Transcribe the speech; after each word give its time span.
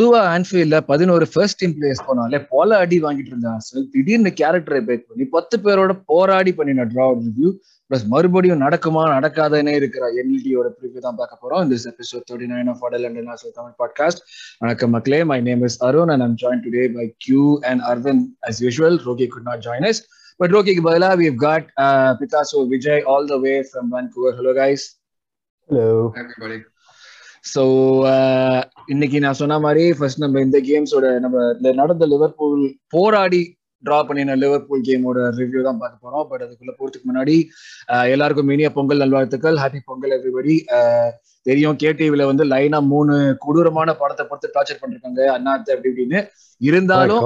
பொதுவா 0.00 0.20
ஆன்ஃபீல்ட்ல 0.34 0.76
பதினோரு 0.80 1.24
first 1.32 1.58
team 1.60 1.72
players 1.78 2.04
போனாலே 2.06 2.38
போல 2.52 2.76
அடி 2.82 2.98
வாங்கிட்டு 3.02 3.30
இருந்த 3.32 3.48
ஆர்சனல் 3.48 3.84
திடீர்னு 3.94 4.30
கேரக்டரை 4.38 4.80
பிரேக் 4.86 5.02
பண்ணி 5.08 5.24
பத்து 5.34 5.56
பேரோட 5.64 5.92
போராடி 6.10 6.52
பண்ணின 6.58 6.86
டிரா 6.92 7.06
ரிவ்யூ 7.16 7.48
பிளஸ் 7.90 8.04
மறுபடியும் 8.12 8.62
நடக்குமா 8.64 9.02
நடக்காதனே 9.16 9.74
இருக்கிற 9.80 10.06
என்எல்டியோட 10.20 10.68
ப்ரிவியூ 10.76 11.02
தான் 11.06 11.18
பார்க்க 11.18 11.42
போறோம். 11.42 11.60
இந்த 11.64 11.76
எபிசோட் 11.92 12.24
தேர்ட்டி 12.30 12.48
நைன் 12.54 12.70
ஆஃப் 12.74 12.84
அடல் 12.88 13.04
அண்ட் 13.08 13.20
நேஷனல் 13.28 13.54
தமிழ் 13.58 13.76
பாட்காஸ்ட் 13.82 14.22
வணக்கம் 14.62 14.94
மக்களே 14.96 15.20
my 15.32 15.38
name 15.40 15.66
is 15.68 15.78
Arun 15.88 16.14
and 16.14 16.26
I'm 16.28 16.38
join 16.44 16.64
today 16.66 16.86
by 16.96 17.06
Q 17.26 17.44
and 17.72 17.84
Aravind 17.90 18.24
as 18.50 18.62
usual 18.66 18.98
Rohi 19.10 19.28
could 19.36 19.46
not 19.50 19.64
join 19.68 19.88
us. 19.90 20.00
But 20.40 20.54
ரோகிக்கு 20.56 20.84
பதிலாக 20.88 21.16
we've 21.16 21.40
got 21.48 21.64
uh, 21.84 22.10
Picasso 22.20 22.60
Vijay 22.72 23.00
all 23.06 23.26
the 23.26 23.40
way 23.46 23.58
from 23.72 23.86
Vancouver. 23.96 24.34
Hello 24.40 24.54
guys. 24.62 24.82
Hello 25.70 25.88
everybody. 26.22 26.60
So 27.44 27.62
இன்னைக்கு 28.92 29.18
நான் 29.24 29.38
சொன்ன 29.40 29.56
மாதிரி 29.64 29.82
first 29.96 30.22
நம்ம 30.22 30.40
இந்த 30.44 30.58
கேம்ஸோட 30.68 31.06
நம்ம 31.24 31.42
இந்த 31.56 31.70
நடந்த 31.80 32.04
லிவர்பூல் 32.12 32.62
போராடி 32.94 33.40
டிரா 33.84 33.98
பண்ணின 34.08 34.34
லிவர்பூல் 34.42 34.82
கேமோட 34.88 35.18
ரிவ்யூ 35.36 35.60
தான் 35.66 35.78
பார்க்க 35.82 36.04
போறோம். 36.04 36.24
பட் 36.30 36.42
அதுக்குள்ள 36.44 36.72
போறதுக்கு 36.78 37.08
முன்னாடி 37.10 37.36
எல்லாருக்கும் 38.14 38.50
இனிய 38.54 38.70
பொங்கல் 38.76 39.02
நல்வாழ்த்துக்கள். 39.02 39.60
ஹாப்பி 39.62 39.80
பொங்கல் 39.90 40.14
எவ்ரிபடி 40.16 40.54
தெரியும் 41.46 41.78
கேடிவில 41.82 42.26
வந்து 42.30 42.46
லைனா 42.52 42.80
மூணு 42.94 43.14
கொடூரமான 43.44 43.94
படத்தை 44.00 44.24
பொறுத்து 44.30 44.54
டார்ச்சர் 44.56 44.82
பண்ணிருக்காங்க. 44.82 45.20
அண்ணாத்த 45.36 45.74
அப்படி 45.76 45.90
இப்படின்னு. 45.92 46.20
இருந்தாலும் 46.60 47.24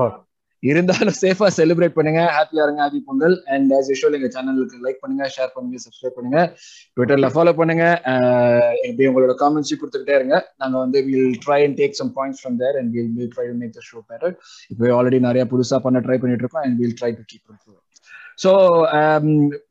இருந்தாலும் 0.70 1.17
சேஃபா 1.23 1.48
செலிப்ரேட் 1.59 1.97
பண்ணுங்க. 1.97 2.20
ஹாப்பியா 2.37 2.62
இருங்க 2.67 2.81
happy 2.84 3.01
Pongal. 3.09 3.34
And 3.55 3.73
as 3.79 3.89
usual 3.93 4.17
எங்க 4.19 4.29
சேனலுக்கு 4.37 4.83
லைக் 4.87 5.01
பண்ணுங்க 5.03 5.27
ஷேர் 5.37 5.53
பண்ணுங்க 5.56 5.81
சப்ஸ்கிரைப் 5.84 6.17
பண்ணுங்க. 6.19 6.41
ட்விட்டர்ல 6.97 7.31
ஃபாலோ 7.34 7.55
பண்ணுங்க. 7.61 7.84
Uh, 8.12 8.69
எப்படி 8.87 9.09
உங்களோட 9.11 9.34
காமெண்ட்ஸ் 9.43 9.79
கொடுத்துக்கிட்டே 9.81 10.17
இருங்க. 10.21 10.37
நாங்க 10.62 10.77
வந்து 10.84 11.01
will 11.09 11.39
try 11.47 11.61
and 11.67 11.79
take 11.83 11.98
some 12.01 12.12
points 12.19 12.43
from 12.43 12.59
there 12.62 12.79
and 12.81 12.93
will 12.97 13.12
will 13.19 13.33
try 13.37 13.47
to 13.53 13.56
make 13.62 13.75
the 13.79 13.84
show 13.91 13.98
better 14.11 14.34
இப்போ 14.73 14.93
ஆல்ரெடி 14.98 15.21
நிறைய 15.29 15.45
புதுசா 15.55 15.79
பண்ண 15.87 16.01
ட்ரை 16.06 16.19
பண்ணிட்டு 16.23 16.45
இருக்கோம் 16.47 16.65
and 16.67 16.78
will 16.83 16.99
try 17.01 17.12
to 17.21 17.25
keep 17.33 17.43
so 18.43 18.51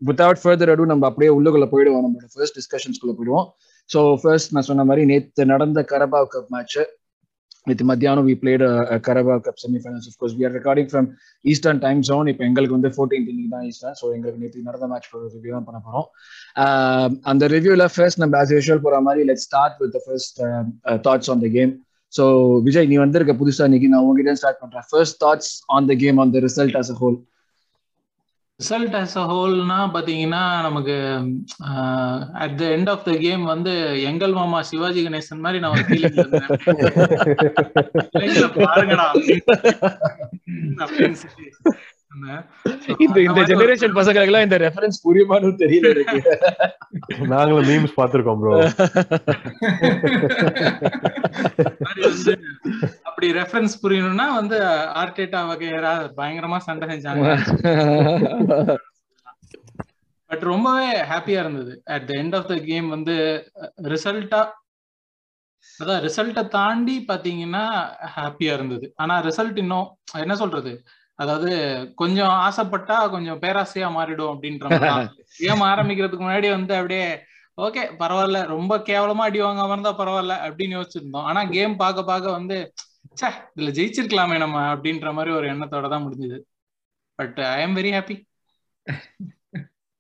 without 0.09 0.41
further 0.41 0.71
ado 0.73 0.91
நம்ம 0.91 1.05
அப்படியே 1.09 1.31
உள்ளுக்குள்ள 1.37 1.67
போயிடுவோம். 1.71 2.03
நம்மளோட 2.05 2.27
ஃபர்ஸ்ட் 2.35 2.57
டிஸ்கஷன்ஸ்குள்ள 2.59 3.13
போயிடுவோம். 3.17 3.47
ஸோ 3.89 4.01
ஃபர்ஸ்ட் 4.21 4.53
நான் 4.55 4.67
சொன்ன 4.67 4.83
மாதிரி 4.89 5.03
நேற்று 5.09 5.45
நடந்த 5.53 5.79
கரபாவ் 5.89 6.27
கப் 6.33 6.51
மேட்ச் 6.55 6.77
வித் 7.67 7.83
மத்தியானம் 7.89 8.25
we 8.29 8.35
played 8.39 8.63
Carabao 9.05 9.35
cup 9.45 9.59
semifinals 9.63 10.07
of course 10.09 10.33
we 10.37 10.43
are 10.47 10.55
recording 10.57 10.89
from 10.91 11.07
eastern 11.45 11.79
time 11.83 12.01
zone 12.09 12.29
இப்போ 12.31 12.43
எங்களுக்கு 12.49 12.75
வந்து 12.77 12.91
ஃபோர்டீன் 12.95 13.25
இன்னைக்கு 13.25 13.51
தான் 13.55 13.65
ஈஸ்டர்ன் 13.69 13.97
ஸோ 14.01 14.07
எங்களுக்கு 14.15 14.41
நேற்று 14.43 14.67
நடந்த 14.67 14.87
மேட்ச் 14.87 15.07
ரிவ்யூ 15.35 15.53
தான் 15.53 15.67
பண்ண 15.69 15.79
போகிறோம் 15.79 16.07
um, 16.55 17.09
அந்த 17.31 17.47
ரிவ்யூவில் 17.55 17.87
ஃபர்ஸ்ட் 17.95 18.21
நம்ம 18.23 18.39
ஆஸ் 18.41 18.53
யூஷுவல் 18.55 18.83
போகிற 18.85 18.99
மாதிரி 19.01 19.23
let 19.29 19.43
start 19.45 19.77
with 19.81 19.97
first 20.05 20.39
thoughts 21.07 21.31
on 21.33 21.43
the 21.45 21.49
game 21.57 21.73
so 22.13 22.23
Vijay 22.65 22.89
நீ 22.89 22.97
வந்திருக்க 22.97 23.33
புதுசாக 23.35 23.67
இன்னைக்கு? 23.69 23.87
நான் 23.87 24.03
உங்ககிட்ட 24.03 24.41
ஸ்டார்ட் 24.41 24.59
பண்ணுறேன் 24.61 24.87
first 24.89 25.17
thoughts 25.23 25.53
on 25.75 25.87
the 25.89 25.95
game 25.95 26.19
on 26.19 26.33
the 26.35 26.41
result 26.45 26.77
as 26.81 26.91
a 26.91 26.97
whole 27.01 27.17
result 28.59 28.95
as 28.95 29.15
a 29.17 29.23
ஹோல்னா 29.29 29.77
பாத்தீங்கன்னா 29.93 30.41
நமக்கு 30.61 30.95
at 32.43 32.55
the 32.57 32.63
end 32.75 32.89
of 32.89 33.03
the 33.03 33.13
game 33.17 33.43
வந்து 33.45 33.73
எங்கள் 34.09 34.33
மாமா 34.33 34.59
சிவாஜி 34.69 35.01
கணேசன் 35.05 35.43
மாதிரி 35.45 35.59
நான் 35.59 35.75
ஒரு 35.75 35.85
ஃபீலிங் 35.87 36.17
பாருங்கடா 38.59 39.07
அப்படின்னு 40.83 41.17
சொல்லி. 41.23 41.47
இந்த 43.05 43.17
இந்த 43.27 43.41
ஜெனரேஷன் 43.49 43.95
பசங்களுக்கு 43.97 44.31
எல்லாம் 44.31 44.45
இந்த 44.47 44.57
ரெஃபரன்ஸ் 44.57 44.97
புரியுமான்னு 45.05 45.51
தெரியல 45.61 45.87
எனக்கு. 45.93 46.19
நாங்களும் 47.33 47.67
மீம்ஸ் 47.69 47.95
பார்த்திருக்கோம் 47.99 48.39
ப்ரோ 48.41 48.53
அப்படி 53.07 53.27
ரெஃபரன்ஸ் 53.39 53.75
புரியணும்னா 53.83 54.27
வந்து 54.35 54.57
ஆர்டேட்டா 55.01 55.41
வகையரா 55.51 55.93
பயங்கரமா 56.17 56.57
சண்டை 56.67 56.87
செஞ்சாங்க. 56.93 57.25
பட் 60.29 60.43
ரொம்பவே 60.51 60.87
ஹாப்பியா 61.11 61.39
இருந்தது. 61.39 61.73
At 61.85 62.07
the 62.07 62.13
end 62.21 62.35
of 62.35 62.49
the 62.51 62.55
game 62.69 62.87
வந்து 62.89 63.15
ரிசல்ட்டா 63.87 64.41
அதான் 65.79 66.01
ரிசல்ட்டை 66.05 66.43
தாண்டி 66.47 66.95
பாத்தீங்கன்னா 67.07 67.63
ஹாப்பியா 68.15 68.53
இருந்தது. 68.53 68.85
ஆனா 68.95 69.15
ரிசல்ட் 69.21 69.57
இன்னும் 69.57 69.87
என்ன 70.23 70.35
சொல்றது? 70.35 70.73
அதாவது 71.19 71.49
கொஞ்சம் 71.95 72.33
ஆசைப்பட்டா 72.45 72.97
கொஞ்சம் 73.15 73.41
பேராசையா 73.43 73.89
மாறிடும் 73.97 74.31
அப்படின்ற 74.33 74.79
கேம் 75.39 75.63
ஆரம்பிக்கிறதுக்கு 75.71 76.25
முன்னாடி 76.25 76.47
வந்து 76.55 76.73
அப்படியே 76.79 77.05
ஓகே 77.57 77.83
பரவாயில்ல 77.99 78.39
ரொம்ப 78.53 78.73
கேவலமா 78.87 79.23
அடி 79.29 79.39
வாங்காம 79.41 79.73
இருந்தா 79.75 79.91
பரவாயில்ல 79.99 80.35
அப்படின்னு 80.45 80.77
யோசிச்சிருந்தோம். 80.77 81.27
ஆனா 81.29 81.41
கேம் 81.55 81.73
பார்க்க 81.81 82.09
பார்க்க 82.11 82.37
வந்து 82.37 82.57
ச்சே 83.11 83.29
இதுல 83.55 83.71
ஜெயிச்சிருக்கலாமே 83.77 84.37
நம்ம 84.43 84.57
அப்படின்ற 84.73 85.09
மாதிரி 85.17 85.31
ஒரு 85.39 85.47
எண்ணத்தோட 85.53 85.87
தான் 85.93 86.05
முடிஞ்சது. 86.05 86.37
But 87.19 87.39
I 87.49 87.59
am 87.65 87.75
very 87.79 87.91
happy 87.97 88.15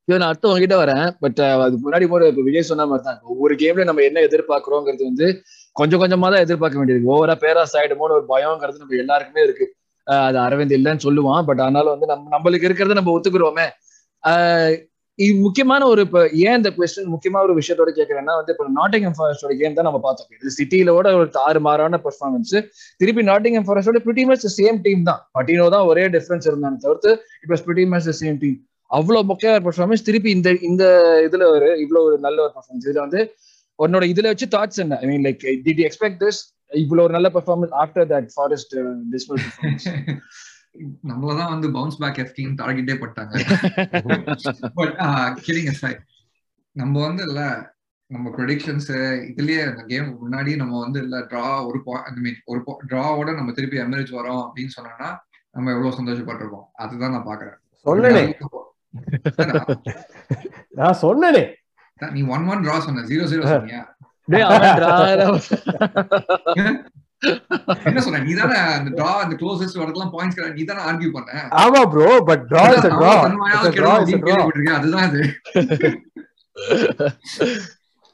நான் 0.07 0.29
அடுத்து 0.29 0.49
உங்ககிட்ட 0.49 0.77
வரேன். 0.81 1.05
பட் 1.23 1.39
அதுக்கு 1.65 1.83
முன்னாடி 1.85 2.05
போற 2.11 2.23
இப்ப 2.31 2.43
விஜய் 2.47 2.69
சொன்ன 2.69 2.87
மாதிரி 2.91 3.05
தான். 3.09 3.19
ஒவ்வொரு 3.31 3.53
கேம்ல 3.61 3.85
நம்ம 3.89 4.03
என்ன 4.09 4.23
எதிர்பார்க்கிறோங்கிறது 4.27 5.03
வந்து 5.09 5.27
கொஞ்சம் 5.75 6.01
கொஞ்சமா 6.01 6.27
தான் 6.33 6.43
எதிர்பார்க்க 6.45 6.81
வேண்டியது 6.81 7.11
ஓவரா 7.13 7.35
பேராஸ் 7.43 7.77
ஆயிடுமோன்னு 7.79 8.17
ஒரு 8.19 8.25
பயம்ங்கிறது 8.33 8.81
நம்ம 8.83 8.99
எல்லாருக்குமே 9.03 9.43
இருக்கு. 9.47 9.67
அது 10.07 10.37
அரவிந்த் 10.45 10.75
இல்லைன்னு 10.79 11.05
சொல்லுவான். 11.07 11.43
பட் 11.49 11.61
ஆனாலும் 11.67 11.93
வந்து 11.95 12.09
நம்ம 12.13 12.31
நம்மளுக்கு 12.35 12.67
இருக்கிறத 12.69 12.97
நம்ம 12.99 13.13
ஒத்துக்கிறோமே. 13.17 13.67
இது 15.19 15.33
முக்கியமான 15.45 15.81
ஒரு 15.91 16.01
இப்போ 16.05 16.21
ஏன் 16.45 16.55
இந்த 16.59 16.69
கொஸ்டின் 16.75 17.09
முக்கியமான 17.13 17.41
ஒரு 17.47 17.55
விஷயத்தோட 17.59 17.89
கேட்கறேன்னா 17.97 18.35
வந்து 18.39 18.51
இப்போ 18.53 18.65
நாட்டிங்ஹாம் 18.77 19.17
ஃபாரஸ்டோட 19.17 19.53
கேம் 19.59 19.75
தான் 19.77 19.87
நம்ம 19.89 19.99
பார்த்தோம். 20.05 20.29
இது 20.43 20.53
சிட்டியிலோட 20.59 21.07
ஒரு 21.19 21.29
ஆறு 21.47 21.59
மாறான 21.67 21.99
பெர்ஃபார்மன்ஸ் 22.05 22.53
திருப்பி 23.01 23.23
நாட்டிங்ஹாம் 23.31 23.67
ஃபாரஸ்டோட 23.67 23.99
பிரிட்டி 24.05 24.23
மச் 24.29 24.45
சேம் 24.59 24.79
டீம் 24.87 25.03
தான். 25.09 25.21
பட்டினோ 25.37 25.67
தான் 25.75 25.85
ஒரே 25.91 26.05
டிஃபரன்ஸ் 26.15 26.47
இருந்தாலும் 26.51 26.81
தவிர்த்து 26.85 27.11
it 27.43 27.51
was 27.53 27.65
pretty 27.67 27.85
much 27.93 28.09
same 28.21 28.39
team 28.43 28.57
அவ்வளோ 28.91 29.19
முக்கிய 29.31 29.51
ஒரு 29.57 29.63
பெர்ஃபார்மன்ஸ் 29.67 30.05
திருப்பி 30.09 30.29
இந்த 30.37 30.49
இந்த 30.69 30.83
இதுல 31.27 31.43
ஒரு 31.55 31.69
இவ்வளோ 31.83 32.01
ஒரு 32.07 32.17
நல்ல 32.25 32.37
ஒரு 32.45 32.51
பெர்ஃபார்மன்ஸ் 32.55 32.87
இதுல 32.87 33.01
வந்து 33.05 33.21
உன்னோட 33.79 34.03
இதுல 34.13 34.27
வச்சு 34.31 34.47
தாட்ஸ் 34.55 34.81
என்ன? 34.83 34.97
I 35.03 35.07
mean 35.11 35.23
like 35.27 35.39
did 35.67 35.81
expect 35.87 36.19
this 36.23 36.39
இவ்வளவு 36.73 37.07
ஒரு 37.07 37.13
நல்ல 37.13 37.29
performance 37.29 37.83
after 37.83 38.09
that 38.11 38.27
Forest 38.33 38.75
dismal 39.11 39.37
performance 39.37 40.17
நம்மளதான் 41.07 41.49
வந்து 41.49 41.71
பவுன்ஸ் 41.71 41.97
பேக் 41.97 42.17
எஃப்டின்னு 42.17 42.61
டார்கெட்டே 42.61 42.95
பட்டாங்க. 42.95 43.33
பட் 44.73 44.95
கிளிங் 45.47 45.71
aside 45.73 45.99
நம்ம 46.71 47.07
வந்து 47.07 47.23
இல்ல 47.23 47.71
நம்ம 48.07 48.29
ப்ரொடிக்ஷன்ஸ் 48.29 48.87
இதுலயே 49.31 49.69
அந்த 49.69 49.83
கேம் 49.87 50.17
முன்னாடி 50.25 50.55
நம்ம 50.55 50.79
வந்து 50.79 51.01
இல்ல 51.01 51.19
டிரா 51.19 51.65
ஒரு 51.65 51.81
ஐ 51.85 52.13
மீன் 52.15 52.41
ஒரு 52.45 52.63
டிராவோட 52.87 53.35
நம்ம 53.35 53.51
திருப்பி 53.51 53.77
எமரேஜ் 53.77 54.13
வரோம் 54.13 54.49
அப்படின்னு 54.49 54.69
சொன்னோம்னா 54.77 55.17
நம்ம 55.51 55.71
எவ்வளவு 55.71 56.03
சந்தோஷப்பட்டிருக்கோம் 56.03 56.65
அதுதான் 56.73 57.11
நான் 57.11 57.25
பாக்குறேன் 57.25 57.61
சொன்னனே. 57.85 58.23
நான் 60.69 60.97
சொன்னனே. 61.01 61.53
நீ 62.11 62.21
ஒன் 62.21 62.45
ஒன் 62.45 62.63
டிரா 62.63 62.79
சொன்ன 62.79 63.01
ஜீரோ 63.01 63.25
ஜீரோ 63.25 63.45
சொன்னியா? 63.45 63.92
என்ன 67.83 67.99
சொன்ன 68.01 68.19
நீ 68.19 68.31
தானே 68.33 68.57
அந்த 68.77 68.89
டிரா 68.97 69.11
அந்த 69.23 69.35
க்ளோசஸ்ட் 69.41 69.79
வரதுலாம் 69.81 70.11
பாயிண்ட்ஸ் 70.13 70.39
நீ 70.55 70.63
தானே 70.63 70.81
ஆர்கியூ 70.87 71.09
பண்ண. 71.13 71.29
ஆமா 71.61 71.81
bro 71.91 72.07
but 72.29 72.43
draw 72.49 72.63
is 72.73 72.87
a 72.87 72.93
draw. 72.93 73.13
தன்மையால் 73.25 73.61
It's 73.61 73.69
a 73.69 73.77
draw 73.77 73.93
கெடும் 73.93 74.03
is 74.03 74.09
a 74.09 74.17
அப்படின்னு 74.17 74.25
draw. 74.25 74.31
கேள்விப்பட்டிருக்கேன். 74.31 74.79
அதுதான் 74.79 75.07
அது. 75.07 75.21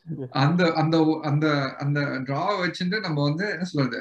அந்த 0.44 0.62
அந்த 0.76 0.96
அந்த 1.24 1.46
அந்த 1.80 2.00
டிரா 2.28 2.44
வச்சுட்டு 2.62 3.00
நம்ம 3.00 3.18
வந்து 3.24 3.46
என்ன 3.50 3.66
சொல்றது? 3.66 4.00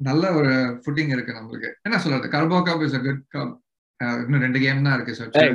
நல்ல 0.00 0.24
ஒரு 0.34 0.52
ஃபுட்டிங் 0.82 1.12
இருக்கு 1.14 1.32
நம்மளுக்கு. 1.32 1.70
என்ன 1.86 1.98
சொல்றது? 1.98 2.28
Carabao 2.28 2.58
cup 2.66 2.84
is 2.86 2.94
a 2.94 3.04
good 3.06 3.20
cup 3.34 3.48
இன்னும் 4.00 4.42
ரெண்டு 4.42 4.58
கேம் 4.58 4.84
தான் 4.86 4.96
இருக்கு. 4.96 5.14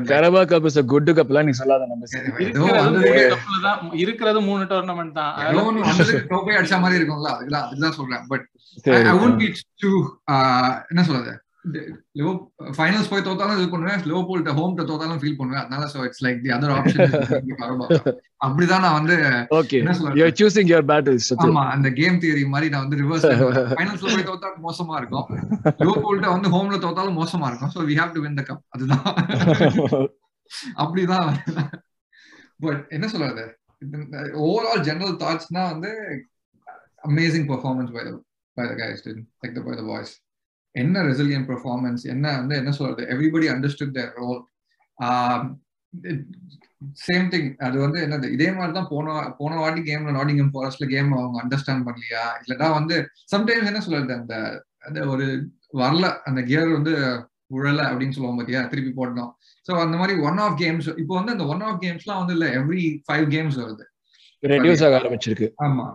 கரபா 0.09 0.41
கப் 0.47 0.65
இஸ் 0.69 0.79
குட் 0.91 1.11
கப்லாம் 1.19 1.47
நீ 1.47 1.53
சொல்லாத 1.59 1.85
நம்ம 1.85 2.07
இருக்கிறது 2.07 2.59
மூணு 2.95 3.21
கப்ல 3.33 3.59
தான் 3.67 3.83
இருக்கிறது 4.01 4.41
மூணு 4.49 4.63
டோர்னமெண்ட் 4.71 5.15
தான் 5.19 5.31
டோப்பே 6.31 6.57
அடிச்ச 6.59 6.79
மாதிரி 6.81 6.99
இருக்கும்ல 6.99 7.31
அதுதான் 7.35 7.67
அதுதான் 7.69 7.95
சொல்றேன் 7.99 8.25
but. 8.31 8.45
I 8.99 9.15
won't 9.17 9.37
be 9.37 9.47
too 9.81 9.97
uh, 10.27 10.69
என்ன 10.91 11.01
சொல்றது 11.07 11.33
ஃபைனல்ஸ் 12.77 13.10
போய் 13.12 13.24
தோத்தாலும் 13.27 13.57
இது 13.57 13.68
பண்ணுவேன். 13.74 14.01
லிவர்பூல் 14.10 14.42
ஹோம் 14.57 14.77
தோத்தாலும் 14.80 15.19
ஃபீல் 15.21 15.38
பண்ணுவேன். 15.39 15.62
அதனால 15.63 15.86
so 15.94 16.00
it's 16.07 16.24
like 16.25 16.42
the 16.45 16.51
other 16.56 16.74
option 16.77 17.13
அப்படிதான் 18.45 18.83
நான் 18.86 18.98
வந்து 19.00 19.15
ஓகே 19.60 19.77
என்ன 19.81 19.94
ஆர் 20.25 20.33
சூசிங் 20.39 20.69
யுவர் 20.71 20.88
பேட்டில்ஸ் 20.92 21.30
ஆமா 21.44 21.63
அந்த 21.75 21.89
கேம் 22.00 22.19
தியரி 22.24 22.44
மாதிரி 22.54 22.71
நான் 22.74 22.83
வந்து 22.86 23.00
ரிவர்ஸ் 23.04 23.27
ஃபைனல்ஸ்ல 23.74 24.10
போய் 24.15 24.27
தோத்தா 24.31 24.50
மோசமா 24.68 24.98
இருக்கும். 25.01 25.27
லிவர்பூல்ட்ட 25.83 26.30
வந்து 26.36 26.51
ஹோம்ல 26.56 26.80
தோத்தாலும் 26.86 27.19
மோசமா 27.21 27.48
இருக்கும். 27.51 27.74
So 27.75 27.86
we 27.89 27.95
have 28.01 28.13
to 28.18 28.24
win 28.25 28.38
the 28.42 28.45
cup 28.50 28.65
அதுதான். 28.69 29.06
அப்படிதான். 30.81 31.31
பட் 32.60 32.83
என்ன 32.89 33.06
சொல்றது? 33.07 33.45
ஓவரால் 34.45 34.83
ஜெனரல் 34.89 35.18
தாட்ஸ்னா 35.24 35.63
வந்து 35.71 35.89
amazing 37.07 37.48
performance 37.50 37.94
by 37.95 38.04
by 38.57 38.65
the 38.68 38.75
guys 38.81 39.01
like 39.07 39.56
the 39.57 39.63
by 39.65 39.74
the 39.75 39.83
boys 39.89 40.13
என்ன 40.75 41.01
ரெசிலியன் 41.03 41.47
பெர்ஃபார்மன்ஸ் 41.49 42.03
என்ன 42.13 42.25
வந்து 42.37 42.55
என்ன 42.55 42.71
சொல்றது? 42.71 43.03
Everybody 43.13 43.47
understood 43.53 43.95
their 43.97 44.13
role 44.21 44.39
same 47.05 47.27
thing 47.33 47.49
அது 47.65 47.77
வந்து 47.79 47.99
என்னது? 48.05 48.27
இதே 48.35 48.47
மாதிரி 48.51 48.73
தான் 48.77 48.89
போன 48.93 49.07
போன 49.37 49.57
வாட்டி 49.63 49.81
கேம்ல 49.89 50.15
நாட்டிங்கம் 50.15 50.53
ஃபாரஸ்ட்ல 50.55 50.85
கேம் 50.93 51.11
அவங்க 51.19 51.37
அண்டர்ஸ்டாண்ட் 51.43 51.85
பண்ணலையா? 51.87 52.23
இல்லட்டா 52.43 52.69
வந்து 52.79 52.95
சம்டைம்ஸ் 53.33 53.69
என்ன 53.71 53.81
சொல்றது? 53.87 54.13
அந்த 54.21 54.35
அந்த 54.87 54.99
ஒரு 55.07 55.25
வரல 55.81 56.05
அந்த 56.29 56.39
கியர் 56.41 56.75
வந்து 56.77 56.93
உழல 57.57 57.81
அப்படின்னு 57.89 58.15
சொல்லுவோம் 58.15 58.39
பாத்தியா? 58.39 58.61
திருப்பி 58.71 58.91
போடணும். 58.91 59.31
ஸோ 59.67 59.71
அந்த 59.83 59.95
மாதிரி 59.97 60.13
ஒன் 60.19 60.39
ஆஃப் 60.45 60.57
கேம்ஸ் 60.61 60.89
இப்போ 61.01 61.13
வந்து 61.19 61.31
அந்த 61.31 61.45
ஒன் 61.45 61.61
ஆஃப் 61.61 61.81
கேம்ஸ்லாம் 61.83 62.21
வந்து 62.21 62.35
இல்ல 62.37 62.47
எவ்ரி 62.59 62.83
ஃபைவ் 63.07 63.25
கேம்ஸ் 63.35 63.57
வருது. 63.63 63.85
ரெடியூஸ் 64.43 64.83
ஆக 64.85 64.97
ஆரம்பிச்சிருக்கு. 64.99 65.47
ஆமா. 65.65 65.85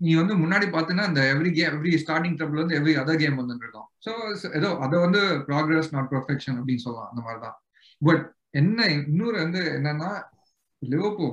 நீ 0.00 0.10
வந்து 0.14 0.34
முன்னாடி 0.34 0.66
பாத்தீங்கன்னா 0.74 1.08
இந்த 1.08 1.22
every 1.32 1.50
game 1.52 1.72
every 1.76 1.92
starting 2.02 2.36
trouble 2.38 2.62
வந்து 2.62 2.76
எவ்ரி 2.78 2.94
அதர் 3.00 3.20
கேம் 3.22 3.40
வந்து 3.40 3.64
இருக்கும் 3.64 3.88
ஸோ 4.06 4.10
ஏதோ 4.58 4.68
அதை 4.84 4.96
வந்து 4.98 5.20
ப்ராக்ரஸ் 5.48 5.92
நாட் 5.94 6.10
பர்ஃபெக்ஷன் 6.12 6.58
அப்படின்னு 6.58 6.84
சொல்லலாம் 6.84 7.10
அந்த 7.10 7.22
மாதிரி 7.22 7.40
தான் 7.46 7.56
பட் 8.02 8.22
என்ன 8.52 8.86
இன்னொரு 8.96 9.36
வந்து 9.42 9.62
என்னன்னா 9.76 10.10
லிவர்பூ 10.82 11.28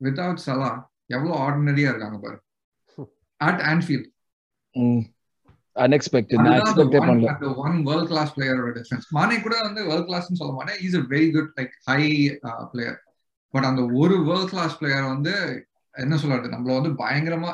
வித்வுட் 0.00 0.44
சலா 0.44 0.70
எவ்வளவு 1.08 1.38
ஆர்டினரியா 1.44 1.90
இருக்காங்க 1.92 2.18
பாரு. 2.18 2.36
அட் 3.40 3.62
ஆன்ஃபீல்ட் 3.72 4.08
அன்எக்ஸ்பெக்டட் 5.76 6.40
நான் 6.40 6.58
எக்ஸ்பெக்டே 6.60 7.00
பண்ணல. 7.00 7.28
அந்த 7.34 7.48
ஒன் 7.64 7.76
வேர்ல்ட் 7.88 8.10
கிளாஸ் 8.12 8.32
பிளேயரோட 8.36 8.70
டிஃபரன்ஸ் 8.78 9.06
மானே 9.18 9.36
கூட 9.40 9.54
வந்து 9.66 9.82
வேர்ல்ட் 9.88 10.08
கிளாஸ்னு 10.10 10.40
சொல்ல 10.40 10.52
மாட்டேன். 10.52 10.78
Is 10.86 10.96
a 11.00 11.04
very 11.14 11.28
good 11.36 11.50
like 11.58 11.74
high 11.88 12.00
player 12.72 12.98
but 13.54 13.68
அந்த 13.70 13.82
ஒரு 14.00 14.16
வேர்ல்ட் 14.28 14.52
கிளாஸ் 14.54 14.78
பிளேயர் 14.80 15.06
வந்து 15.14 15.34
என்ன 16.04 16.16
சொல்லாட்டு 16.16 16.52
நம்மள 16.54 16.74
வந்து 16.78 16.92
பயங்கரமா 17.02 17.50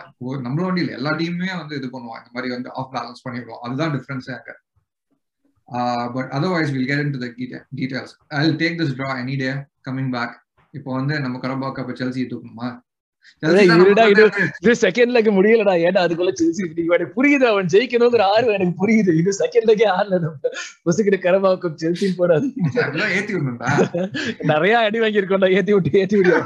நம்மள 0.47 0.63
வண்டி 0.67 0.83
இல்லை 0.85 0.95
எல்லா 0.95 1.13
டீமுமே 1.21 1.51
வந்து 1.61 1.77
இது 1.77 1.87
பண்ணுவோம் 1.87 2.21
இந்த 2.21 2.33
மாதிரி 2.33 2.53
வந்து 2.55 2.71
ஆஃப் 2.81 2.93
பேலன்ஸ் 2.95 3.25
பண்ணிடுவோம். 3.27 3.61
அதுதான் 3.67 3.95
டிஃபரன்ஸே 3.95 4.35
அங்க. 4.39 4.53
But 6.17 6.31
otherwise 6.37 6.73
will 6.75 6.91
get 6.91 7.05
into 7.15 7.21
details 7.81 8.13
I 8.39 8.41
will 8.45 8.59
take 8.65 8.77
this 8.81 8.97
draw 8.99 9.09
any 9.23 9.37
day 9.43 9.51
coming 9.89 10.11
back 10.17 10.35
இப்போ 10.79 10.91
வந்து 10.95 11.15
நம்ம 11.21 11.39
கரபா 11.39 11.69
கப் 11.79 11.93
செல்சி 12.03 12.23
தூக்கணுமா 12.33 12.69
செகண்ட் 14.85 15.13
லெக் 15.17 15.37
முடியலடா. 15.39 15.75
ஏடா 15.79 16.05
அதுக்குள்ள 16.05 16.33
செல்சி 16.41 16.63
புரியுது 17.17 17.47
அவன் 17.53 17.67
ஜெயிக்கணுங்கிற 17.73 18.21
ஆர்வம் 18.21 18.55
எனக்கு 18.55 18.75
புரியுது. 18.83 19.19
இது 19.19 19.31
செகண்ட் 19.41 19.69
லெக்கே 19.71 19.87
ஆடல 19.99 20.15
பொசுக்கிட்டு 20.85 20.95
கரபாவுக்கும் 20.97 21.79
செல்சி 21.83 22.09
போடாது. 22.19 22.47
நிறைய 24.39 24.79
அடி 24.79 25.01
வாங்கியிருக்கோம்டா. 25.01 25.55
ஏத்தி 25.55 25.73
விட்டு 25.73 25.99
ஏத்தி 25.99 26.17
விட்டு 26.17 26.43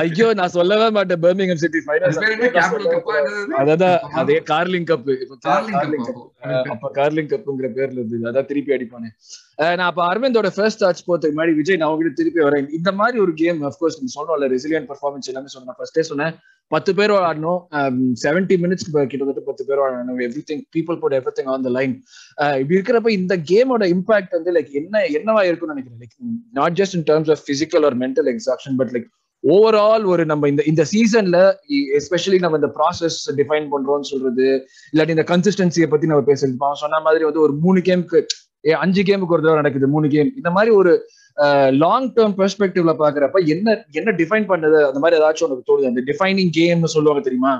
ஐயோ 0.00 0.26
நான் 0.38 0.52
சொல்லவே 0.56 0.88
மாட்டேன். 0.96 1.20
பர்மிங்ஹம் 1.24 1.60
சிட்டி 1.62 1.80
அதான் 3.62 4.02
அதே 4.20 4.36
கார்லிங் 4.50 4.88
கப் 4.90 5.08
அப்ப 6.74 6.90
கார்லிங் 6.98 7.30
கப்ங்கிற 7.32 7.68
பேர்ல 7.78 7.98
இருந்தது. 8.00 8.28
அதான் 8.30 8.48
திருப்பி 8.50 8.74
அடிப்பானே. 8.76 9.10
நான் 9.58 9.88
அப்ப 9.90 10.02
அரவிந்தோட 10.10 10.50
ஃபர்ஸ்ட் 10.56 10.84
டச் 10.84 11.04
போறதுக்கு 11.08 11.36
முன்னாடி 11.36 11.54
விஜய் 11.60 11.80
நான் 11.82 11.92
உங்ககிட்ட 11.92 12.18
திருப்பி 12.22 12.42
வரேன். 12.48 12.68
இந்த 12.78 12.92
மாதிரி 12.92 13.18
ஒரு 13.24 13.34
கேம் 13.42 13.60
அஃப்கோர்ஸ் 13.70 13.98
நீங்க 14.00 14.14
சொன்னோம்ல 14.18 14.48
ரெசிலியன் 14.56 14.88
பர்ஃபார்மன்ஸ் 14.92 15.30
எல்லாமே 15.32 15.52
சொன்னேன். 15.56 15.78
ஃபர்ஸ்டே 15.80 16.04
சொன்னேன். 16.10 16.34
பத்து 16.70 16.90
பேர் 16.94 17.12
ஆடணும் 17.20 17.60
செவன்டி 18.22 18.56
மினிட்ஸ் 18.56 18.86
கிட்டத்தட்ட 18.92 19.42
பத்து 19.48 19.64
பேர் 19.66 19.82
ஆடணும் 19.84 20.20
everything 20.48 20.62
people 20.76 20.98
put 21.02 21.16
everything 21.36 21.50
on 21.54 21.66
the 21.66 21.72
line 21.76 21.94
இப்படி 22.60 22.76
இருக்கிறப்ப 22.76 23.12
இந்த 23.12 23.36
கேமோட 23.50 23.86
இம்பாக்ட் 23.94 24.32
வந்து 24.32 24.54
லைக் 24.56 24.70
என்ன 24.74 25.02
என்னவா 25.18 25.42
இருக்கும்னு 25.42 25.74
நினைக்கிறேன் 25.74 26.00
like 26.02 26.16
not 26.52 26.78
just 26.80 26.96
in 26.98 27.06
terms 27.10 27.32
of 27.34 27.44
physical 27.50 27.86
or 27.90 27.98
mental 28.04 28.30
exertion 28.34 28.78
but 28.80 28.92
like 28.96 29.08
overall 29.44 30.04
ஒரு 30.04 30.22
நம்ம 30.24 30.48
இந்த 30.48 30.62
இந்த 30.64 30.82
சீசன்ல 30.92 31.38
எஸ்பெஷலி 31.98 32.38
e, 32.38 32.44
நம்ம 32.44 32.58
இந்த 32.60 32.70
ப்ராசஸ் 32.76 33.18
டிஃபைன் 33.40 33.66
பண்றோம்னு 33.72 34.08
சொல்றது 34.12 34.46
இல்லாட்டி 34.92 35.14
இந்த 35.16 35.26
கன்சிஸ்டன்சியை 35.32 35.88
பத்தி 35.88 36.08
நம்ம 36.10 36.24
பேசுறது. 36.30 36.56
சொன்ன 36.82 37.00
மாதிரி 37.00 37.24
வந்து 37.24 37.44
ஒரு 37.46 37.54
மூணு 37.64 37.80
கேமுக்கு 37.80 38.20
அஞ்சு 38.64 39.02
கேமுக்கு 39.02 39.34
ஒரு 39.36 39.42
தடவை 39.42 39.58
நடக்குது 39.60 39.86
மூணு 39.86 40.06
கேம் 40.08 40.30
இந்த 40.36 40.50
மாதிரி 40.50 40.70
ஒரு 40.72 40.92
லாங் 41.82 42.08
டேர்ம் 42.16 42.34
பெர்ஸ்பெக்டிவ்ல 42.40 42.92
பாக்குறப்ப 43.02 43.38
என்ன 43.54 43.76
என்ன 44.00 44.10
டிஃபைன் 44.20 44.50
பண்ணது? 44.50 44.80
அந்த 44.88 45.00
மாதிரி 45.04 45.18
ஏதாச்சும் 45.20 45.46
உனக்கு 45.48 45.68
தோணுது. 45.70 45.90
அந்த 45.92 46.02
டிஃபைனிங் 46.10 46.52
கேம்னு 46.58 46.90
சொல்லுவாங்க 46.96 47.22
தெரியுமா? 47.28 47.54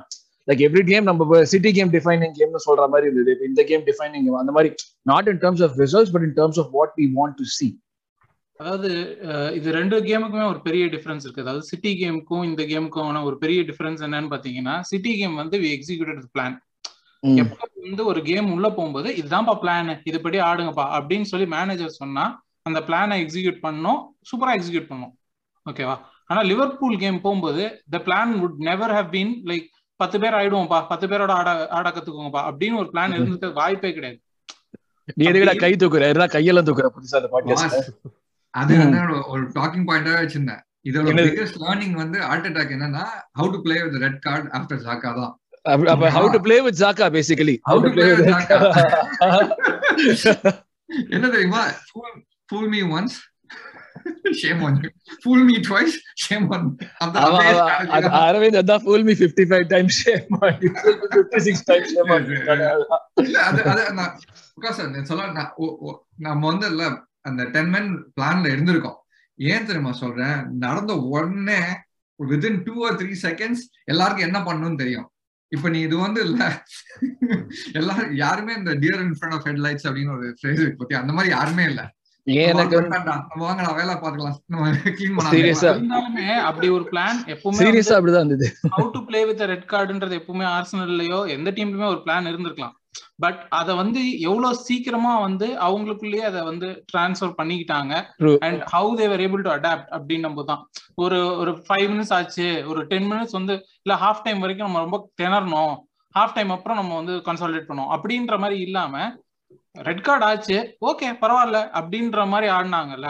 லைக் 0.49 0.63
எவ்ரி 0.67 0.83
கேம் 0.91 1.07
நம்ம 1.11 1.41
சிட்டி 1.53 1.71
கேம் 1.79 1.91
டிஃபைனிங் 1.95 2.35
கேம்னு 2.39 2.61
சொல்ற 2.67 2.87
மாதிரி 2.93 3.09
இருந்தது. 3.11 3.45
இந்த 3.51 3.63
கேம் 3.71 3.87
டிஃபைனிங் 3.89 4.27
அந்த 4.43 4.53
மாதிரி 4.57 4.71
not 5.13 5.31
in 5.33 5.41
terms 5.45 5.65
of 5.67 5.79
results 5.85 6.13
but 6.17 6.27
in 6.29 6.37
terms 6.41 6.61
of 6.63 6.71
what 6.79 6.95
we 7.01 7.07
want 7.19 7.37
to 7.41 7.47
see 7.57 7.69
அதாவது 8.61 8.91
இது 9.59 9.69
ரெண்டு 9.79 9.97
கேமுக்குமே 10.09 10.45
ஒரு 10.51 10.61
பெரிய 10.67 10.85
டிஃபரன்ஸ் 10.93 11.25
இருக்கு. 11.27 11.45
அதாவது 11.45 11.65
சிட்டி 11.71 11.93
கேமுக்கும் 12.01 12.45
இந்த 12.51 12.63
கேமுக்கும் 12.73 13.27
ஒரு 13.31 13.37
பெரிய 13.43 13.61
டிஃபரன்ஸ் 13.71 14.05
என்னன்னு 14.07 14.33
பாத்தீங்கன்னா 14.35 14.75
சிட்டி 14.91 15.13
கேம் 15.21 15.35
வந்து 15.43 15.59
வி 15.65 15.71
எக்ஸிக்யூட்டட் 15.77 16.31
பிளான் 16.37 16.57
எப்போ 17.23 17.67
வந்து 17.87 18.05
ஒரு 18.11 18.21
கேம் 18.29 18.49
உள்ள 18.55 18.67
போகும்போது 18.69 19.09
இதுதான்ப்பா 19.21 19.55
பிளான் 19.63 19.91
இதுபடி 20.11 20.39
ஆடுங்கப்பா 20.49 20.85
அப்படின்னு 20.99 21.29
சொல்லி 21.33 21.47
மேனேஜர் 21.57 22.01
சொன்னா 22.03 22.25
அந்த 22.69 22.81
பிளானை 22.89 23.17
எக்ஸிக்யூட் 23.23 23.59
பண்ணோம். 23.67 24.01
சூப்பரா 24.29 24.53
எக்ஸிக்யூட் 24.57 24.91
பண்ணோம். 24.91 25.13
ஓகேவா 25.67 25.97
ஆனா 26.31 26.41
லிவர்பூல் 26.51 27.01
கேம் 27.03 27.23
போகும்போது 27.25 27.65
the 27.95 27.99
plan 28.07 28.33
would 28.43 28.59
never 28.69 28.95
have 28.99 29.11
been 29.15 29.33
like 29.51 29.67
பத்து 30.01 30.17
பேர் 30.23 30.37
ஆயிடுவோம்ப்பா 30.39 30.79
பத்து 30.93 31.07
பேரோட 31.11 31.33
ஆட 31.41 31.51
ஆட 31.79 31.89
கத்துக்கோங்கப்பா 31.97 32.43
அப்படின்னு 32.51 32.81
ஒரு 32.83 32.89
பிளான் 32.93 33.15
இருந்தது 33.17 33.53
வாய்ப்பே 33.61 33.91
கிடையாது. 33.97 34.19
நீ 35.19 35.25
எதுக்கடா 35.31 35.55
கை 35.65 35.73
தூக்குற? 35.83 36.09
எல்லாம் 36.15 36.33
கையெல்லாம் 36.37 36.67
தூக்குற 36.69 36.89
புதுசா 36.97 37.19
அந்த 37.21 37.31
பாட்காஸ்ட் 37.35 37.79
அது 38.55 38.75
ஒரு 39.35 39.45
டாக்கிங் 39.59 39.87
பாயிண்டா 39.89 40.19
வச்சிருந்தேன். 40.23 40.63
இதோட 40.89 41.15
பிகஸ்ட் 41.31 41.61
லேர்னிங் 41.65 41.97
வந்து 42.03 42.19
ஹார்ட் 42.29 42.49
அட்டாக் 42.51 42.75
என்னன்னா 42.77 43.05
how 43.39 43.49
to 43.55 43.61
play 43.67 43.79
with 43.85 44.03
red 44.07 44.21
card 44.27 44.49
after 44.59 44.83
Xhaka 44.89 45.11
தான். 45.21 45.33
அப்ப 45.95 46.11
how 46.17 46.29
to 46.35 46.41
play 46.47 46.59
with 46.67 46.81
Xhaka 46.85 47.09
basically 47.17 47.57
how 47.71 47.83
to 47.87 47.91
play 47.97 48.09
with 48.19 48.31
Xhaka 48.35 48.59
என்ன 51.17 51.27
தெரியுமா? 51.35 51.63
Fool 52.49 52.69
me 52.69 52.81
once 52.97 53.17
shame 54.41 54.61
on 54.67 54.77
you 54.83 54.89
fool 55.23 55.45
me 55.49 55.57
twice 55.67 55.95
shame 56.25 56.47
on 56.55 56.67
Aravind 58.25 58.59
அதான் 58.63 58.83
fool 58.85 59.05
me 59.09 59.15
55 59.21 59.69
times 59.73 59.99
shame 60.03 60.35
on 60.41 60.59
you 60.65 60.71
56 60.75 61.65
times 61.71 61.93
shame 61.95 62.13
on 62.15 62.27
அது 63.47 63.63
அது 63.73 63.83
நான் 64.01 64.13
because 64.57 64.81
நான் 64.87 65.09
சொல்ல 65.11 65.47
நம்ம 66.27 66.43
வந்து 66.53 66.69
இல்ல 66.73 66.85
அந்த 67.29 67.43
10 67.53 67.73
men 67.75 67.85
பிளான்ல 68.17 68.47
இருந்திருக்கோம். 68.55 68.99
ஏன் 69.39 69.67
தெரியுமா 69.69 69.93
சொல்றேன்? 70.01 70.37
நடந்த 70.65 70.93
உடனே 71.13 71.61
within 72.21 72.59
two 72.67 72.75
or 72.87 72.99
three 73.01 73.13
seconds 73.23 73.63
எல்லாருக்கும் 73.93 74.27
என்ன 74.29 74.39
பண்ணணும்னு 74.45 74.81
தெரியும். 74.83 75.07
இப்ப 75.53 75.69
நீ 75.69 75.79
இது 75.81 75.97
வந்து 75.99 76.21
இல்ல 76.27 76.39
எல்லாரும் 77.79 78.13
யாருமே 78.17 78.53
இந்த 78.61 78.73
deer 78.83 79.03
in 79.05 79.17
front 79.17 79.37
of 79.37 79.47
headlights 79.49 79.87
அப்படின்னு 79.89 80.15
ஒரு 80.17 80.29
ஃப்ரேஸ் 80.39 80.63
பத்தி 80.81 80.95
அந்த 81.01 81.13
மாதிரி 81.13 81.31
யாருமே 81.35 81.65
இல்ல. 81.71 81.83
எனக்கு 82.27 82.77
வேலை 83.79 83.95
சீரியஸா? 85.33 85.71
இருந்தாலுமே 85.75 86.27
அப்படி 86.49 86.69
ஒரு 86.69 86.85
பிளான் 86.93 87.19
எப்பவுமே 87.27 87.59
சீரியஸா 87.61 87.97
அப்படிதான் 87.97 88.25
இருந்தது. 88.25 88.47
How 88.77 88.87
to 88.91 89.01
play 89.05 89.25
with 89.25 89.41
red 89.41 89.69
கார்டுன்றது 89.73 90.15
எப்பவுமே 90.21 90.47
ஆர்சனல்லையோ 90.55 91.29
எந்த 91.29 91.51
டீம்லயுமே 91.51 91.89
ஒரு 91.89 92.03
பிளான் 92.07 92.31
இருந்திருக்கலாம். 92.33 92.75
பட் 93.21 93.41
அத 93.49 93.75
வந்து 93.75 94.21
எவ்வளவு 94.21 94.55
சீக்கிரமா 94.55 95.21
வந்து 95.21 95.47
அவங்களுக்குள்ளேயே 95.59 96.21
அதை 96.21 96.43
வந்து 96.43 96.85
டிரான்ஸ்ஃபர் 96.93 97.37
பண்ணிக்கிட்டாங்க 97.39 97.93
and 98.39 98.63
how 98.73 98.97
they were 98.97 99.21
able 99.21 99.43
to 99.43 99.51
adapt 99.51 99.91
அப்படின்னு 99.91 100.19
நம்ம 100.19 100.43
தான் 100.43 100.63
ஒரு 100.95 101.37
ஒரு 101.37 101.65
ஃபைவ் 101.69 101.87
மினிட்ஸ் 101.93 102.13
ஆச்சு 102.13 102.65
ஒரு 102.67 102.87
டென் 102.87 103.13
மினிட்ஸ் 103.13 103.33
வந்து 103.33 103.55
இல்ல 103.83 103.97
ஹாஃப் 103.97 104.23
டைம் 104.23 104.39
வரைக்கும் 104.39 104.67
நம்ம 104.67 104.81
ரொம்ப 104.81 105.11
திணறணும். 105.23 105.75
ஹாஃப் 106.15 106.35
டைம் 106.35 106.51
அப்புறம் 106.51 106.77
நம்ம 106.77 106.95
வந்து 106.95 107.15
கன்சால்டேட் 107.29 107.69
பண்ணோம் 107.69 107.93
அப்படின்ற 107.95 108.39
மாதிரி 108.39 108.61
இல்லாம 108.61 108.97
ரெட் 109.75 110.05
கார்டு 110.07 110.25
ஆச்சு. 110.31 110.57
ஓகே 110.91 111.07
பரவாயில்ல 111.23 111.61
அப்படின்ற 111.79 112.27
மாதிரி 112.33 112.49
ஆடினாங்கல்ல. 112.57 113.09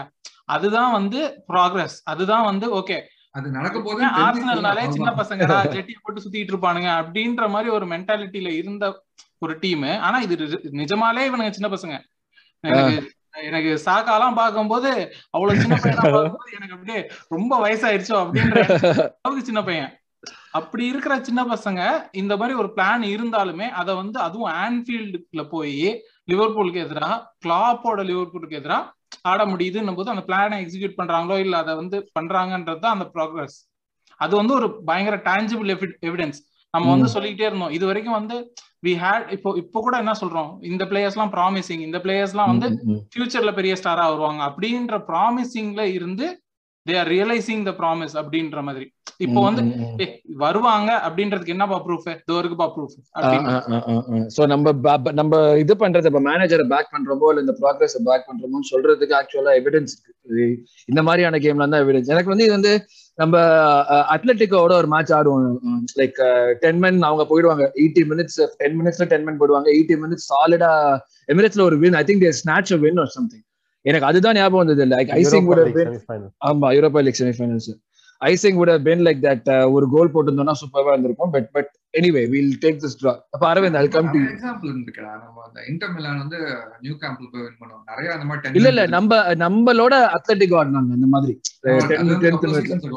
அதுதான் 0.55 0.93
வந்து 0.99 1.21
ப்ராக்ரஸ் 1.51 1.97
அதுதான் 2.13 2.47
வந்து 2.51 2.67
ஓகே 2.79 2.97
அது 3.39 3.49
நடக்க 3.57 3.79
போது 3.81 4.03
ஆர்சனல்னாலே 4.25 4.83
சின்ன 4.97 5.11
பசங்க 5.21 5.47
ஜெட்டியை 5.75 5.99
போட்டு 6.03 6.23
சுத்திட்டு 6.25 6.53
இருப்பானுங்க 6.53 6.91
அப்படின்ற 7.01 7.45
மாதிரி 7.55 7.71
ஒரு 7.77 7.87
மென்டாலிட்டியில 7.93 8.51
இருந்த 8.61 8.85
ஒரு 9.45 9.55
டீம் 9.63 9.85
ஆனா 10.07 10.17
இது 10.27 10.35
நிஜமாலே 10.83 11.25
இவனுங்க 11.29 11.55
சின்ன 11.57 11.69
பசங்க. 11.75 11.97
எனக்கு 12.65 12.95
எனக்கு 13.49 13.71
சாக்காலாம் 13.87 14.39
பார்க்கும்போது 14.41 14.91
அவ்வளவு 15.35 15.63
சின்ன 15.63 15.77
பையனா 15.83 16.03
பார்க்கும்போது 16.05 16.57
எனக்கு 16.59 16.77
அப்படியே 16.77 17.01
ரொம்ப 17.29 17.53
வயசாயிருச்சோ 17.65 18.17
அப்படின்ற 18.23 18.59
அளவுக்கு 19.17 19.49
சின்ன 19.49 19.63
பையன். 19.69 19.91
அப்படி 20.55 20.85
இருக்கிற 20.91 21.15
சின்ன 21.29 21.41
பசங்க 21.53 21.81
இந்த 22.21 22.33
மாதிரி 22.41 22.55
ஒரு 22.63 22.69
பிளான் 22.77 23.05
இருந்தாலுமே 23.15 23.67
அதை 23.81 23.93
வந்து 24.03 24.19
அதுவும் 24.27 24.53
ஆன்ஃபீல்டுல 24.65 25.43
போய் 25.55 25.79
லிவர்பூலுக்கு 26.33 26.85
எதிராக 26.87 27.17
கிளாப்போட 27.45 28.03
லிவர்பூலுக்கு 28.11 28.59
எதிராக 28.61 28.93
ஆட 29.31 29.43
முடியுதுன்னும் 29.53 29.99
போது 29.99 30.13
அந்த 30.13 30.25
பிளானை 30.29 30.57
எக்ஸிக்யூட் 30.65 30.99
பண்றாங்களோ 31.01 31.37
இல்ல 31.45 31.57
அதை 31.63 31.73
வந்து 31.83 31.97
பண்றாங்கன்றது 32.19 32.83
தான் 32.85 32.97
அந்த 32.97 33.07
ப்ராக்ரஸ் 33.15 33.57
அது 34.21 34.35
வந்து 34.41 34.55
ஒரு 34.59 34.69
பயங்கர 34.91 35.17
டான்ஜிபிள் 35.31 35.71
எவிடன்ஸ் 36.09 36.41
நம்ம 36.75 36.87
வந்து 36.95 37.09
சொல்லிக்கிட்டே 37.15 37.47
இருந்தோம். 37.49 37.75
இது 37.77 37.85
வரைக்கும் 37.89 38.17
வந்து 38.19 38.37
வி 38.87 38.93
ஹேட் 39.03 39.27
இப்போ 39.37 39.51
இப்போ 39.61 39.79
கூட 39.85 39.95
என்ன 40.03 40.13
சொல்றோம்? 40.23 40.49
இந்த 40.71 40.85
பிளேயர்ஸ் 40.91 41.17
எல்லாம் 41.17 41.33
ப்ராமிசிங் 41.37 41.83
இந்த 41.89 41.99
பிளேயர்ஸ் 42.05 42.33
எல்லாம் 42.35 42.51
வந்து 42.53 42.69
ஃபியூச்சர்ல 43.13 43.53
பெரிய 43.59 43.75
ஸ்டாரா 43.81 44.05
வருவாங்க. 44.13 44.41
அப்படின்ற 44.49 44.97
ப்ராமிசிங்ல 45.11 45.85
இருந்து 45.99 46.27
they 46.87 46.95
are 47.03 47.11
realising 47.15 47.63
the 47.69 47.73
promise 47.81 48.15
அப்படின்ற 48.21 48.61
மாதிரி. 48.69 48.87
இப்போ 49.25 49.41
வந்து 49.47 49.63
வருவாங்க 50.43 50.91
அப்படின்றதுக்கு 51.07 51.55
என்னப்பா 51.55 51.77
ப்ரூஃப் 51.85 52.09
இதோ 52.13 52.37
இருக்குப்பா 52.41 52.67
ப்ரூஃப் 52.75 52.97
சோ 54.37 54.43
நம்ம 54.53 54.73
நம்ம 55.21 55.35
இது 55.63 55.75
பண்றது 55.83 56.11
இப்ப 56.11 56.23
மேனேஜரை 56.29 56.67
பேக் 56.73 56.93
பண்றோமோ 56.95 57.29
இல்ல 57.33 57.45
இந்த 57.45 57.55
ப்ராக்ரஸ் 57.63 57.97
பேக் 58.09 58.27
பண்றோமோன்னு 58.31 58.71
சொல்றதுக்கு 58.73 59.17
ஆக்சுவலா 59.21 59.55
எவிடன்ஸ் 59.61 59.95
இருக்கு. 59.97 60.49
இந்த 60.91 61.01
மாதிரியான 61.09 61.41
கேம்ல 61.47 61.71
தான் 61.75 61.85
எவிடன்ஸ் 61.87 62.13
எனக்கு 62.15 62.33
வந்து 62.35 62.47
இது 62.49 62.57
வந்து 62.59 62.75
நம்ம 63.19 63.35
அத்லட்டிக்கோட 64.15 64.73
ஒரு 64.81 64.89
மேட்ச் 64.95 65.15
ஆடுவோம். 65.17 65.43
லைக் 66.01 66.21
டென் 66.63 66.81
men 66.85 66.95
அவங்க 67.09 67.25
போயிடுவாங்க. 67.33 67.65
எயிட்டி 67.81 68.03
மினிட்ஸ் 68.13 68.41
டென் 68.63 68.79
மினிட்ஸ்ல 68.81 69.07
டென் 69.13 69.27
men 69.29 69.37
போயிடுவாங்க 69.41 69.69
எயிட்டி 69.77 69.97
மினிட்ஸ் 70.05 70.29
சாலிடா 70.33 70.71
எமிரேட்ஸ்ல 71.35 71.65
ஒரு 71.71 71.79
win 71.85 71.99
I 72.01 72.05
think 72.09 72.25
their 72.27 72.39
snatch 72.43 72.73
win 72.87 73.01
or 73.05 73.13
something 73.19 73.45
எனக்கு 73.85 74.07
அதுதான் 74.07 74.37
ஞாபகம் 74.37 74.63
வந்தது 74.63 74.85
like 74.93 75.11
icing 75.17 75.47
would 75.49 75.61
have 75.63 75.73
been 75.73 75.89
semifinal 75.89 76.31
ஆமா 76.49 76.69
Europa 76.77 77.01
league 77.07 77.21
semifinals 77.21 77.71
icing 78.21 78.59
would 78.59 78.71
have 78.73 78.85
been 78.85 79.01
like 79.07 79.21
that 79.25 79.49
ஒரு 79.75 79.87
கோல் 79.95 80.13
போட்டிருந்தோம்னா 80.13 80.55
சூப்பரா 80.61 80.93
இருந்திருக்கும். 80.93 81.33
But 81.35 81.49
but 81.57 81.69
anyway 81.95 82.23
will 82.33 82.55
take 82.63 82.79
this 82.83 82.97
draw 83.01 83.13
அப்ப 83.35 83.45
Aravind 83.51 83.79
I 83.81 83.87
come 83.89 84.09
to 84.13 84.21
example 84.29 84.71
இருக்குடா 84.77 85.13
நம்ம 85.19 85.43
அந்த 85.47 85.61
இன்டர் 85.71 85.93
மிலான் 85.97 86.21
வந்து 86.23 86.39
நியூ 86.81 86.95
கேம்ப்ல 87.03 87.27
போய் 87.33 87.45
வின் 87.45 87.59
பண்ணுவோம் 87.61 87.85
நிறைய 87.91 88.09
அந்த 88.17 88.27
மாதிரி 88.31 88.59
இல்ல 88.61 88.71
இல்ல 88.75 88.85
நம்ம 88.97 89.13
நம்மளோட 89.45 89.95
அத்லட்டிக் 90.17 90.57
ஆடினாங்க 90.61 90.97
அந்த 90.99 91.09
மாதிரி. 91.15 91.35
டென்த் 92.25 92.89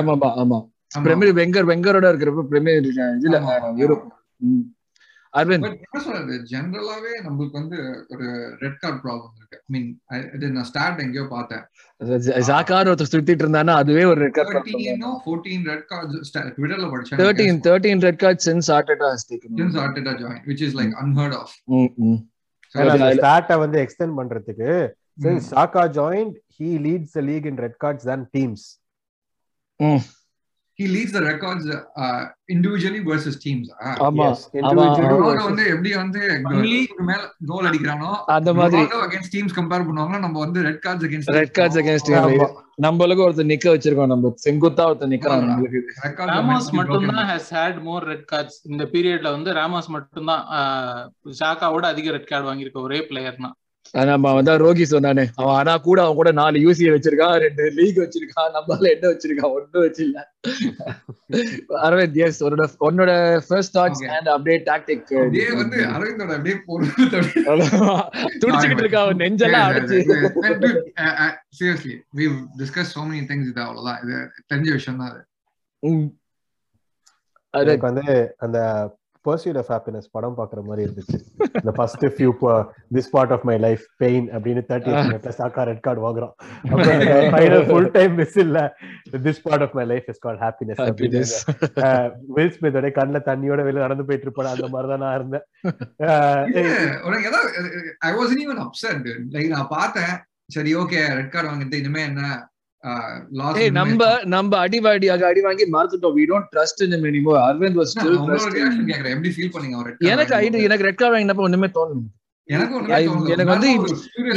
ஆமா 0.00 0.14
ஆமா 0.14 0.30
ஆமா. 0.42 0.58
பிரமியர் 1.04 1.38
வெங்கர் 1.38 1.70
வெங்கரோட 1.70 2.06
இருக்கிறப்ப 2.12 2.44
பிரமியர் 2.52 2.80
இதுல. 2.80 3.38
யூரோப். 3.80 4.06
அரவிந்த். 5.34 5.66
பட் 5.66 5.82
என்ன 5.86 6.00
சொல்றது? 6.04 6.34
ஜெனரலாவே 6.50 7.12
நம்மளுக்கு 7.26 7.56
வந்து 7.58 7.78
ஒரு 8.12 8.26
ரெட் 8.62 8.80
கார்டு 8.82 8.98
ப்ராப்ளம் 9.04 9.36
இருக்கு 9.52 9.66
ஐ 9.66 9.72
மீன் 9.74 9.88
இது 10.36 10.50
நான் 10.56 10.68
ஸ்டார்ட் 10.70 11.00
எங்கேயோ 11.04 11.24
பார்த்தேன் 11.34 11.64
ஜாக்கார் 12.48 12.90
ஒருத்தர் 12.90 13.10
சுத்திட்டு 13.12 13.44
இருந்தானா 13.44 13.74
அதுவே 13.82 14.04
ஒரு 14.12 14.20
ரெட் 14.24 14.36
கார்ட்ஸ் 14.38 16.32
ட்விட்டர்ல 16.56 16.88
படிச்சேன் 16.92 17.20
red 18.04 18.20
card 18.22 18.42
since 18.48 18.70
Arteta 18.76 19.08
has 19.14 19.26
taken 19.30 19.78
Arteta 19.84 20.14
join 20.22 20.42
which 20.50 20.64
is 20.68 20.76
like 20.80 20.94
unheard 21.04 21.36
of 21.40 21.54
அந்த 22.74 23.10
ஸ்டார்ட்டை 23.20 23.58
வந்து 23.64 23.78
எக்ஸ்டெண்ட் 23.86 24.18
பண்றதுக்கு 24.20 24.70
joined 25.94 26.34
he 26.58 26.68
leads 26.78 27.10
the 27.12 27.22
league 27.22 27.46
in 27.46 27.56
red 27.56 27.74
cards 27.82 28.04
than 28.04 28.20
teams. 28.34 28.60
He 30.80 30.86
leads 30.86 31.12
the 31.12 31.22
records 31.22 31.64
uh, 31.96 32.22
individually 32.52 33.00
versus 33.04 33.34
teams. 33.44 33.66
Ah. 33.80 33.94
ஆமா. 34.00 34.26
Versus- 34.26 35.42
வந்து 35.42 35.66
எப்படி 35.66 35.94
வந்து 35.94 36.20
மேல 37.00 37.20
கோல் 37.46 37.64
அடிக்கிறானோ 37.64 38.10
அந்த 38.34 38.54
மாதிரி. 38.54 38.82
அகைன்ஸ்ட் 39.00 39.34
டீம்ஸ் 39.36 39.56
கம்பேர் 39.56 39.86
பண்ணுவாங்க 39.88 40.18
நம்ம 40.18 40.38
வந்து 40.38 40.62
red 40.62 40.82
cards 40.86 41.06
against 41.08 41.30
red 41.30 41.54
cards 41.58 41.78
against. 41.80 42.10
நம்மளுக்கு 42.82 43.24
ஒருத்தர் 43.26 43.50
நிக்க 43.52 43.66
வச்சிருக்கோம் 43.70 44.06
நம்ம 44.06 44.34
செங்குத்தா 44.44 44.84
ஒருத்தர் 44.90 45.12
நிக்கிறான் 45.14 45.40
ஆமா. 45.40 45.50
நம்மளுக்கு. 45.50 45.80
ராமாஸ் 46.30 46.70
மட்டும்தான் 46.72 47.28
has 47.28 47.50
had 47.50 47.82
more 47.82 48.04
red 48.04 48.28
cards 48.32 48.58
இந்த 48.62 48.84
பீரியட்ல 48.84 49.30
வந்து 49.30 49.52
ராமாஸ் 49.52 49.86
மட்டும்தான் 49.86 50.44
ஷாக்காவோட 51.40 51.84
அதிக 51.84 52.10
ரெட் 52.10 52.26
கார்டு 52.26 52.54
வாங்கியிருக்க 52.54 52.82
ஒரே 52.82 53.02
பிளேயர் 53.02 53.36
தான். 53.36 53.54
நம்ம 54.10 54.32
வந்து 54.34 54.52
ரோகி 54.58 54.84
சொன்னானே. 54.84 55.22
அவன் 55.36 55.54
ஆனா 55.54 55.72
கூட 55.86 55.98
அவன் 56.02 56.18
கூட 56.18 56.30
நாலு 56.32 56.58
யூசிஏ 56.64 56.90
வச்சிருக்கான் 56.94 57.32
ரெண்டு 57.44 57.64
லீக் 57.78 57.98
வச்சிருக்கான் 58.02 58.52
நம்மளால 58.56 58.90
என்ன 58.94 59.06
வச்சிருக்கான்? 59.12 59.54
ஒன்னும் 59.56 59.84
வச்சில்ல. 59.86 60.18
அரவிந்த் 61.84 62.18
எஸ் 62.26 62.40
உன்னோட 62.44 62.66
உன்னோட 62.80 63.12
first 63.46 63.74
thoughts. 63.78 64.02
And 64.16 64.30
update 64.34 64.64
tactic 64.70 65.02
அப்படியே 65.16 65.48
வந்து 65.60 65.78
அரவிந்தோட 65.96 66.30
அப்படியே 66.36 66.56
போறது 66.68 66.92
துடிச்சுக்கிட்டு 68.42 68.84
இருக்கா 68.84 69.02
அவன் 69.06 69.20
நெஞ்செல்லாம் 69.24 69.66
அடைச்சு. 69.70 69.98
Seriously 71.58 71.96
we 72.18 72.26
discuss 72.62 72.94
so 72.94 73.02
many 73.08 73.22
things 73.30 73.50
இது 73.52 73.62
அவ்வளவுதான். 73.66 74.00
இது 74.04 74.14
தெரிஞ்ச 74.52 74.70
விஷயம் 74.72 75.02
தான் 75.02 75.10
அது. 75.12 75.20
ம். 75.82 76.08
அது 77.54 77.66
எனக்கு 77.66 77.86
வந்து 77.86 78.08
அந்த 78.38 78.58
பர்சியூட் 79.28 79.58
ஆஃப் 79.60 79.70
ஹாப்பினஸ் 79.72 80.06
படம் 80.16 80.36
பாக்குற 80.38 80.60
மாதிரி 80.68 80.82
இருந்துச்சு. 80.86 81.18
இந்த 81.60 81.72
first 81.78 82.04
few 82.16 82.30
this 82.96 83.10
part 83.14 83.32
of 83.36 83.44
my 83.50 83.56
life 83.64 83.84
pain 84.02 84.26
அப்படின்னு 84.36 84.62
தேர்ட்டி 84.70 84.92
மினிட்ல 85.08 85.32
சாக்கா 85.40 85.64
ரெட் 85.70 85.82
கார்டு 85.86 86.00
வாங்குறோம். 86.06 86.34
ஃபைனல் 87.34 87.64
ஃபுல் 87.70 87.90
டைம் 87.96 88.14
மிஸ் 88.20 88.38
இல்ல. 88.44 88.58
This 89.26 89.42
part 89.46 89.64
of 89.66 89.74
my 89.78 89.84
life 89.92 90.08
is 90.12 90.22
called 90.26 90.42
happiness 90.46 90.80
happiness. 90.86 91.32
Will 92.38 92.54
ஸ்மித்தோட 92.56 92.90
கண்ணுல 93.00 93.20
தண்ணியோட 93.30 93.60
வெளில 93.68 93.84
நடந்து 93.86 94.06
போயிட்டு 94.10 94.28
இருப்பாரு 94.28 94.52
அந்த 94.54 94.68
மாதிரி 94.74 94.90
தான் 94.92 95.04
நான் 95.06 95.16
இருந்தேன். 95.18 95.44
I 98.08 98.12
was 98.20 98.34
even 98.44 98.62
upset 98.66 99.06
like 99.36 99.50
நான் 99.56 99.72
பார்த்தேன். 99.78 100.14
சரி 100.56 100.70
ஓகே 100.82 101.00
ரெட் 101.18 101.32
கார்டு 101.34 101.50
வாங்கிட்டு 101.50 101.80
இனிமே 101.82 102.02
என்ன? 102.10 102.22
நம்ம 103.70 104.04
நம்ம 104.24 104.58
அடிவாடியாக 104.58 105.24
அடி 105.24 105.40
வாங்கி 105.40 105.64
don't 106.30 106.46
trust 106.54 106.78
in 106.84 106.92
him 106.92 107.04
anymore 107.10 107.36
Aravind 107.48 107.80
எப்படி 109.14 109.30
ஃபீல் 109.36 109.52
பண்ணீங்க 109.54 110.08
எனக்கு 110.12 110.34
ஐடி? 110.34 110.60
எனக்கு 110.68 110.88
ரெட் 110.88 111.00
கார்டு 111.02 111.14
வாங்கினப்ப 111.16 111.46
ஒண்ணுமே 111.48 111.70
தோணல 111.76 112.00
எனக்கு 112.48 112.74
ஒண்ணுமே 112.76 112.94
I- 112.94 113.06
தோணல. 113.08 113.28
எனக்கு 113.28 113.52
வந்து 113.54 113.70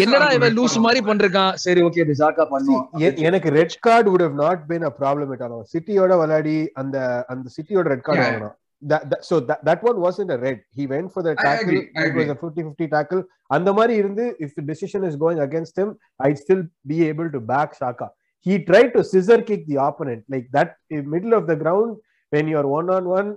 என்னடா 0.03 0.27
இவன் 0.29 0.50
red 0.50 0.57
லூஸ் 0.57 0.75
card 0.75 0.85
மாதிரி 0.85 1.01
பண்றான் 1.05 1.53
சரி 1.65 1.81
ஓகே 1.81 2.01
இது 2.05 2.15
ஜாக்கா 2.23 2.45
பண்ணுவோம் 2.50 3.21
எனக்கு 3.21 3.50
red 3.51 3.79
card 3.79 4.12
would 4.12 4.25
have 4.27 4.38
not 4.45 4.67
been 4.67 4.83
a 4.83 4.93
problem 5.01 5.29
at 5.38 5.43
all 5.47 5.63
சிட்டியோட 5.73 6.17
விளையாடி 6.17 6.57
அந்த 6.73 6.97
அந்த 7.27 7.50
சிட்டியோட 7.57 7.85
ரெட் 7.88 8.01
கார்டு. 8.01 8.25
வாங்கணும் 8.25 8.55
that, 8.81 9.03
that, 9.12 9.21
so 9.23 9.35
that, 9.39 9.59
that 9.65 9.81
one 9.83 9.97
wasn't 9.97 10.29
a 10.29 10.38
red 10.38 10.57
he 10.77 10.85
went 10.88 11.13
for 11.13 11.23
the 11.23 11.33
I 11.33 11.43
tackle 11.45 11.69
agree, 11.69 11.83
I 11.95 12.07
it 12.07 12.15
was 12.15 12.29
a 12.29 12.38
50 12.38 12.63
50 12.63 12.88
tackle 12.88 13.21
அந்த 13.47 13.73
மாதிரி 13.73 13.93
இருந்து 13.95 14.35
if 14.39 14.51
the 14.55 14.65
decision 14.71 15.03
is 15.03 15.15
going 15.15 15.39
against 15.39 15.75
him 15.77 15.89
i'd 16.19 16.38
still 16.38 16.63
be 16.85 16.97
able 17.07 17.29
to 17.31 17.39
back 17.53 17.69
shaka 17.73 18.07
he 18.45 18.55
tried 18.69 18.89
to 18.95 19.03
scissor 19.03 19.39
kick 19.50 19.62
the 19.67 19.77
opponent 19.88 20.23
like 20.35 20.47
that 20.57 20.71
in 20.95 21.03
middle 21.15 21.35
of 21.39 21.45
the 21.51 21.57
ground 21.63 21.91
when 22.31 22.47
you're 22.53 22.69
one 22.79 22.89
on 22.97 23.05
one 23.19 23.29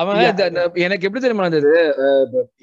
அவன் 0.00 0.16
எனக்கு 0.84 1.06
எப்படி 1.06 1.20
தெரியுமா 1.22 1.44
இருந்தது? 1.46 1.72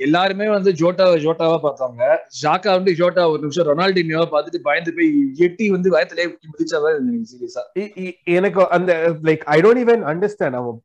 எல்லாருமே 0.06 0.48
வந்து 0.53 0.72
Jota 0.82 1.06
ஜோட்டாவா 1.25 1.58
பார்த்தாங்க. 1.65 2.01
ஜாக்கா 2.41 2.72
வந்து 2.77 2.91
Jota 3.00 3.24
ஒரு 3.32 3.41
நிமிஷம் 3.44 3.68
ரொனால்டினியோவா 3.70 4.27
பார்த்துட்டு 4.34 4.60
பயந்து 4.68 4.91
போய் 4.98 5.10
எட்டி 5.46 5.65
வந்து 5.75 5.94
பயத்திலே 5.96 6.25
மிதிச்சா 6.51 6.80
சீரியஸா 7.32 7.63
எனக்கு 8.38 8.62
அந்த 8.77 8.94
like 9.30 9.46
I 9.56 9.58
don't 9.65 9.82
even 9.84 10.03
understand 10.13 10.60
அவன் 10.62 10.80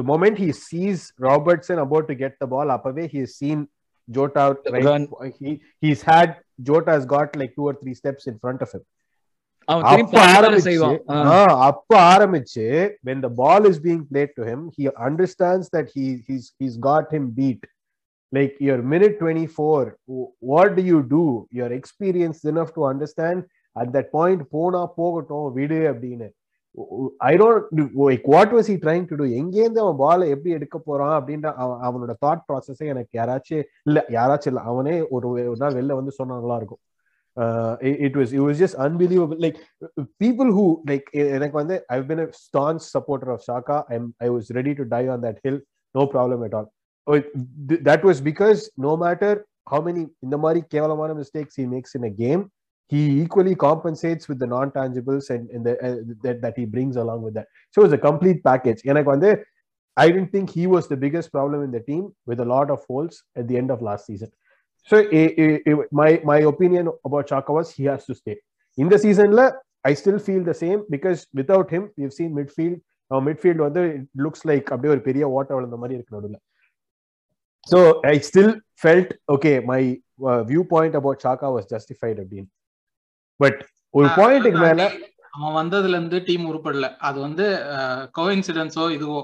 the 0.00 0.04
moment 0.12 0.40
he 0.44 0.50
sees 0.68 1.04
Robertson 1.28 1.82
about 1.86 2.10
to 2.12 2.16
get 2.24 2.38
the 2.44 2.48
ball 2.54 2.74
அப்பவே 2.76 3.06
he 3.14 3.22
seen 3.38 3.64
Jota 4.07 4.43
Run. 4.81 5.03
He's 5.83 6.03
had 6.09 6.35
Jota 6.67 6.93
has 6.97 7.09
got 7.09 7.33
like 7.41 7.55
two 7.57 7.65
or 7.69 7.79
three 7.81 7.93
steps 7.99 8.27
in 8.31 8.39
front 8.41 8.61
of 8.65 8.73
him 8.75 8.85
அவன் 9.67 9.83
அப்ப 9.83 9.93
திருப்பி 9.93 10.17
வேலை 10.17 10.35
ஆரம்பிச்சு 10.39 10.67
செய்வான் 10.67 10.99
ஆ, 11.31 11.39
அப்ப 11.69 11.89
ஆரம்பிச்சு 12.11 12.65
when 13.03 13.19
the 13.21 13.31
ball 13.39 13.63
is 13.71 13.77
being 13.87 14.03
played 14.11 14.31
to 14.37 14.43
him 14.43 14.59
he 14.77 14.85
understands 15.07 15.65
that 15.69 15.87
he 15.95 16.05
he's 16.27 16.45
he's 16.59 16.77
got 16.85 17.05
him 17.11 17.25
beat 17.31 17.63
like 18.33 18.55
your 18.61 18.77
minute 18.93 19.13
24 19.17 19.81
w- 20.07 20.29
what 20.43 20.69
do 20.77 20.83
you 20.83 20.99
do 21.09 21.23
you're 21.51 21.73
experienced 21.73 22.45
enough 22.45 22.71
to 22.73 22.83
understand 22.85 23.39
at 23.75 23.89
that 23.93 24.07
point 24.11 24.41
போனா 24.53 24.81
போகட்டும் 24.97 25.47
விடு 25.57 25.79
அப்படின்னு 25.91 26.27
I 27.24 27.32
don't 27.36 27.80
like 28.02 28.26
what 28.34 28.52
was 28.54 28.68
he 28.72 28.76
trying 28.84 29.04
to 29.08 29.16
do 29.16 29.26
எங்கேருந்து 29.40 29.82
அவன் 29.82 29.98
பாலை 30.02 30.26
எப்படி 30.34 30.52
எடுக்க 30.58 30.76
போறான் 30.80 31.16
அப்படின்ற 31.18 31.48
அவனோட 31.88 32.14
தாட் 32.24 32.44
ப்ராசஸே 32.48 32.86
எனக்கு 32.92 33.12
யாராச்சும் 33.18 33.64
இல்லை 33.86 34.02
யாராச்சும் 34.16 34.52
இல்லை 34.52 34.64
அவனே 34.70 34.96
ஒரு 35.10 35.28
தான் 35.58 35.76
வெளில 35.78 35.98
வந்து 36.00 36.14
சொன்னாங்களா 36.20 36.56
இருக்கும் 36.60 36.82
it 38.06 38.16
was 38.16 38.32
it 38.32 38.44
was 38.44 38.62
just 38.62 38.78
unbelievable 38.86 39.40
like 39.44 39.58
people 40.20 40.50
who 40.56 40.66
like 40.90 41.06
எனக்கு 41.36 41.56
வந்து 41.60 41.76
I 41.90 41.98
been 42.10 42.24
staunch 42.40 42.88
supporter 42.96 43.32
of 43.34 43.44
Xhaka 43.48 43.78
I'm 43.96 44.08
I 44.20 44.30
was 44.30 44.50
ready 44.52 44.74
to 44.80 44.86
die 44.92 45.02
on 45.08 45.24
that 45.26 45.40
hill 45.46 45.60
no 45.94 46.04
problem 46.14 46.42
at 46.48 46.56
all 46.60 46.68
that 47.90 48.04
was 48.04 48.22
because 48.30 48.62
no 48.80 48.94
matter 49.04 49.38
how 49.70 49.84
many 49.86 50.04
இந்த 50.22 50.36
மாதிரி 50.38 50.60
கேவலமான 50.70 51.10
mistakes 51.14 51.58
he 51.60 51.66
makes 51.68 51.96
in 51.98 52.08
a 52.10 52.14
game 52.16 52.42
he 52.89 53.21
equally 53.21 53.55
compensates 53.67 54.27
with 54.29 54.39
the 54.39 54.47
non-tangibles 54.47 55.29
and, 55.29 55.49
and 55.49 55.65
the, 55.65 55.73
uh, 55.85 55.97
that, 56.23 56.41
that 56.43 56.55
he 56.59 56.65
brings 56.65 56.95
along 56.95 57.21
with 57.21 57.33
that 57.33 57.47
so 57.71 57.83
it's 57.83 57.97
a 57.99 58.03
complete 58.09 58.41
package 58.49 58.81
எனக்கு 58.91 59.11
வந்து 59.15 59.31
I 60.03 60.07
didn't 60.13 60.31
think 60.35 60.47
he 60.57 60.65
was 60.75 60.85
the 60.93 60.99
biggest 61.05 61.27
problem 61.35 61.59
in 61.67 61.71
the 61.77 61.83
team 61.89 62.03
with 62.29 62.39
a 62.45 62.49
lot 62.55 62.67
of 62.75 62.81
holes 62.89 63.15
at 63.39 63.45
the 63.49 63.57
end 63.61 63.69
of 63.75 63.79
last 63.89 64.03
season 64.09 64.31
so 64.89 64.97
eh, 65.19 65.29
eh, 65.43 65.57
eh, 65.69 65.77
my 66.01 66.11
my 66.31 66.39
opinion 66.53 66.85
about 67.07 67.25
Shaka 67.31 67.53
was 67.59 67.69
he 67.79 67.85
has 67.91 68.03
to 68.09 68.15
stay 68.21 68.37
in 68.83 68.89
the 68.93 68.99
seasonல 69.05 69.47
I 69.89 69.93
still 69.93 70.19
feel 70.19 70.43
the 70.43 70.53
same 70.53 70.83
because 70.89 71.27
without 71.33 71.69
him, 71.69 71.91
we've 71.97 72.13
seen 72.13 72.31
midfield. 72.39 72.79
Now 73.11 73.19
midfield 73.27 73.59
வந்து 73.65 73.81
it 73.97 74.07
looks 74.23 74.41
like 74.49 74.65
அப்படியே 74.73 74.91
ஒரு 74.95 75.01
பெரிய 75.07 75.25
ஓட்ட 75.37 75.51
விழுந்த 75.57 75.77
மாதிரி 75.81 75.95
இருக்கு 75.97 76.15
நடுவுல. 76.17 76.39
So 77.71 77.79
I 78.11 78.17
still 78.29 78.51
felt 78.83 79.09
okay. 79.35 79.55
My 79.71 79.81
uh, 80.29 80.41
viewpoint 80.51 80.93
about 80.99 81.17
Chaka 81.23 81.47
was 81.55 81.65
justified 81.73 82.17
அப்படின்னு. 82.23 82.49
But 83.42 83.56
ஒரு 83.94 84.08
பாயிண்ட்டுக்கு 84.18 84.60
மேல 84.66 84.82
அவன் 85.36 85.56
வந்ததுல 85.60 85.96
இருந்து 85.96 86.18
டீம் 86.28 86.44
உருப்படல. 86.50 86.86
அது 87.08 87.18
வந்து 87.26 87.44
கோஇன்சிடென்ஸோ 88.18 88.84
இதுவோ? 88.96 89.20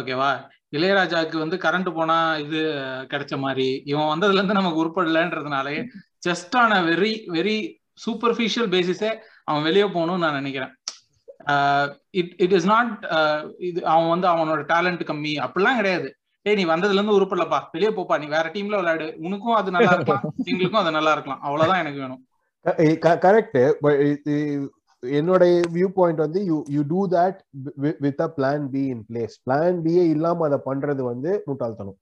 ஓகேவா 0.00 0.30
இளையராஜாவுக்கு 0.76 1.36
வந்து 1.42 1.56
கரண்ட் 1.64 1.90
போனா 1.98 2.16
இது 2.44 2.60
கிடைச்ச 3.12 3.34
மாதிரி. 3.44 3.66
இவன் 3.90 4.10
வந்ததுல 4.12 4.40
இருந்து 4.40 4.58
நமக்கு 4.58 4.82
உருப்படலன்றதுனாலே 4.82 5.76
just 6.26 6.54
on 6.62 6.74
a 6.78 6.80
very 6.90 7.12
very 7.36 7.56
superficial 8.04 8.68
பேசிஸே 8.74 9.10
அவன் 9.48 9.66
வெளியே 9.68 9.86
போகணும்னு 9.96 10.24
நான் 10.26 10.38
நினைக்கிறேன். 10.40 10.72
இட் 12.20 12.32
இட் 12.44 12.54
இஸ் 12.58 12.68
நாட் 12.72 12.92
இது 13.68 13.80
அவன் 13.94 14.12
வந்து 14.14 14.28
அவனோட 14.32 14.62
டேலண்ட் 14.72 15.04
கம்மி. 15.10 15.34
அப்படிலாம் 15.46 15.80
கிடையாது. 15.80 16.08
ஏய் 16.46 16.58
நீ 16.60 16.64
வந்ததுல 16.72 16.98
இருந்து 17.00 17.18
உருப்படலப்பா. 17.18 17.60
வெளியே 17.74 17.90
போப்பா. 17.98 18.16
நீ 18.22 18.26
வேற 18.36 18.46
டீம்ல 18.54 18.80
விளையாடு. 18.80 19.06
உனக்கும் 19.26 19.58
அது 19.60 19.76
நல்லா 19.76 19.92
இருக்கலாம். 19.96 20.26
எங்களுக்கும் 20.50 20.82
அது 20.82 20.96
நல்லா 20.98 21.14
இருக்கலாம். 21.16 21.42
அவ்வளவுதான் 21.46 21.82
எனக்கு 21.84 22.02
வேணும். 22.04 22.22
கரெக்ட் 23.24 23.56
என்னோட 25.02 25.42
வியூ 25.74 25.88
பாயிண்ட் 25.96 26.20
வந்து 26.24 26.40
you 26.44 26.56
you 26.68 26.82
do 26.88 27.00
that 27.16 27.38
with 28.04 28.22
a 28.26 28.28
plan 28.38 28.64
B 28.72 28.82
in 28.94 29.02
place 29.10 29.34
plan 29.46 29.76
pie 29.84 30.04
இல்லாம 30.14 30.46
அதை 30.48 30.58
பண்றது 30.68 31.02
வந்து 31.02 31.30
முட்டாள்தனம். 31.48 31.98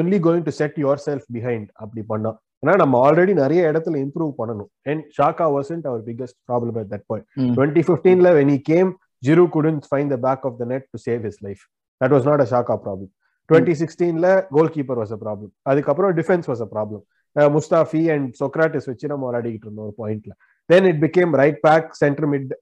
Only 0.00 0.18
going 0.26 0.44
to 0.48 0.54
set 0.60 0.76
yourself 1.06 1.26
behind 1.32 1.68
அப்படி 1.74 2.02
பண்ணா. 2.12 2.32
ஏன்னா 2.62 2.74
நம்ம 2.82 2.98
ஆல்ரெடி 3.06 3.32
நிறைய 3.42 3.62
இடத்துல 3.70 3.96
இம்ப்ரூவ் 4.04 4.32
பண்ணணும். 4.40 4.70
And 4.90 5.02
Xhaka 5.18 5.46
wasn't 5.56 5.86
our 5.86 6.02
biggest 6.06 6.38
problem 6.50 6.78
at 6.82 6.90
that 6.94 7.06
point 7.10 7.26
twenty 7.56 7.82
ஃபிஃப்டீன்ல 7.88 8.30
when 8.38 8.52
he 8.54 8.60
came 8.72 8.90
Giroud 9.22 9.44
couldn't 9.56 9.84
find 9.90 10.12
the 10.14 10.18
back 10.26 10.46
of 10.48 10.56
the 10.60 10.66
net 10.72 10.86
to 10.92 11.00
save 11.08 11.20
his 11.28 11.42
life 11.42 11.62
that 12.00 12.14
was 12.16 12.26
not 12.30 12.44
a 12.46 12.48
Xhaka 12.54 12.76
problem 12.86 13.10
twenty 13.50 13.74
சிக்ஸ்டீன்ல 13.82 14.28
goal 14.50 14.72
keeper 14.76 15.00
was 15.02 15.14
a 15.16 15.20
problem 15.24 15.52
அதுக்கப்புறம் 15.70 16.12
defence 16.20 16.48
was 16.52 16.64
a 16.66 16.68
problem 16.74 17.02
Mustafi 17.36 18.02
and 18.14 18.28
Sokratis 18.40 18.90
வச்சு 18.90 19.12
நம்ம 19.12 19.26
விளையாடிக்கிட்டு 19.28 19.68
இருந்தோம் 19.68 19.86
ஒரு 19.86 19.96
பாயிண்ட்ல 20.02 20.34
then 20.70 20.88
it 20.90 21.00
became 21.04 21.32
right 21.42 21.60
back 21.60 21.88
centre 22.02 22.28
mid 22.32 22.52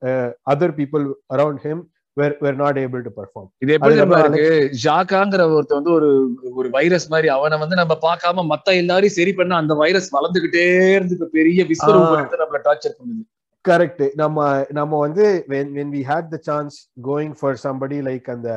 other 0.53 0.75
people 0.79 1.05
around 1.35 1.61
him 1.67 1.83
were 2.17 2.35
were 2.41 2.57
not 2.57 2.79
able 2.79 3.03
to 3.05 3.13
perform 3.19 3.49
இது 3.65 3.73
எப்படி 3.75 3.95
நம்ம 4.01 4.17
இருக்கு? 4.23 4.49
ஜாக்காங்கிற 4.85 5.43
ஒருத்த 5.57 5.79
வந்து 5.79 5.93
ஒரு 5.93 6.09
ஒரு 6.55 6.69
வைரஸ் 6.69 7.07
மாதிரி 7.09 7.29
அவனை 7.29 7.59
வந்து 7.59 7.77
நம்ம 7.77 7.95
பார்க்காம 8.03 8.45
மத்த 8.51 8.75
எல்லாரையும் 8.77 9.17
சரி 9.19 9.33
பண்ண 9.33 9.57
அந்த 9.57 9.75
வைரஸ் 9.75 10.09
வளர்ந்துகிட்டே 10.17 10.65
இருந்து 10.97 11.29
பெரிய 11.39 11.65
விஸ்வரூபம் 11.71 12.43
நம்மள 12.43 12.61
டார்ச்சர் 12.69 12.99
பண்ணுது. 12.99 13.23
கரெக்ட் 13.65 14.01
நம்ம 14.21 14.39
நம்ம 14.79 14.99
வந்து 15.05 15.25
when 15.51 15.67
when 15.77 15.89
we 15.97 16.01
had 16.03 16.25
the 16.35 16.39
chance 16.47 16.75
going 17.09 17.33
for 17.41 17.51
somebody 17.65 17.99
like 18.09 18.27
அந்த 18.35 18.49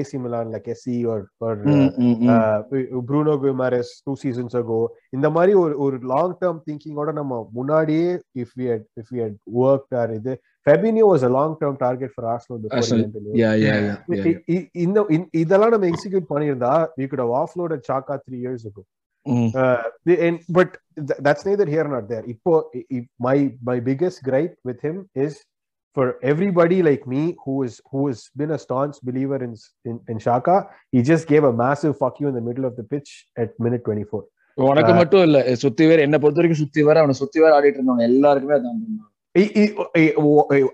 AC 0.00 0.10
Milan 0.24 0.46
like 0.54 0.66
SC 0.78 0.88
or 1.12 1.18
or 1.46 1.52
Bruno 3.08 3.34
Guimaraes 3.42 3.90
two 4.06 4.16
seasons 4.22 4.54
ago 4.62 4.78
இந்த 5.16 5.28
மாதிரி 5.36 5.52
ஒரு 5.62 5.74
ஒரு 5.84 5.98
லாங் 6.12 6.34
டேர்ம் 6.40 6.62
திங்கிங்கோட 6.66 7.12
நம்ம 7.20 7.38
முன்னாடியே 7.58 8.08
if 8.44 8.50
we 8.60 8.66
had 8.72 8.82
if 9.02 9.06
we 9.14 9.20
had 9.24 9.36
worked 9.62 9.92
or 10.02 10.08
இது 10.18 10.34
Fabinho 10.66 11.06
was 11.12 11.22
a 11.28 11.32
long 11.38 11.52
term 11.60 11.76
target 11.84 12.10
for 12.16 12.24
Arsenal 12.32 12.58
before 12.64 12.80
Arsenal. 12.80 12.98
he 12.98 13.04
went 13.04 13.14
to 13.14 13.20
Liverpool. 13.20 13.40
Yeah, 13.42 13.54
yeah, 13.64 13.78
yeah, 13.86 13.96
yeah, 14.10 14.26
yeah. 14.26 14.42
இ- 14.52 14.56
இ- 14.56 14.68
இந்த 14.84 14.98
இந்- 15.16 15.30
இதெல்லாம் 15.42 15.72
நம்ம 15.74 15.88
எக்ஸிக்யூட் 15.92 16.28
பண்ணியிருந்தா 16.32 16.72
we 16.98 17.06
could 17.08 17.22
have 17.24 17.32
offloaded 17.40 17.80
Chaka 17.88 18.16
three 18.26 18.42
years 18.46 18.64
ago 18.70 18.82
Mm. 19.26 19.48
uh, 19.54 19.82
the- 20.06 20.20
and 20.26 20.38
but 20.48 20.70
th- 21.00 21.20
that's 21.20 21.44
neither 21.44 21.66
here 21.66 21.84
nor 21.84 22.02
there. 22.02 22.24
Ipo, 22.26 22.52
i- 22.74 22.86
i- 22.90 23.06
my 23.18 23.36
my 23.62 23.78
biggest 23.80 24.22
gripe 24.22 24.54
with 24.64 24.80
him 24.80 24.96
is 25.16 25.34
for 25.96 26.06
everybody 26.22 26.78
like 26.82 27.04
me 27.06 27.22
who 27.44 27.54
is 27.62 27.74
who 27.90 28.00
has 28.06 28.20
been 28.36 28.50
a 28.50 28.58
staunch 28.58 28.96
believer 29.02 29.38
in 29.44 29.52
in, 29.84 29.96
in 30.08 30.18
Shaka, 30.18 30.56
he 30.92 31.02
just 31.02 31.26
gave 31.26 31.44
a 31.44 31.52
massive 31.62 31.94
fuck 31.98 32.16
you 32.20 32.28
in 32.28 32.34
the 32.34 32.44
middle 32.48 32.64
of 32.64 32.76
the 32.76 32.86
pitch 32.94 33.10
at 33.36 33.50
minute 33.58 33.84
24. 33.84 34.22
உனக்கு 34.58 34.92
மட்டும் 34.92 35.22
இல்ல 35.22 35.38
சுத்தி 35.54 35.84
வேற 35.86 36.00
என்ன 36.02 36.16
பொறுத்த 36.18 36.40
வரைக்கும் 36.40 36.62
சுத்தி 36.62 36.82
வேற 36.82 36.98
அவனை 36.98 37.14
சுத்தி 37.14 37.38
வேற 37.40 37.52
ஆடிட்டு 37.58 37.78
இருந்தவங்க 37.78 38.04
எல்லாருக்குமே 38.10 38.56
அதான் 38.58 38.80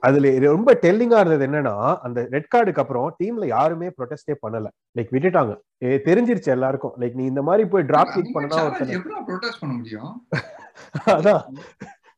அதுல 0.02 0.30
ரொம்ப 0.44 0.78
டெல்லிங்கா 0.82 1.18
இருந்தது 1.18 1.46
என்னன்னா 1.46 1.74
அந்த 2.02 2.28
ரெட் 2.30 2.50
கார்டுக்கு 2.54 2.78
அப்புறம் 2.78 3.16
டீம்ல 3.18 3.46
யாருமே 3.46 3.88
ப்ரொடெஸ்டே 3.88 4.34
பண்ணல. 4.42 4.66
லைக் 4.96 5.12
விட்டுட்டாங்க. 5.12 5.52
ஏ, 5.82 5.96
தெரிஞ்சிருச்சு 6.06 6.46
எல்லாருக்கும். 6.46 6.94
லைக் 7.00 7.14
நீ 7.14 7.24
இந்த 7.24 7.42
மாதிரி 7.42 7.68
போய் 7.68 7.82
டிராப் 7.82 8.12
கிக் 8.14 8.32
பண்ண 8.32 9.74
முடியும்? 9.74 10.14
அதான். 11.16 11.42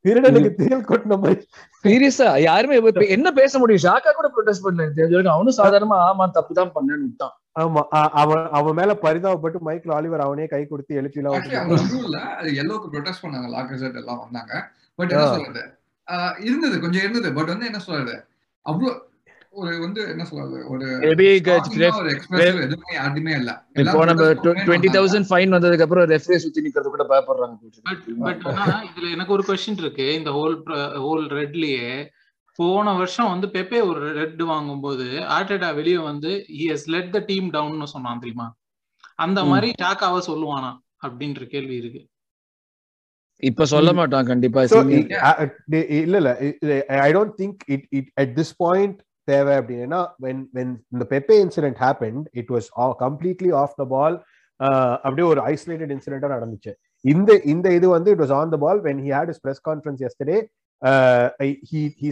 திருடனுக்கு 0.05 0.51
தேல் 0.55 0.87
கொட்டின 0.87 1.17
மாதிரி. 1.19 1.41
சீரியஸா 1.85 2.39
யாருமே 2.41 2.77
என்ன 3.09 3.33
பேச 3.33 3.59
முடியும்? 3.59 3.83
ஷாக்கா 3.87 4.11
கூட 4.13 4.29
ப்ரொடெஸ்ட் 4.37 4.65
பண்ணல. 4.65 4.87
தெரிஞ்ச 4.97 5.29
அவனும் 5.29 5.59
சாதாரணமா 5.59 5.99
ஆமா 6.09 6.31
தப்பு 6.31 6.55
தான் 6.55 6.73
பண்ணேன்னு 6.75 7.07
விட்டான். 7.07 7.35
ஆமா. 7.61 7.83
அவன் 8.15 8.47
அவன் 8.51 8.75
மேல 8.75 8.93
பரிதாபப்பட்டு 9.03 9.61
மைக்கேல் 9.61 9.97
ஆலிவர் 9.97 10.19
அவனே 10.19 10.47
கை 10.47 10.63
கொடுத்து 10.67 11.01
ரூல்ல 11.95 12.19
அது 12.37 12.51
எல்லோக்கு 12.57 12.89
ப்ரொடெஸ்ட் 12.93 13.23
பண்ணாங்க 13.23 13.49
லாக்கர்செட் 13.57 13.95
எல்லாம் 13.95 14.19
வந்தாங்க. 14.19 14.53
பட் 14.99 15.13
என்ன. 15.13 15.27
சொல்றது? 15.37 15.63
இருந்தது 16.41 16.81
கொஞ்சம் 16.81 17.03
இருந்தது 17.03 17.33
பட் 17.33 17.47
வந்து 17.47 17.67
என்ன 17.67 17.79
சொல்றது? 17.79 18.27
அவ்வளவு 18.63 19.09
ஒரு 19.51 19.79
வந்து 19.79 20.09
என்ன 20.09 20.25
சொல்றது? 20.25 20.69
ஒரு 20.69 20.87
எதுவுமே 21.03 22.95
யாருமே 22.95 23.33
இல்ல. 23.33 23.67
இப்போ 23.73 24.05
நம்ம 24.05 24.23
ஃபைன் 25.31 25.55
வந்ததுக்கு 25.57 25.81
அப்புறம் 25.81 26.09
ரெஃப்ரே 26.09 26.37
சுத்தி 26.37 26.61
நிக்கிறது 26.63 26.89
கூட 26.89 27.07
பயப்படுறாங்க 27.11 27.57
பட் 27.83 28.03
பட் 28.19 28.55
ஆனா 28.55 28.85
இதுல 28.85 29.11
எனக்கு 29.11 29.33
ஒரு 29.33 29.45
கொஸ்டின் 29.49 29.79
இருக்கு. 29.79 30.15
இந்த 30.15 30.31
ஹோல் 30.31 30.55
ஹோல் 31.07 31.25
ரெட்லயே 31.39 32.09
போன 32.55 32.93
வருஷம் 32.93 33.29
வந்து 33.29 33.47
பெப்பே 33.47 33.87
ஒரு 33.87 34.13
ரெட் 34.13 34.43
வாங்கும்போது 34.43 35.05
ஆர்டேட்டா 35.05 35.75
வெளியே 35.75 35.99
வந்து 35.99 36.47
he 36.49 36.71
has 36.71 36.83
let 36.87 37.13
the 37.15 37.25
team 37.27 37.53
டவுன்னு 37.53 37.85
சொன்னான் 37.85 38.19
தெரியுமா? 38.19 38.57
அந்த. 39.15 39.45
மாதிரி 39.45 39.73
டாக்காவ 39.83 40.21
சொல்லுவானா? 40.27 40.79
அப்படின்ற 41.07 41.47
கேள்வி 41.47 41.77
இருக்கு. 41.77 42.07
இப்ப 43.43 43.67
சொல்ல 43.67 43.91
மாட்டான் 43.93 44.29
கண்டிப்பா 44.31 44.63
இல்ல 46.01 46.17
இல்ல. 46.21 46.31
I 47.07 47.11
don't 47.13 47.35
think 47.41 47.61
it 47.75 47.87
it 47.99 48.11
at 48.23 48.33
this 48.39 48.53
point 48.59 48.99
தேவை 49.29 49.55
அப்படின்னா 49.61 50.01
when 50.25 50.39
when 50.57 50.69
இந்த 50.95 51.05
Pepe 51.13 51.37
incident 51.45 51.81
happened 51.87 52.23
it 52.41 52.51
was 52.55 52.69
completely 53.05 53.53
off 53.63 53.75
the 53.81 53.87
ball 53.95 54.17
அப்படியே 55.05 55.27
ஒரு 55.33 55.41
ஐசோலேட்டட் 55.53 55.93
இன்சிடென்டா 55.97 56.31
நடந்துச்சு. 56.37 56.73
இந்த 57.05 57.31
இந்த 57.45 57.67
இது 57.79 57.87
வந்து 57.97 58.11
it 58.15 58.23
was 58.25 58.35
on 58.39 58.53
the 58.55 58.59
ball 58.65 58.81
when 58.89 59.03
he 59.05 59.11
had 59.17 59.31
his 59.35 59.43
press 59.45 59.63
conference 59.69 60.03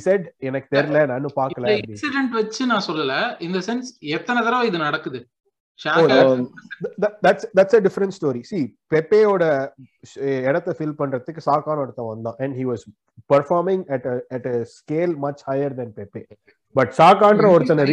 said 0.06 0.26
எனக்கு 0.48 0.68
தெரியல 0.76 1.00
நானும் 1.12 1.34
அப்படின்னு. 1.38 1.94
இன்சிடென்ட் 1.94 2.32
வச்சு 2.38 2.62
நான் 2.72 2.86
சொல்லல. 2.88 3.14
இந்த 3.46 3.58
சென்ஸ் 3.68 3.90
எத்தனை 4.16 4.40
தடவை 4.46 4.66
இது 4.70 4.78
நடக்குது? 4.78 5.20
Oh, 5.86 6.50
that's 7.56 7.74
a 7.78 7.80
different 7.80 8.12
story 8.18 8.40
see 8.50 8.62
பெப்பேயோட 8.92 9.42
இடத்தை 10.48 10.72
ஃபில் 10.78 10.96
பண்றதுக்கு 11.00 11.44
சாக்கான 11.48 11.82
ஒருத்தன் 11.84 12.10
வந்தான் 12.12 12.38
and 12.44 12.52
he 12.60 12.64
was 12.72 12.80
performing 13.34 13.82
at 13.96 14.06
a 14.12 14.16
at 14.36 14.46
a 14.54 14.56
scale 14.78 15.12
much 15.26 15.42
higher 15.48 15.70
than 15.80 15.90
Pepe 15.98 16.22
but 16.78 16.92
சாக்கான்ற 17.00 17.46
ஒருத்தனை 17.56 17.84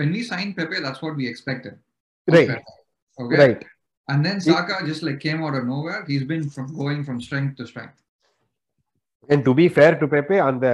when 0.00 0.10
we 0.16 0.22
signed 0.32 0.52
Pepe, 0.58 0.80
that's 0.86 1.02
what 1.04 1.16
we 1.20 1.26
expected. 1.32 1.76
Right. 2.28 2.50
Okay. 3.22 3.38
right 3.42 3.62
And 4.08 4.20
then 4.26 4.36
Saka 4.40 4.76
just 4.90 5.02
like 5.06 5.18
came 5.26 5.40
out 5.46 5.54
of 5.58 5.64
nowhere. 5.72 6.00
He's 6.10 6.24
been 6.32 6.44
from 6.54 6.68
going 6.80 7.00
from 7.08 7.18
strength 7.26 7.52
to 7.58 7.64
strength. 7.72 7.98
And 9.28 9.44
to 9.44 9.52
be 9.54 9.66
fair 9.76 9.92
to 10.00 10.06
பெப்பே 10.12 10.38
அந்த 10.48 10.66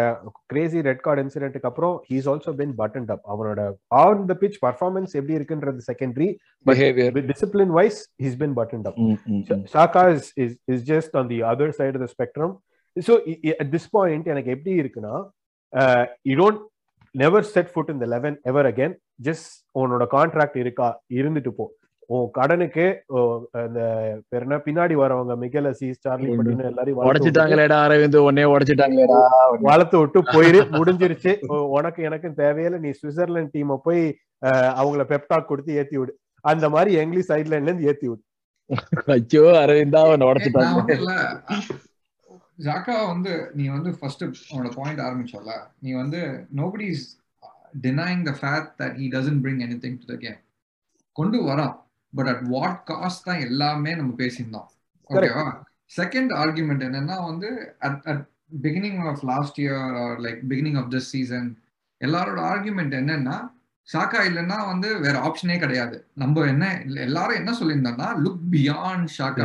Crazy 0.53 0.79
red 0.87 1.03
card 1.07 1.23
இன்சிடென்ட்க்கு 1.25 1.69
அப்புறம் 1.71 1.97
he's 2.11 2.27
also 2.33 2.53
been 2.61 2.73
buttoned 2.81 3.11
up 3.15 3.21
அவனோட 3.33 3.61
on 4.03 4.23
த 4.31 4.37
pitch 4.43 4.57
performance 4.67 5.11
எப்படி 5.21 5.35
இருக்குன்றது 5.39 5.83
secondary 5.91 6.29
behavior 6.67 7.09
discipline 7.33 7.73
wise 7.79 7.99
he's 8.23 8.37
been 8.43 8.55
buttoned 8.61 8.87
up 8.91 8.97
ம், 9.07 9.19
ம், 9.35 9.43
ம். 9.57 9.65
Saka 9.75 10.03
is, 10.17 10.25
is 10.45 10.53
is 10.75 10.81
just 10.93 11.13
on 11.21 11.27
the 11.33 11.41
other 11.53 11.69
side 11.79 11.95
of 11.99 12.03
the 12.05 12.11
spectrum. 12.17 12.53
So 12.97 13.15
i- 13.33 13.41
i- 13.49 13.57
at 13.63 13.69
this 13.75 13.87
point, 13.97 14.25
எனக்கு 14.33 14.51
எப்படி 14.57 14.75
இருக்குன்னா 14.83 15.15
uh, 15.73 16.05
you 16.29 16.37
don't 16.43 16.61
never 17.15 17.41
set 17.55 17.69
foot 17.75 17.89
in 17.93 17.99
the 18.03 18.09
11 18.11 18.33
ever 18.51 18.65
again. 18.73 18.93
Just 19.29 19.47
உன்னோட 19.81 20.05
contract 20.17 20.59
இருக்கா 20.65 20.89
இருந்துட்டு 21.19 21.53
போ 21.59 21.65
உன் 22.11 22.31
கடனுக்கு 22.33 22.85
ஓ, 23.07 23.19
அந்த 23.53 23.81
பேர் 24.29 24.41
என்ன 24.41 24.57
பின்னாடி 24.57 24.95
வரவங்க 24.95 25.35
மிகேல் 25.41 25.67
அசீஸ் 25.69 26.01
சார்லி 26.01 26.29
பட்டின 26.29 26.55
விட்டு- 26.69 26.75
உடைச்சிட்டாங்களேடா 27.09 27.79
அரவிந்த் 27.87 28.17
உடனே 28.17 28.45
உடைச்சிட்டாங்களேடா 28.53 29.19
வளர்த்து 29.61 29.99
விட்டு 29.99 30.23
போயிரு 30.23 30.61
முடிஞ்சிருச்சு. 30.79 31.33
உனக்கு 31.77 32.03
எனக்கும் 32.03 32.35
தேவையில்ல 32.35 32.79
நீ 32.79 32.91
சுவிட்சர்லாந்து 32.91 33.55
டீமை 33.57 33.77
போய் 33.83 34.03
அவங்கள 34.81 35.05
பெப்டாக் 35.13 35.45
கொடுத்து 35.45 35.75
ஏத்தி 35.75 35.97
விடு. 35.97 36.13
அந்த 36.45 36.69
மாதிரி 36.69 36.93
எங்கிலி 36.95 37.25
சைட்ல 37.29 37.63
இருந்து 37.63 37.85
ஏத்தி 37.85 38.09
விடு. 38.09 38.23
ஐயோ 39.07 39.43
அரவிந்தா 39.63 40.01
அவனை 40.05 40.27
உடைச்சிட்டாங்க. 40.27 40.97
ஜாக்கா 42.59 43.07
வந்து 43.07 43.51
நீ 43.55 43.69
வந்து 43.69 43.99
ஃபர்ஸ்ட் 43.99 44.25
உன்னோட 44.25 44.71
பாயிண்ட் 44.75 45.01
ஆரம்பிச்சோல்ல. 45.01 45.53
நீ 45.79 45.93
வந்து 45.93 46.47
nobody 46.57 46.87
is 46.89 47.07
denying 47.83 48.23
the 48.23 48.33
fact 48.41 48.81
that 48.81 48.95
he 48.95 49.05
doesn't 49.15 49.43
bring 49.45 49.63
anything 49.79 49.99
to 49.99 50.13
the 50.13 50.17
game 50.19 50.41
கொண்டு 51.13 51.43
வரான். 51.43 51.75
பட் 52.15 52.31
அட் 52.33 52.45
வாட் 52.55 52.81
காஸ்ட் 52.91 53.27
தான் 53.29 53.41
எல்லாமே 53.49 53.95
நம்ம 53.95 54.15
பேசியிருந்தோம். 54.23 54.69
ஓகேவா 55.11 55.47
செகண்ட் 56.01 56.33
ஆர்குமெண்ட் 56.43 56.83
என்னன்னா 56.89 57.17
வந்து 57.31 57.51
at 57.79 58.01
at 58.13 58.25
beginning 58.65 58.99
of 59.11 59.23
last 59.33 59.61
year 59.65 60.19
like 60.27 60.41
beginning 60.53 60.79
of 60.83 60.91
this 60.95 61.09
season 61.15 61.49
எல்லாரோட 62.01 62.41
ஆர்குமெண்ட் 62.53 62.97
என்னன்னா 63.03 63.37
ஷாக்கா 63.93 64.21
இல்லைன்னா 64.29 64.57
வந்து 64.71 64.89
வேற 65.05 65.17
ஆப்ஷனே 65.29 65.59
கிடையாது. 65.59 65.97
நம்ம 66.15 66.47
என்ன 66.47 66.67
எல்லாரும் 67.07 67.39
என்ன 67.41 67.53
சொல்லியிருந்தோம்னா 67.61 68.09
look 68.25 68.43
beyond 68.55 69.09
Xhaka 69.19 69.45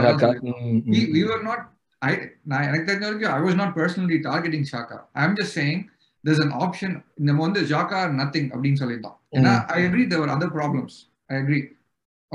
not 1.47 1.61
I 2.01 2.13
நான் 2.51 2.65
எனக்கு 2.69 2.87
தெரிஞ்ச 2.87 3.05
வரைக்கும் 3.07 3.33
I 3.35 3.41
was 3.47 3.55
not 3.59 3.69
personally 3.77 4.17
targeting 4.25 4.63
Shaka. 4.71 4.97
I'm 5.21 5.33
just 5.39 5.53
saying 5.57 5.79
there's 6.23 6.41
an 6.47 6.51
option 6.65 6.91
நம்ம 7.27 7.41
வந்து 7.41 7.61
Shaka 7.61 8.01
nothing 8.21 8.47
அப்படின்னு 8.53 8.81
சொல்லியிருந்தோம். 8.81 9.17
ஏன்னா 9.37 9.53
I 9.75 9.87
agree 9.87 10.05
there 10.11 10.21
were 10.23 10.33
other 10.35 10.49
problems. 10.57 10.93
I 11.33 11.37
agree. 11.43 11.63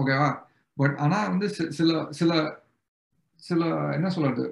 ஓகேவா 0.01 0.31
பட் 0.77 0.97
ஆனா 1.05 1.19
வந்து 1.33 1.47
சில 1.79 1.93
சில 2.11 2.33
சில 3.43 3.63
என்ன 3.93 4.09
சொல்றது? 4.11 4.45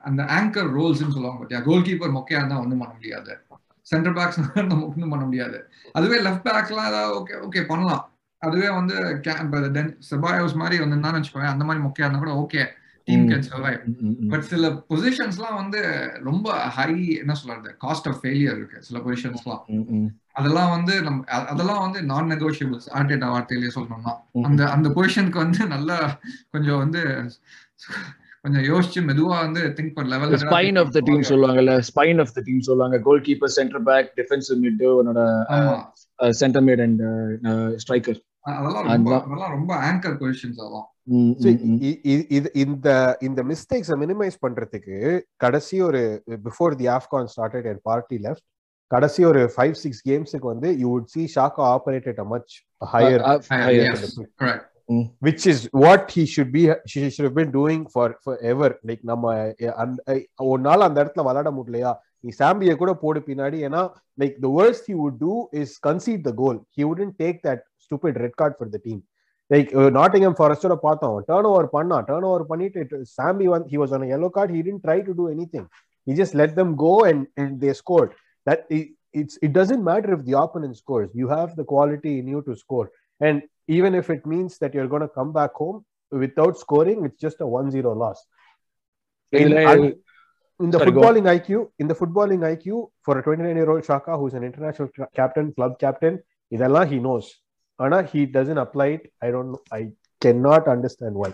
அந்த 0.00 0.20
ஆங்கர் 0.36 0.68
ரோல்ஸ்னு 0.76 1.14
சொல்லுவாங்க 1.14 1.40
பார்த்தியா 1.40 1.62
கோல் 1.62 1.86
கீப்பர் 1.88 2.16
மொக்கையா 2.16 2.40
இருந்தா 2.40 2.60
ஒன்றும் 2.64 2.82
பண்ண 2.82 2.92
முடியாது. 2.94 3.32
சென்டர் 3.86 4.12
பேக்ஸ் 4.12 4.40
நம்ம 4.70 4.84
ஒன்றும் 4.86 5.12
பண்ண 5.14 5.24
முடியாது. 5.24 5.58
அதுவே 5.92 6.18
லெஃப்ட் 6.20 6.46
பேக்ஸ்லாம் 6.48 6.90
ஏதாவது 6.90 7.12
ஓகே 7.20 7.36
ஓகே 7.46 7.62
பண்ணலாம். 7.66 8.04
அதுவே 8.42 8.68
வந்து 8.70 8.94
செபாயோஸ் 10.10 10.54
மாதிரி 10.54 10.76
வந்து 10.84 10.96
வச்சுக்கோங்க 11.18 11.50
அந்த 11.54 11.64
மாதிரி 11.64 11.84
மொக்கையா 11.86 12.06
இருந்தா 12.06 12.22
கூட 12.24 12.34
okay 12.42 12.62
team 13.08 13.26
can 13.28 13.44
survive 13.48 13.80
but 14.32 14.46
சில 14.50 14.68
பொசிஷன்ஸ்லாம் 14.90 15.58
வந்து 15.60 15.80
ரொம்ப 16.22 16.46
ஹை 16.76 16.90
என்ன 17.16 17.34
சொல்றது 17.34 17.70
காஸ்ட் 17.84 18.08
ஆஃப் 18.10 18.20
ஃபெயிலியர் 18.22 18.58
இருக்கு. 18.58 18.78
சில 18.80 18.98
பொசிஷன்ஸ்லாம் 18.98 19.62
அதெல்லாம் 20.32 20.70
வந்து 20.70 20.94
நம்ம 21.02 21.22
அதெல்லாம் 21.50 21.80
வந்து 21.80 22.00
நான் 22.02 22.30
நெகோஷியபிள்ஸ் 22.32 22.88
ஆர்டேட்டா 22.98 23.30
வார்த்தையிலேயே 23.34 23.74
சொல்லணும்னா 23.74 24.14
அந்த 24.42 24.62
அந்த 24.68 24.88
பொசிஷனுக்கு 24.88 25.44
வந்து 25.44 25.66
நல்லா 25.66 25.98
கொஞ்சம் 26.50 26.78
வந்து 26.78 27.02
கொஞ்சம் 28.44 28.66
யோசிச்சு 28.68 29.00
மெதுவா 29.08 29.38
வந்து 29.38 29.62
திங்க் 29.78 29.94
பண்ண 29.94 30.10
level 30.12 30.36
spine 30.44 30.78
of 30.82 30.92
the 30.94 31.00
team 31.08 31.26
சொல்லுவாங்கல்ல 31.30 31.72
ஸ்பைன் 31.88 32.20
ஆஃப் 32.20 32.34
த 32.34 32.42
டீம் 32.46 32.60
சொல்லுவாங்க. 32.60 32.98
Goalkeeper 33.26 33.54
centre 33.56 33.84
back 33.88 34.08
defensive 34.20 34.60
mid 34.64 34.84
உன்னோட 34.92 35.22
சென்டர் 36.40 36.64
மிட் 36.64 36.82
அண்ட் 36.86 37.02
ஸ்ட்ரைக்கர் 37.82 38.20
அதெல்லாம் 38.52 38.86
ரொம்ப 38.88 39.10
அதெல்லாம் 39.18 39.54
ரொம்ப 39.56 39.72
ஆங்கர் 39.88 40.16
பொசிஷன்ஸ் 40.22 40.60
அதெல்லாம். 40.62 40.88
இந்த 42.64 42.88
இந்த 43.20 43.40
மிஸ்டேக்ஸை 43.42 43.96
மினிமைஸ் 44.02 44.38
பண்றதுக்கு 44.46 44.96
கடைசி 45.36 45.76
ஒரு 45.88 46.02
before 46.46 46.78
the 46.80 46.88
Afcon 46.98 47.30
started 47.34 47.68
and 47.72 47.82
Partey 47.90 48.18
left 48.26 48.46
கடைசி 48.90 49.22
ஒரு 49.24 49.42
ஃபைவ் 49.54 49.76
சிக்ஸ் 49.82 50.02
கேம்ஸுக்கு 50.08 50.48
வந்து 50.54 50.70
you 50.82 50.88
would 50.94 51.12
see 51.14 51.24
Xhaka 51.36 51.64
operated 51.76 52.20
a 52.24 52.28
much 52.34 52.54
higher 52.94 53.24
which 55.20 55.46
is 55.46 55.58
what 55.72 56.10
he 56.10 56.22
should 56.26 56.52
be 56.52 56.62
she 56.86 57.00
should 57.10 57.26
have 57.26 57.34
been 57.34 57.52
doing 57.52 57.82
for 57.86 58.06
forever. 58.24 58.70
Like 58.88 59.02
நம்ம 59.10 59.24
ஒரு 60.50 60.60
நாள் 60.62 60.86
அந்த 60.86 60.98
இடத்துல 61.02 61.24
விளையாட 61.28 61.50
முடியலையா? 61.58 61.92
நீ 62.22 62.30
சாம்பிய 62.40 62.72
கூட 62.76 62.92
போடு 63.02 63.20
பின்னாடி. 63.28 63.58
ஏன்னா 63.68 63.82
like 64.18 64.34
the 64.46 64.50
worst 64.58 64.88
he 64.90 64.96
would 65.02 65.18
do 65.18 65.34
is 65.60 65.74
concede 65.88 66.24
the 66.28 66.32
goal 66.42 66.58
he 66.78 66.82
wouldn't 66.88 67.12
take 67.22 67.38
that 67.48 67.62
stupid 67.84 68.18
red 68.24 68.36
card 68.42 68.56
for 68.58 68.72
the 68.74 68.80
team 68.88 69.00
like 69.53 69.71
Nottingham 69.99 70.37
ஃபாரஸ்டோட 70.39 70.75
பார்த்தோம் 70.85 71.17
டேர்ன் 71.29 71.49
ஓவர் 71.53 71.69
பண்ணான் 71.77 72.05
டேர்ன் 72.09 72.27
ஓவர் 72.31 72.45
பண்ணிட்டு 72.51 72.99
சாம்பி 73.17 73.47
வந்து 73.53 73.69
he 73.73 73.79
was 73.81 73.93
on 73.97 74.07
yellow 74.17 74.29
card 74.37 74.53
he 74.57 74.61
didn't 74.67 74.83
try 74.87 74.99
to 75.07 75.15
do 75.21 75.25
anything 75.55 75.67
he 76.07 76.15
just 76.21 76.37
let 76.41 76.55
them 76.61 76.73
go 76.85 76.93
and 77.09 77.25
and 77.43 77.57
they 77.65 77.73
score 77.81 78.07
that 78.47 78.63
it's 79.21 79.37
it 79.47 79.55
doesn't 79.59 79.85
matter 79.91 80.13
if 80.17 80.25
the 80.29 80.37
opponent 80.45 80.77
scores 80.83 81.11
you 81.21 81.27
have 81.35 81.51
the 81.61 81.65
quality 81.73 82.13
in 82.21 82.31
you 82.35 82.41
to 82.49 82.55
score 82.63 82.89
and 83.21 83.41
even 83.67 83.95
if 83.95 84.09
it 84.09 84.25
means 84.25 84.57
that 84.59 84.73
you're 84.73 84.87
going 84.87 85.01
to 85.01 85.07
come 85.07 85.33
back 85.33 85.53
home 85.53 85.83
without 86.11 86.57
scoring, 86.57 87.05
it's 87.05 87.19
just 87.19 87.41
a 87.41 87.43
1-0 87.43 87.95
loss. 87.97 88.25
In, 89.33 89.51
in 90.59 90.69
the 90.71 90.77
Sorry, 90.77 90.91
footballing 90.91 91.23
IQ, 91.23 91.69
in 91.79 91.87
the 91.87 91.95
footballing 91.95 92.39
IQ 92.39 92.89
for 93.01 93.19
a 93.19 93.23
29-year-old 93.23 93.83
Shaka 93.83 94.17
who's 94.17 94.33
an 94.33 94.43
international 94.43 94.89
captain, 95.13 95.53
club 95.53 95.79
captain, 95.79 96.21
idella 96.51 96.85
he 96.85 96.99
knows. 96.99 97.33
Ana 97.84 97.98
he 98.12 98.20
doesn't 98.36 98.60
apply 98.66 98.88
it. 98.96 99.04
I 99.26 99.30
don't 99.34 99.50
know. 99.52 99.60
I 99.78 99.82
cannot 100.22 100.64
understand 100.72 101.14
why. 101.20 101.28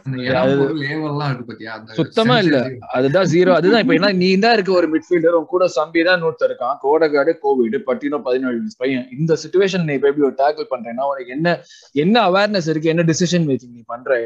சுத்தமா 1.99 2.35
இல்ல. 2.43 2.59
அதுதான் 2.97 3.27
zero 3.33 3.51
அதுதான் 3.59 3.83
இப்ப 3.85 3.95
என்ன 3.99 4.11
நீ 4.21 4.29
தான் 4.45 4.55
இருக்க 4.57 4.71
ஒரு 4.81 4.89
மிட்ஃபீல்டர் 4.93 5.37
உன் 5.39 5.49
கூட 5.55 5.67
சம்பி 5.79 6.03
தான் 6.09 6.21
நூத்த 6.25 6.49
இருக்கான். 6.49 6.77
கோடகாடு 6.85 7.33
கோவிட் 7.45 7.77
பட்டினோ 7.89 8.21
பதினேழு 8.29 8.61
பையன். 8.83 9.07
இந்த 9.19 9.33
சுச்சுவேஷன் 9.43 9.87
நீ 9.89 9.95
இப்ப 9.99 10.11
எப்படி 10.11 10.27
ஒரு 10.29 10.37
டேக்கிள் 10.43 10.71
பண்றேன்னா 10.75 11.09
உனக்கு 11.13 11.35
என்ன 11.39 11.57
என்ன 12.05 12.17
அவேர்னஸ் 12.31 12.71
இருக்கு? 12.73 12.93
என்ன 12.95 13.07
டிசிஷன் 13.13 13.49
மேக்கிங் 13.51 13.75
நீ 13.79 13.83
பண்ற? 13.93 14.21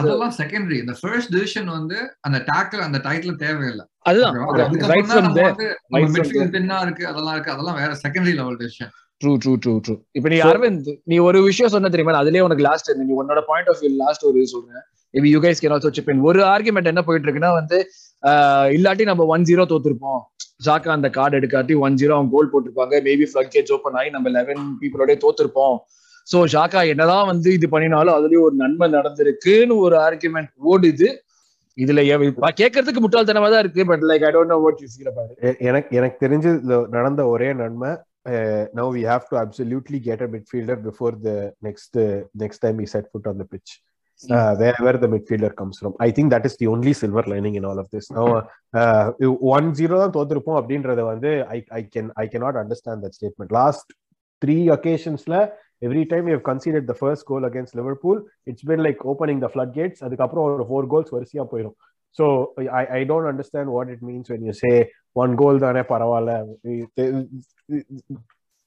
அதெல்லாம் 0.00 0.36
செகண்டரி 0.40 0.78
இந்த 0.84 0.96
ஃபர்ஸ்ட் 1.02 1.32
டிசிஷன் 1.36 1.70
வந்து 1.78 1.98
அந்த 2.28 2.40
டேக்கிள் 2.52 2.86
அந்த 2.88 3.00
டைட்டில் 3.08 3.40
தேவையில்லை. 3.44 3.86
அதுதான். 4.10 4.36
ரைட் 4.94 5.10
ஃப்ரம் 5.12 5.32
தேர் 5.40 5.56
மிட்ஃபீல்ட் 5.96 6.58
இருக்கு 6.86 7.10
அதெல்லாம் 7.12 7.34
இருக்கு. 7.36 7.54
அதெல்லாம் 7.56 7.80
வேற 7.82 7.92
secondary 8.04 8.36
level 8.42 8.60
decision 8.62 8.92
true 9.20 9.32
true 9.42 9.52
true 9.64 9.74
true 9.84 9.94
இப்ப 10.18 10.28
நீ 10.32 10.38
அரவிந்த் 10.48 10.90
நீ 11.10 11.16
ஒரு 11.28 11.38
விஷயம் 11.48 11.72
சொன்ன 11.74 11.90
தெரியுமா? 11.92 12.20
அதுலயே 12.22 12.42
உனக்கு 12.46 12.66
லாஸ்ட் 12.68 12.90
நீ 13.00 13.14
உன்னோட 13.20 13.40
பாயிண்ட் 13.50 13.70
ஆஃப் 13.72 13.80
வியூ 13.82 13.90
லாஸ்ட் 14.04 14.24
ஒரு 14.30 14.46
சொல்றேன். 14.54 14.84
Maybe 15.14 15.30
you 15.34 15.40
guys 15.44 15.60
can 15.62 15.74
also 15.74 15.90
chip 15.96 16.10
ஒரு 16.30 16.40
ஆர்குமெண்ட் 16.54 16.90
என்ன 16.92 17.02
போயிட்டு 17.06 17.26
இருக்குன்னா 17.28 17.52
வந்து 17.58 17.78
இல்லாட்டி 18.76 19.04
நம்ம 19.10 19.22
ஒன் 19.34 19.42
ஜீரோ 19.48 19.64
தோத்துருப்போம். 19.72 20.20
ஜாக்கா 20.66 20.90
அந்த 20.96 21.08
கார்டு 21.16 21.38
எடுக்காட்டி 21.40 21.74
ஒன் 21.86 21.98
ஜீரோ 22.00 22.12
அவங்க 22.16 22.32
கோல் 22.36 22.50
போட்டிருப்பாங்க. 22.52 22.94
மேபி 23.08 23.26
ஃபிளட் 23.30 23.52
கேஜ் 23.54 23.72
ஓப்பன் 23.76 23.96
ஆகி 24.00 24.10
நம்ம 24.16 24.30
லெவன் 24.36 24.62
பீப்புளோடய 24.80 25.16
தோத்துருப்போம். 25.24 25.76
சோ 26.26 26.38
ஷாக்கா 26.54 26.80
என்னதான் 26.92 27.26
வந்து 27.32 27.48
இது 27.58 27.66
பண்ணினாலும் 27.74 28.16
அதுலயும் 28.18 28.46
ஒரு 28.48 28.56
நன்மை 28.62 28.86
நடந்திருக்குன்னு 28.96 29.76
ஒரு 29.86 29.96
ஆர்குமெண்ட் 30.06 30.52
ஓடுது. 30.72 31.08
இதுல 31.78 32.00
கேட்கறதுக்கு 32.60 33.00
முட்டாள்தனமா 33.04 33.48
தான் 33.52 33.62
இருக்கு 33.64 33.84
but 33.90 34.04
like 34.10 34.24
I 34.28 34.30
don't 34.36 34.52
know 34.54 34.58
what 34.64 34.80
you 34.82 34.88
feel 34.92 35.10
about 35.12 35.62
எனக்கு 35.68 35.96
எனக்கு 36.00 36.18
தெரிஞ்சு 36.24 36.50
நடந்த 36.96 37.22
ஒரே 37.34 37.48
நன்மை 37.62 37.90
uh, 38.26 38.66
now 38.74 38.88
we 38.90 39.02
have 39.02 39.28
to 39.30 39.36
absolutely 39.36 39.98
get 40.00 40.20
a 40.22 40.28
midfielder 40.28 40.76
before 40.82 41.12
the 41.26 41.36
next 41.60 41.96
uh, 41.96 42.22
next 42.34 42.58
time 42.58 42.76
we 42.76 42.86
set 42.86 43.10
foot 43.12 43.26
on 43.26 43.38
the 43.38 43.44
pitch. 43.44 43.72
Uh, 44.20 44.54
wherever 44.54 44.92
the 44.96 45.08
midfielder 45.08 45.54
comes 45.54 45.78
from. 45.78 45.92
I 45.98 46.10
think 46.10 46.30
that 46.30 46.44
is 46.46 46.56
the 46.56 46.68
only 46.68 46.92
silver 46.92 47.24
lining 47.26 47.56
in 47.56 47.64
all 47.64 47.78
of 47.78 47.88
this. 47.94 48.06
Now, 48.10 48.26
one 49.54 49.68
zero 49.78 49.96
தான் 50.02 50.14
தோத்துருப்போம் 50.16 50.58
அப்படின்றத 50.60 51.02
வந்து 51.10 51.30
I 51.54 51.58
I 51.78 51.80
can 51.94 52.10
I 52.22 52.24
cannot 52.32 52.58
understand 52.62 53.02
that 53.04 53.16
statement 53.18 53.52
last 53.58 53.90
three 54.42 54.56
ஒகேஷன்ஸ்ல 54.76 55.36
every 55.86 56.04
time 56.12 56.28
you 56.32 56.38
considered 56.50 56.88
the 56.92 56.96
first 57.00 57.26
goal 57.30 57.46
against 57.50 57.76
Liverpool 57.80 58.20
it's 58.50 58.66
been 58.70 58.82
like 58.86 59.02
opening 59.12 59.42
the 59.44 59.50
floodgates 59.78 60.02
அதுக்கப்புறம் 60.08 60.46
ஒரு 60.48 60.66
four 60.70 60.88
goals 60.94 61.12
வரிசையா 61.16 61.44
போயிடும் 61.52 61.76
So 62.17 62.25
I 62.79 62.83
I 62.97 63.01
don't 63.11 63.29
understand 63.31 63.71
what 63.75 63.91
it 63.95 64.03
means 64.09 64.31
when 64.33 64.45
you 64.49 64.55
say 64.63 64.71
one 65.23 65.33
goal 65.43 65.63
தானே 65.67 65.83
பரவாயில்ல 65.93 66.33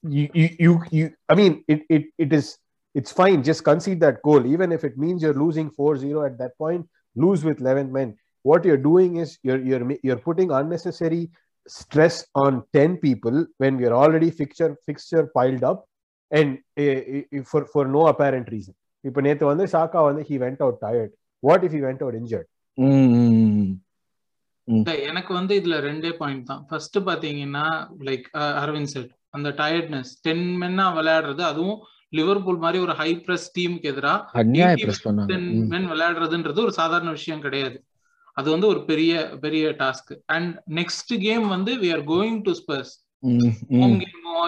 you, 0.03 0.73
you, 0.91 1.15
I 1.29 1.35
mean, 1.35 1.63
it, 1.67 1.81
it, 1.89 2.05
it 2.17 2.33
is, 2.33 2.57
it's 2.95 3.11
fine. 3.11 3.43
Just 3.43 3.63
concede 3.63 4.01
that 4.01 4.21
goal, 4.21 4.45
even 4.45 4.71
if 4.71 4.83
it 4.83 4.97
means 4.97 5.21
you're 5.21 5.33
losing 5.33 5.71
4-0 5.71 6.25
at 6.25 6.37
that 6.37 6.57
point. 6.57 6.87
Lose 7.15 7.43
with 7.43 7.61
11 7.61 7.91
men. 7.91 8.15
What 8.45 8.65
you're 8.65 8.77
doing 8.77 9.17
is 9.17 9.37
you're 9.43 9.59
you're 9.59 9.97
you're 10.03 10.17
putting 10.17 10.51
unnecessary 10.51 11.29
stress 11.67 12.25
on 12.35 12.63
10 12.73 12.97
people 12.97 13.45
when 13.57 13.77
we're 13.77 13.93
already 13.93 14.29
fixture 14.31 14.75
fixture 14.85 15.29
piled 15.33 15.63
up, 15.63 15.85
and 16.31 16.57
uh, 16.77 17.43
for 17.43 17.65
for 17.67 17.85
no 17.87 18.07
apparent 18.07 18.49
reason. 18.49 18.75
இப்போ 19.03 19.21
நேத்து 19.21 19.45
வந்து 19.51 19.65
ஷாக்கா 19.71 20.01
வந்து 20.07 20.21
he 20.27 20.35
went 20.43 20.61
out 20.65 20.77
tired 20.83 21.13
what 21.47 21.63
if 21.65 21.73
he 21.77 21.81
went 21.85 22.03
out 22.03 22.17
injured 22.19 22.47
எனக்கு 25.08 25.32
வந்து 25.34 25.54
இதுல 25.60 25.76
ரெண்டே 25.88 26.10
point 26.12 26.44
தான். 26.44 26.64
ஃபர்ஸ்ட் 26.68 26.98
பாத்தீங்கன்னா 26.98 27.66
லைக் 28.08 28.26
அரவிந்த் 28.62 28.92
செட் 28.94 29.12
அந்த 29.36 29.48
டயர்ட்னஸ் 29.60 30.12
டென் 30.20 30.46
மென்னா 30.60 30.86
விளையாடுறது 30.98 31.42
அதுவும் 31.52 31.78
லிவர்பூல் 32.10 32.58
மாதிரி 32.58 32.78
ஒரு 32.82 32.94
ஹை 33.00 33.10
பிரஸ் 33.20 33.48
டீமுக்கு 33.58 33.88
எதிராக 33.92 34.42
டென் 35.32 35.48
மென் 35.72 35.88
விளையாடுறதுன்றது 35.92 36.60
ஒரு 36.66 36.72
சாதாரண 36.72 37.10
விஷயம் 37.10 37.40
கிடையாது. 37.40 37.78
அது 38.32 38.48
வந்து 38.50 38.66
ஒரு 38.66 38.80
பெரிய 38.84 39.12
பெரிய 39.40 39.64
டாஸ்க் 39.82 40.12
அண்ட் 40.26 40.52
நெக்ஸ்ட் 40.70 41.14
கேம் 41.26 41.46
வந்து 41.48 41.72
we 41.76 41.88
are 41.94 42.04
going 42.12 42.40
to 42.42 42.52
Spurs 42.60 42.94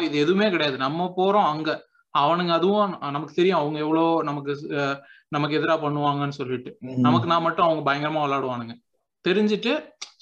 இது 0.07 0.19
எதுவுமே 0.25 0.49
கிடையாது. 0.51 0.77
நம்ம 0.77 1.13
போறோம் 1.17 1.49
அங்க. 1.55 1.71
அவனுங்க 2.15 2.53
அதுவும் 2.59 2.93
நமக்கு 3.17 3.35
தெரியும். 3.39 3.61
அவங்க 3.61 3.79
எவ்வளவு 3.85 4.25
நமக்கு 4.29 4.53
நமக்கு 5.37 5.57
எதிராக 5.59 5.79
பண்ணுவாங்கன்னு 5.85 6.39
சொல்லிட்டு. 6.41 6.71
நமக்கு 7.07 7.27
நான் 7.33 7.47
மட்டும் 7.47 7.67
அவங்க 7.69 7.83
பயங்கரமா 7.89 8.23
விளையாடுவானுங்க. 8.25 8.75
தெரிஞ்சுட்டு 9.25 9.73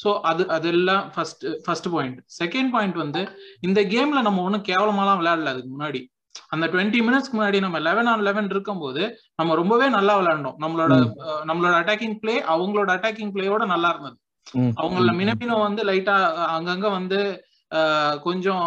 ஸோ 0.03 0.09
அது 0.31 0.43
அதெல்லாம் 0.57 1.05
first 1.15 1.45
first 1.65 1.89
point 1.95 2.19
second 2.41 2.71
point 2.75 2.97
வந்து 3.03 3.23
இந்த 3.67 3.81
கேம்ல 3.95 4.21
நம்ம 4.27 4.43
ஒன்றும் 4.47 4.67
கேவலமாலாம் 4.69 5.21
விளையாடல 5.21 5.53
அதுக்கு 5.55 5.71
முன்னாடி. 5.75 6.01
அந்த 6.55 6.65
டுவெண்ட்டி 6.73 7.01
மினிட்ஸ்க்கு 7.07 7.37
முன்னாடி 7.39 7.59
நம்ம 7.65 7.79
லெவன் 7.87 8.09
ஆன் 8.11 8.25
லெவன் 8.29 8.51
இருக்கும்போது 8.55 9.03
நம்ம 9.41 9.55
ரொம்பவே 9.61 9.87
நல்லா 9.97 10.15
விளையாண்டோம். 10.21 10.59
நம்மளோட 10.65 10.95
நம்மளோட 11.51 11.75
அட்டாக்கிங் 11.81 12.17
பிளே 12.23 12.35
அவங்களோட 12.55 12.91
அட்டாக்கிங் 12.97 13.33
பிளேயோட 13.37 13.65
நல்லா 13.75 13.91
இருந்தது. 13.95 14.17
அவங்கள 14.83 15.13
மினமினோ 15.21 15.57
வந்து 15.67 15.83
லைட்டா 15.89 16.17
அங்கங்க 16.57 16.89
வந்து 16.99 17.19
கொஞ்சம் 18.27 18.67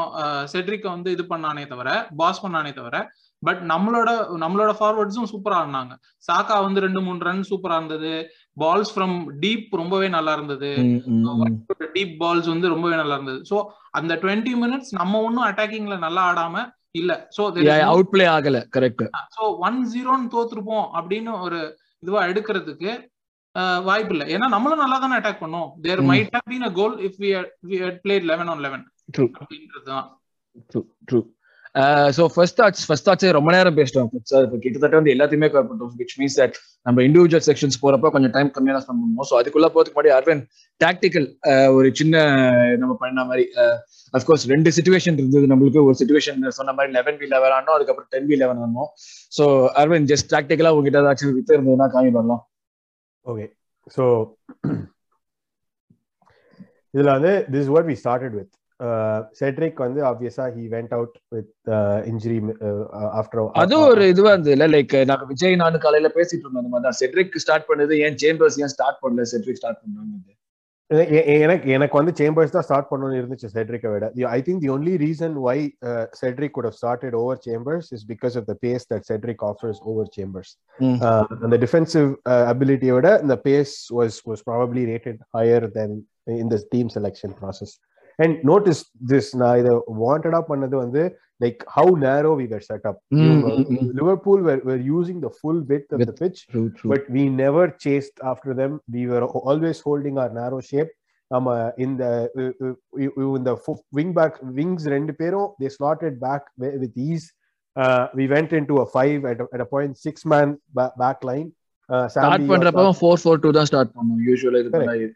செட்ரிக்க 0.53 0.85
வந்து 0.95 1.09
இது 1.15 1.23
பண்ணானே 1.29 1.63
தவிர 1.67 1.89
பாஸ் 2.21 2.41
பண்ணானே 2.43 2.71
தவிர 2.79 2.97
பட் 3.43 3.61
நம்மளோட 3.71 4.09
நம்மளோட 4.41 4.71
ஃபார்வர்ட்ஸும் 4.79 5.29
சூப்பரா 5.31 5.59
இருந்தாங்க 5.63 5.93
சாக்கா 6.27 6.55
வந்து 6.65 6.83
ரெண்டு 6.85 7.01
மூணு 7.01 7.25
ரன் 7.27 7.47
சூப்பரா 7.49 7.77
இருந்தது. 7.79 8.11
பால்ஸ் 8.57 8.91
ஃப்ரம் 8.95 9.15
டீப் 9.43 9.71
ரொம்பவே 9.81 10.07
நல்லா 10.17 10.33
இருந்தது. 10.33 10.69
டீப் 11.95 12.13
பால்ஸ் 12.21 12.51
வந்து 12.53 12.73
ரொம்பவே 12.73 12.95
நல்லா 12.95 13.15
இருந்தது. 13.15 13.41
சோ 13.51 13.57
அந்த 13.91 14.15
டுவெண்ட்டி 14.23 14.53
மினிட்ஸ் 14.63 14.91
நம்ம 14.99 15.21
ஒன்னும் 15.27 15.47
அட்டாக்கிங்ல 15.47 15.97
நல்லா 16.05 16.23
ஆடாம 16.31 16.65
இல்ல. 16.91 17.11
சோ 17.37 17.41
அவுட் 17.91 18.11
பிளே 18.13 18.27
ஆகல. 18.35 18.59
கரெக்ட் 18.77 19.03
சோ 19.37 19.43
ஒன் 19.67 19.79
ஜீரோன்னு 19.93 20.31
தோத்துருப்போம் 20.35 20.87
அப்படின்னு 20.99 21.33
ஒரு 21.47 21.61
இதுவா 22.03 22.21
எடுக்கிறதுக்கு 22.25 22.91
வாய்ப்பு 23.87 24.13
இல்ல. 24.15 24.25
ஏன்னா 24.35 24.47
நம்மளும் 24.53 24.83
நல்லா 24.83 24.97
தானே 25.03 25.17
அட்டாக் 25.19 25.43
பண்ணோம் 25.43 25.67
there 25.85 26.01
might 26.09 26.31
have 26.35 26.49
been 26.51 26.67
a 26.69 26.73
goal 26.79 26.95
if 27.07 27.19
we 27.23 27.29
we 27.69 27.77
had 27.85 27.99
played 28.05 28.25
11 28.27 28.51
on 28.53 28.61
11 28.61 28.83
true 29.15 29.27
அப்படின்றதுதான். 29.39 30.07
True 30.71 30.81
true 31.09 31.19
so 32.15 32.23
first 32.33 32.57
thoughts 32.59 32.85
first 32.87 33.05
தாட்ஸே 33.07 33.29
ரொம்ப 33.37 33.49
நேரம் 33.55 33.75
பேசிட்டோம். 33.77 34.07
சார் 34.31 34.45
இப்போ 34.45 34.57
கிட்டத்தட்ட 34.63 34.95
வந்து 34.99 35.13
எல்லாத்தையுமே 35.15 35.47
கவர் 35.51 35.67
பண்ணிட்டோம் 35.67 35.93
விச் 36.01 36.15
மீன்ஸ் 36.19 36.35
தட் 36.39 36.55
நம்ம 36.85 37.03
இண்டிவிஜுவல் 37.07 37.45
செக்ஷன்ஸ் 37.47 37.77
போறப்ப 37.83 38.11
கொஞ்சம் 38.15 38.33
டைம் 38.35 38.49
கம்மியாக 38.55 38.75
தான் 38.77 38.85
ஸ்பெண்ட் 38.85 39.01
பண்ணுவோம். 39.03 39.27
ஸோ 39.29 39.35
அதுக்குள்ள 39.39 39.67
போறதுக்கு 39.75 39.97
முன்னாடி 39.97 40.13
அரவிந்த் 40.17 40.45
டாக்டிக்கல் 40.81 41.27
ஒரு 41.77 41.89
சின்ன 41.99 42.15
நம்ம 42.81 42.93
பண்ண 43.03 43.23
மாதிரி 43.29 43.45
அஃப்கோர்ஸ் 44.13 44.45
ரெண்டு 44.53 44.69
சுச்சுவேஷன் 44.77 45.17
இருந்தது. 45.21 45.45
நம்மளுக்கு 45.53 45.85
ஒரு 45.87 45.97
சுச்சுவேஷன் 46.01 46.45
சொன்ன 46.59 46.73
மாதிரி 46.79 46.91
லெவன் 46.97 47.19
வி 47.21 47.29
லெவன் 47.35 47.55
ஆனோம் 47.59 47.75
அதுக்கப்புறம் 47.77 48.11
டென் 48.15 48.29
வி 48.31 48.37
லெவன் 48.43 48.61
ஆனோம் 48.65 48.89
ஸோ 49.37 49.45
அரவிந்த் 49.83 50.11
ஜஸ்ட் 50.13 50.31
டாக்டிக்கலா 50.35 50.73
உங்ககிட்ட 50.75 51.03
ஏதாச்சும் 51.05 51.35
வித்து 51.37 51.57
இருந்ததுன்னா 51.57 51.89
காமி 51.95 52.11
பண்ணலாம் 52.17 52.43
ஓகே 53.25 53.45
ஸோ 53.87 54.03
இதுல 56.93 57.11
வந்து 57.17 57.33
this 57.53 57.69
what 57.73 57.87
we 57.89 57.95
started 57.99 58.35
with 58.39 58.53
Cedric 59.39 59.79
வந்து 59.83 60.01
ஆப்வியஸா 60.09 60.45
he 60.55 60.63
went 60.73 60.93
out 60.97 61.15
with 61.35 61.51
injury 62.11 62.37
after 63.19 63.41
அது 63.61 63.75
ஒரு 63.85 64.03
இதுவா 64.13 64.31
இருந்தது 64.33 64.55
இல்ல 64.57 64.67
லைக் 64.73 64.95
நாங்க 65.11 65.25
விஜய் 65.31 65.61
நானு 65.61 65.79
காலையில 65.79 66.09
பேசிட்டு 66.17 66.43
இருந்தோம். 66.43 66.63
அந்த 66.63 66.73
மாதிரி 66.73 66.87
தான். 66.87 66.99
செட்ரிக் 67.01 67.41
ஸ்டார்ட் 67.43 67.69
பண்ணது 67.69 67.93
ஏன் 68.05 68.17
சேம்பர்ஸ் 68.23 68.59
ஏன் 68.63 68.73
ஸ்டார்ட் 68.75 69.01
பண்ணல? 69.03 69.25
செட்ரிக் 69.33 69.59
ஸ்டார்ட் 69.61 69.81
பண்றாங்க 69.83 70.13
எனக்கு 70.91 71.67
எனக்கு 71.75 71.95
வந்து 71.99 72.13
சேம்பர்ஸ் 72.19 72.53
தான் 72.55 72.65
ஸ்டார்ட் 72.67 72.89
பண்ணணும்னு 72.89 73.19
இருந்துச்சு 73.19 73.49
செட்ரிக்கை 73.53 73.89
விட. 73.93 74.05
I 74.37 74.39
think 74.47 74.61
the 74.63 74.71
only 74.75 74.93
reason 75.03 75.35
why 75.45 75.57
Cedric 76.21 76.55
got 76.57 76.67
started 76.79 77.15
over 77.21 77.39
Chambers 77.47 77.87
is 77.97 78.05
because 78.13 78.35
of 78.39 78.47
the 78.49 78.55
pace 78.65 78.85
that 78.91 79.05
Cedric 79.11 79.43
offers 79.51 79.79
over 79.91 80.09
Chambers 80.17 80.51
அந்த 81.45 81.57
டிஃபென்சிவ் 81.65 82.09
அபிலிட்டியை 82.53 82.95
விட 82.97 83.11
இந்த 83.25 83.37
pace 83.47 83.75
was 83.99 84.17
was 84.29 84.43
probably 84.49 84.83
rated 84.91 85.21
higher 85.37 85.67
than 85.79 85.95
in 86.43 86.51
the 86.55 86.59
team 86.75 86.91
selection 86.97 87.35
process 87.41 87.73
and 88.21 88.37
notice 88.49 88.81
this 89.11 89.29
நான் 89.41 89.59
இதை 89.61 89.73
வாண்டடா 90.01 90.39
பண்ணது 90.49 90.75
வந்து 90.77 91.03
like 91.41 91.61
how 91.75 91.93
narrow 92.03 92.31
we 92.39 92.45
were 92.53 92.65
set 92.69 92.87
up 92.89 92.99
Liverpool 93.99 94.41
were 94.67 94.83
using 94.91 95.21
the 95.25 95.31
full 95.37 95.61
width 95.71 95.93
of 95.97 96.03
the 96.03 96.15
pitch 96.21 96.41
but 96.91 97.05
we 97.17 97.23
never 97.43 97.71
chased 97.85 98.19
after 98.31 98.57
them 98.61 98.75
we 98.95 99.03
were 99.11 99.25
always 99.45 99.81
holding 99.87 100.19
our 100.23 100.33
narrow 100.41 100.59
shape 100.71 100.91
நம்ம 101.31 101.49
இந்த 101.85 102.03
இந்த 103.37 103.51
wing 103.99 104.13
back 104.17 104.37
wings 104.57 104.87
ரெண்டு 104.95 105.13
பேரும் 105.21 105.49
they 105.61 105.69
slotted 105.77 106.17
back 106.25 106.47
with 106.83 106.97
ease 107.09 107.27
we 108.15 108.25
went 108.33 108.53
into 108.71 108.77
a 108.83 108.87
five 108.93 109.27
at 109.31 109.63
a 109.65 109.69
point 109.73 109.97
six 110.05 110.25
man 110.33 110.51
back 111.01 111.23
line 111.31 111.47
start 112.09 112.49
பண்றப்ப 112.51 112.83
four 112.99 113.21
four 113.21 113.41
two 113.43 113.51
தான் 113.57 113.69
start 113.69 113.93
பண்ணும். 113.95 114.19
யூஸ்வலா 114.27 114.59
இது 114.59 115.09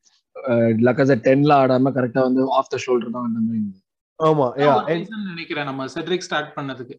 லக்கஸ 0.88 1.16
டென்ல 1.28 1.54
ஆடாம 1.62 1.92
கரெக்டா 1.98 2.22
வந்து 2.28 2.44
ஆஃப் 2.60 2.72
த 2.74 2.80
ஷோல்டர் 2.86 3.16
தான் 3.16 3.28
அந்த 3.30 3.40
மாதிரி 3.48 3.62
ஆமா 4.20 4.46
நினைக்கிறேன் 5.32 5.68
நம்ம 5.70 5.88
செட்ரிக் 5.94 6.26
ஸ்டார்ட் 6.28 6.52
பண்ணதுக்கு. 6.58 6.96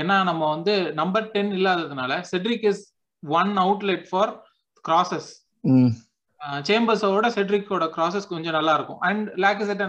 ஏன்னா 0.00 0.16
நம்ம 0.30 0.42
வந்து 0.54 0.74
நம்பர் 1.00 1.28
டென் 1.36 1.52
இல்லாததுனால 1.58 2.20
Cedric 2.30 2.66
is 2.70 2.82
one 3.22 3.52
outlet 3.64 4.04
for 4.10 4.32
crosses 4.84 5.30
சேம்பர்ஸோட 6.68 7.28
செட்ரிக்கோட 7.36 7.86
கிராசஸ் 7.94 8.28
கொஞ்சம் 8.32 8.56
நல்லா 8.58 8.74
இருக்கும். 8.78 9.00
அண்ட் 9.08 9.24
லேக்கசெட் 9.44 9.80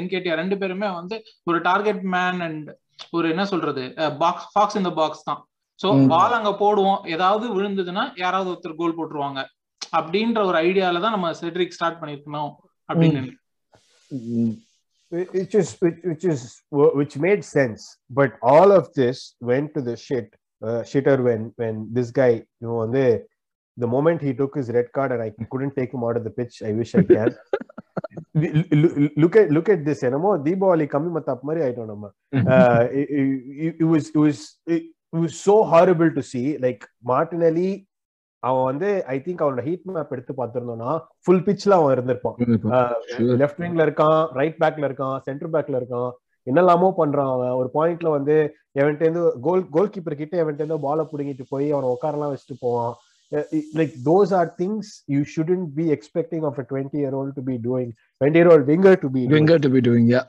என்கேடிஆர் 0.00 0.40
ரெண்டு 0.42 0.56
பேருமே 0.60 0.88
வந்து 0.98 1.16
ஒரு 1.50 1.58
டார்கெட் 1.68 2.02
மேன் 2.14 2.40
அண்ட் 2.46 2.68
ஒரு 3.16 3.26
என்ன 3.34 3.44
சொல்றது 3.52 3.84
பாக்ஸ் 4.22 4.48
ஃபாக்ஸ் 4.52 4.78
இந்த 4.80 4.92
பாக்ஸ் 5.00 5.26
தான். 5.28 5.40
சோ 5.80 5.88
பால் 6.12 6.36
அங்க 6.38 6.52
போடுவோம். 6.62 7.00
ஏதாவது 7.14 7.46
விழுந்ததுன்னா 7.56 8.04
யாராவது 8.22 8.50
ஒருத்தர் 8.52 8.80
கோல் 8.80 8.96
போட்டுருவாங்க. 8.98 9.42
அப்படின்ற 9.97 10.41
ஒரு 10.49 10.57
ஐடியால 10.67 11.01
தான் 11.05 11.15
நம்ம 11.15 11.31
செட்ரிக் 11.41 11.75
ஸ்டார்ட் 11.79 11.99
பண்ணிருக்கணும் 12.01 12.53
அப்படின்னு 12.89 13.23
which 15.11 15.53
is 15.59 15.67
which, 15.83 15.97
which 16.09 16.23
is 16.31 16.39
which 16.99 17.15
made 17.25 17.41
sense 17.57 17.81
but 18.19 18.31
all 18.51 18.69
of 18.77 18.85
this 18.99 19.17
went 19.49 19.67
to 19.75 19.81
the 19.87 19.95
shit 20.05 20.27
uh, 20.67 20.81
shitter 20.91 21.17
when 21.27 21.41
when 21.61 21.75
this 21.97 22.09
guy 22.19 22.31
you 22.59 22.65
know 22.67 22.77
on 22.83 22.91
the 22.97 23.07
the 23.77 23.89
moment 23.95 24.19
he 24.27 24.31
took 24.39 24.55
his 24.59 24.69
red 24.77 24.87
card 24.95 25.11
and 25.15 25.21
I 25.27 25.31
couldn't 25.51 25.75
take 25.79 25.91
him 25.95 26.03
out 26.07 26.17
of 26.19 26.23
the 26.27 26.33
pitch 26.39 26.55
I 26.69 26.73
wish 26.79 26.91
I 27.01 27.03
can 27.11 27.29
look 29.23 29.35
at 29.41 29.47
look 29.57 29.69
at 29.75 29.81
this 29.89 30.01
என்னமோ 30.07 30.31
தீபாவளி 30.47 30.87
கம்மி 30.95 31.11
மத்தாப் 31.17 31.45
மாதிரி 31.49 31.63
ஆயிட்டோம் 31.67 31.91
நம்ம 31.93 32.09
it 33.81 33.87
was 33.93 34.05
it 34.15 34.19
was 34.25 34.39
it 34.75 34.85
was 35.23 35.35
so 35.47 35.55
horrible 35.73 36.11
to 36.17 36.23
see 36.31 36.47
like 36.65 36.83
Martinelli 37.11 37.71
அவன் 38.42 38.66
வந்து 38.70 38.88
I 39.14 39.16
think 39.24 39.42
அவனோட 39.44 39.62
heat 39.68 39.88
map 39.96 40.12
எடுத்து 40.16 40.32
பார்த்திருந்தோம்னா 40.40 40.92
ஃபுல் 41.24 41.44
பிச்ல 41.46 41.76
அவன் 41.78 41.94
இருந்திருப்பான். 41.96 42.36
லெஃப்ட் 43.42 43.62
விங்ல 43.64 43.86
இருக்கான் 43.88 44.20
ரைட் 44.40 44.58
பேக்ல 44.62 44.88
இருக்கான் 44.88 45.16
சென்டர் 45.26 45.52
பேக்ல 45.54 45.80
இருக்கான். 45.80 46.10
என்னெல்லாமோ 46.46 46.88
பண்றான் 47.00 47.32
அவன். 47.34 47.54
ஒரு 47.60 47.68
பாயிண்ட்ல 47.74 48.10
வந்து 48.16 48.36
எவன்ட்டு 48.80 49.04
இருந்து 49.06 49.24
கோல் 49.46 49.64
கோல் 49.76 49.92
கீப்பர் 49.94 50.20
கிட்ட 50.20 50.34
எவன்ட்டு 50.44 50.62
இருந்து 50.62 50.84
பாலை 50.86 51.04
பிடிங்கிட்டு 51.10 51.46
போய் 51.52 51.68
அவனை 51.74 51.88
உட்காரலாம் 51.96 52.32
வச்சுட்டு 52.32 52.56
போவான். 52.60 52.94
Like 53.78 53.94
those 54.06 54.30
are 54.38 54.50
things 54.60 54.92
you 55.14 55.20
shouldn't 55.34 55.66
be 55.78 55.86
expecting 55.96 56.44
of 56.50 56.60
a 56.62 56.66
twenty 56.70 57.00
year 57.02 57.16
old 57.20 57.36
to 57.38 57.44
be 57.50 57.56
doing 57.66 57.90
twenty 58.20 58.40
year 58.40 58.50
old 58.54 58.68
winger 58.72 58.98
to 59.04 59.10
be 59.16 59.22
winger 59.34 59.62
to 59.66 59.70
be 59.74 59.82
doing 59.88 60.08
yeah 60.14 60.22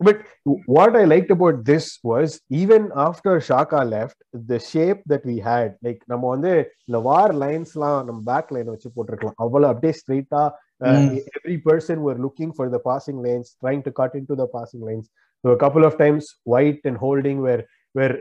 But 0.00 0.18
what 0.66 0.96
I 0.96 1.04
liked 1.04 1.30
about 1.30 1.64
this 1.64 1.98
was 2.02 2.40
even 2.50 2.90
after 2.94 3.40
Shaka 3.40 3.82
left, 3.84 4.16
the 4.32 4.58
shape 4.58 5.00
that 5.06 5.24
we 5.30 5.36
had, 5.50 5.68
like 5.86 6.00
நம்ம 6.12 6.30
வந்து 6.34 6.52
இந்த 6.88 6.98
வார் 7.08 7.34
லைன்ஸ்லாம் 7.42 8.00
நம்ம 8.08 8.20
back 8.30 8.50
line 8.56 8.70
வச்சு 8.72 8.88
போட்டிருக்கலாம் 8.96 9.38
அவ்வளவு 9.44 9.70
அப்படியே 9.72 9.94
ஸ்ட்ரெயிட்டா 10.00 10.42
every 11.36 11.56
person 11.68 12.02
were 12.06 12.20
looking 12.26 12.54
for 12.56 12.72
the 12.76 12.80
passing 12.90 13.20
lines 13.26 13.52
trying 13.62 13.84
to 13.88 13.92
cut 14.00 14.16
into 14.32 14.36
the 14.42 14.46
passing 14.56 14.84
lines 14.88 15.08
a 15.44 15.56
couple 15.56 15.84
of 15.84 15.94
times 16.02 16.24
white 16.44 16.80
and 16.88 16.96
holding 16.96 17.40
were 17.46 17.62
were 17.94 18.14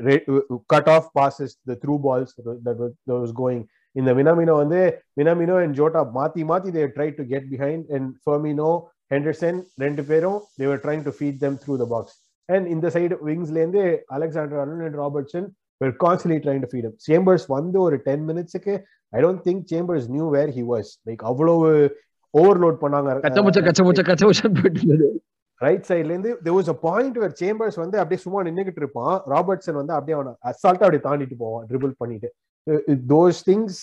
cut 0.74 0.88
off 0.88 1.06
passes 1.20 1.52
the 1.70 1.76
through 1.76 2.00
balls 2.00 2.34
that 2.66 2.78
was, 2.78 2.92
that 3.08 3.18
was 3.24 3.32
going 3.32 3.62
in 3.96 4.04
the 4.06 4.14
Minamino 4.20 4.56
வந்து 4.64 4.82
Minamino 5.20 5.56
and 5.64 5.74
Jota 5.80 6.02
மாத்தி 6.18 6.44
மாத்தி 6.52 6.72
they 6.76 6.86
tried 6.98 7.16
to 7.20 7.26
get 7.34 7.44
behind 7.54 7.82
and 7.96 8.06
Firmino 8.26 8.70
Henderson 9.15 9.59
ரெண்டு 9.85 10.03
பேரும் 10.11 10.39
they were 10.61 10.83
trying 10.85 11.05
to 11.09 11.13
feed 11.19 11.39
them 11.45 11.57
through 11.63 11.77
the 11.83 11.87
box 11.95 12.17
and 12.49 12.67
இந்த 12.75 12.87
side 12.97 13.17
விங்ஸ்ல 13.29 13.59
இருந்து 13.63 13.83
Alexander 14.17 14.61
Arnold 14.65 14.85
and 14.89 14.99
Robertson 15.05 15.47
were 15.83 15.95
constantly 16.05 16.41
trying 16.45 16.63
to 16.65 16.71
feed 16.73 16.89
Chambers 17.09 17.47
வந்து 17.57 17.79
ஒரு 17.87 17.99
ten 18.09 18.25
மினிட்ஸுக்கு 18.31 18.75
I 19.13 19.23
don't 19.27 19.43
think 19.49 19.65
Chambers 19.73 20.07
knew 20.17 20.27
where 20.37 20.53
he 20.59 20.65
was 20.73 20.91
like 21.09 21.25
அவ்வளவு 21.31 21.69
overload 22.35 22.79
பண்ணாங்க. 22.85 23.11
Right 25.61 25.87
சைட்ல 25.91 26.13
இருந்து 26.15 26.33
there 26.45 26.57
was 26.59 26.69
a 26.75 26.77
point 26.89 27.15
where 27.21 27.33
Chambers 27.41 27.79
வந்து 27.83 27.97
அப்படியே 28.01 28.21
சும்மா 28.25 28.41
நின்னுகிட்டு 28.49 28.81
இருப்பான். 28.83 29.15
ராபர்ட்சன் 29.33 29.79
வந்து 29.81 29.95
அப்படியே 29.97 30.17
அவனை 30.19 30.33
அசால்ட்டா 30.51 30.85
அப்படியே 30.87 31.05
தாண்டிட்டு 31.09 31.37
போவான் 31.45 31.65
ட்ரிபிள் 31.71 31.95
பண்ணிட்டு. 32.03 32.29
Those 33.15 33.41
things 33.51 33.79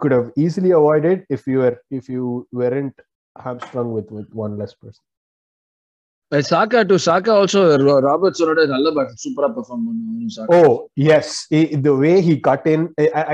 could 0.00 0.12
have 0.16 0.26
easily 0.44 0.70
avoided 0.78 1.18
if 1.34 1.42
you 1.50 1.58
were 1.64 1.76
if 1.98 2.04
you 2.14 2.24
weren't 2.60 2.96
hamstrung 3.35 3.91
with 3.97 4.09
with 4.17 4.31
one 4.45 4.55
less 4.63 4.75
person. 4.81 5.03
Saka 6.47 6.79
to 6.87 6.95
Saka 7.05 7.33
also 7.41 7.59
ராபர்ட்ஸனோட 8.05 8.61
நல்ல 8.71 8.87
பேட் 8.95 9.11
சூப்பரா 9.21 9.47
பெர்ஃபார்ம் 9.57 9.83
பண்ணுவாங்க 9.87 10.47
oh 10.55 10.57
yes 11.17 11.35
the 11.85 11.93
way 12.01 12.11
he 12.25 12.33
cut 12.47 12.67
in 12.73 12.83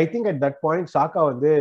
I 0.01 0.03
think 0.11 0.27
at 0.31 0.37
that 0.43 0.59
point 0.65 0.91
Saka 0.95 1.21
வந்து 1.29 1.53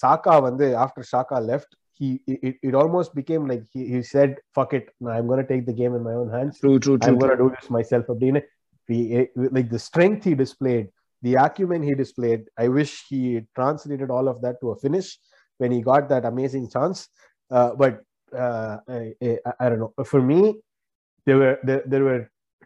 சாக்கா 0.00 0.34
வந்து 0.48 0.68
after 0.84 1.06
Saka 1.12 1.38
left 1.50 1.72
he 2.00 2.20
it, 2.26 2.56
it 2.62 2.74
almost 2.74 3.10
became 3.14 3.46
like 3.46 3.64
he, 3.72 3.82
he 3.94 4.02
said 4.02 4.30
fuck 4.56 4.72
it 4.78 4.86
i'm 5.14 5.26
going 5.26 5.42
to 5.44 5.48
take 5.50 5.64
the 5.66 5.72
game 5.72 5.94
in 5.94 6.02
my 6.02 6.14
own 6.20 6.30
hands 6.30 6.58
true 6.62 6.78
true, 6.78 6.96
true 6.98 7.12
i'm 7.12 7.18
going 7.18 7.34
to 7.36 7.40
do 7.44 7.50
this 7.56 7.68
myself 7.78 8.06
அப்படின்னு 8.12 8.42
like 9.56 9.68
the 9.74 9.82
strength 9.88 10.22
he 10.28 10.34
displayed 10.44 10.86
the 11.22 11.34
acumen 11.44 11.82
he 11.88 11.94
displayed 12.02 12.40
i 12.64 12.68
wish 12.78 12.92
he 13.10 13.20
translated 13.58 14.08
all 14.16 14.28
of 14.32 14.38
that 14.44 14.56
to 14.62 14.68
a 14.74 14.76
finish 14.84 15.10
when 15.60 15.70
he 15.76 15.80
got 15.92 16.04
that 16.12 16.24
amazing 16.32 16.64
chance 16.74 16.98
Uh, 17.51 17.69
but 17.75 17.93
uh, 18.31 18.75
I, 18.87 19.15
I, 19.21 19.51
I 19.59 19.69
don't 19.69 19.79
know. 19.79 19.91
For 20.03 20.21
me 20.21 20.39
there 21.27 21.37
were 21.37 21.55
there, 21.63 21.83
there 21.85 22.03
were 22.03 22.21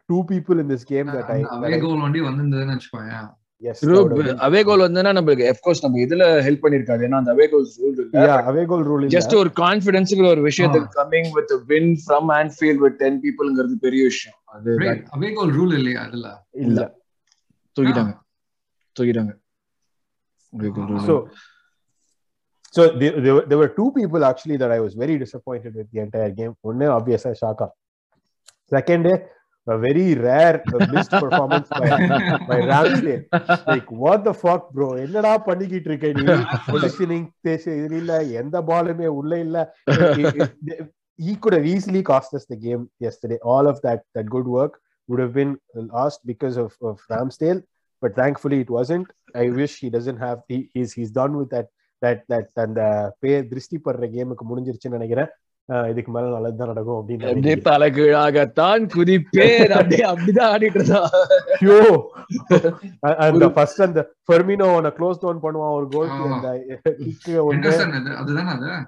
two 0.10 0.24
people 0.24 0.60
in 0.60 0.70
this 0.70 0.84
game 0.86 1.08
that 1.08 1.30
I 1.36 1.42
away 1.56 1.78
goal 1.82 2.02
வண்டி 2.02 2.22
வந்திருந்ததுன்னு 2.22 2.76
வச்சுக்கோங்க 2.76 3.14
yes 3.62 3.80
அவே 4.48 4.62
கோல் 4.64 4.80
வந்தா 4.80 5.12
நம்மளுக்கு 5.18 5.46
of 5.50 5.60
course 5.66 5.82
நம்ம 5.82 6.00
இதுல 6.06 6.26
help 6.48 6.64
பண்ணிருக்காது 6.64 7.06
ஏன்னா 7.08 7.20
அந்த 7.22 7.34
அவே 7.36 7.50
கோல் 7.50 7.68
ரூல் 7.82 8.00
இல்ல. 8.06 8.20
Yeah 8.26 8.40
away 8.52 8.66
goal 8.66 8.84
rule 8.90 9.06
just 9.16 9.36
ஒரு 9.36 9.52
கான்ஃபிடன்ஸ்க்கு 9.56 10.28
ஒரு 10.28 10.44
விஷயத்துக்கு 10.50 10.90
coming 11.00 11.30
with 11.38 11.54
win 11.66 11.92
from 12.06 12.32
Anfield 12.40 12.82
with 12.86 12.98
10 13.04 13.20
பீப்புள்ங்கிறது 13.26 13.78
பெரிய 13.80 14.04
விஷயம். 14.04 14.40
அது 14.46 14.72
அவே 15.18 15.30
கோல் 15.34 15.54
ரூல் 15.60 15.74
இல்லையா 15.74 16.02
அதுல? 16.02 16.28
இல்ல. 16.52 16.80
தூக்கிட்டாங்க. 17.76 18.14
தூக்கிட்டாங்க. 18.96 19.34
so 22.71 22.89
so 22.89 22.99
there, 22.99 23.21
there, 23.21 23.35
were, 23.35 23.47
there 23.47 23.59
were 23.59 23.69
two 23.69 23.93
people 23.93 24.25
actually 24.25 24.57
that 24.59 24.71
I 24.71 24.81
was 24.81 24.95
very 24.95 25.19
disappointed 25.19 25.75
with 25.75 25.91
the 25.93 26.01
entire 26.01 26.31
game. 26.31 26.55
One 26.63 26.83
obviously 26.83 27.35
Shaka. 27.35 27.71
Second, 28.69 29.07
a 29.69 29.79
very 29.79 30.15
rare 30.15 30.63
uh, 30.75 30.87
missed 30.93 31.11
performance 31.11 31.69
by, 31.69 31.89
by 32.49 32.61
Ramsdale. 32.61 33.25
Like 33.67 33.91
what 33.91 34.25
the 34.25 34.35
fuck, 34.35 34.73
bro? 34.73 34.89
என்னடா 34.97 35.39
பண்ணிக்கிட்டு 35.39 35.89
இருக்க 35.91 36.13
நீ 36.13 36.25
positioning 36.73 37.27
பேச 37.41 37.77
இது 37.85 37.97
இல்ல 37.97 38.23
எந்த 38.43 38.63
பாலுமே 38.63 39.07
உள்ள 39.07 39.39
இல்ல 39.39 39.75
he 41.19 41.35
could 41.43 41.55
have 41.55 41.67
easily 41.75 42.03
cost 42.03 42.35
us 42.35 42.45
the 42.53 42.57
game 42.57 42.91
yesterday. 42.99 43.39
All 43.53 43.67
of 43.67 43.81
that 43.87 44.01
that 44.15 44.27
good 44.35 44.47
work 44.47 44.75
would 45.09 45.21
have 45.25 45.33
been 45.33 45.57
lost 45.75 46.27
because 46.27 46.57
of, 46.65 46.77
of 46.83 46.97
Ramsdale. 47.13 47.63
But 48.03 48.15
thankfully, 48.15 48.61
it 48.61 48.71
wasn't. 48.79 49.07
I 49.35 49.49
wish 49.61 49.79
he 49.85 49.89
doesn't 49.97 50.19
have. 50.19 50.39
He, 50.49 50.71
he's 50.75 50.93
he's 50.93 51.11
done 51.11 51.35
with 51.41 51.51
that 51.51 51.69
that 52.06 52.24
that 52.30 52.50
அந்த 52.54 53.14
பேர் 53.20 53.48
திருஷ்டி 53.48 53.82
படுற 53.86 53.98
கேமுக்கு 54.16 54.50
முடிஞ்சிருச்சுன்னு 54.50 54.90
நினைக்கிறேன். 54.90 55.28
இதுக்கு 55.88 56.12
மேல 56.12 56.28
நல்லதுதான் 56.28 56.68
நடக்கும் 56.68 56.96
அப்படின்னு 56.96 57.34
நினைக்கிறேன். 57.34 57.62
தலைகீழாகத்தான் 57.62 58.90
குதிப்பேன் 58.96 59.74
அப்படியே 59.80 60.10
அப்படிதான் 60.10 60.54
ஆடிட்டு 60.54 60.62
இருந்தா. 60.62 61.10
ஐயோ! 61.60 62.12
அந்த 63.18 63.50
ஃபர்ஸ்ட் 63.50 63.82
அந்த 63.82 64.14
ஃபெர்மினோ 64.28 64.72
அவனை 64.72 64.92
க்ளோஸ் 64.92 65.20
டவுன் 65.20 65.38
பண்ணுவான் 65.38 65.74
ஒரு 65.74 65.90
கோல். 65.90 66.10
அந்த 66.10 66.64
கிக் 66.98 68.16
அதுதானே 68.16 68.50
அது? 68.50 68.86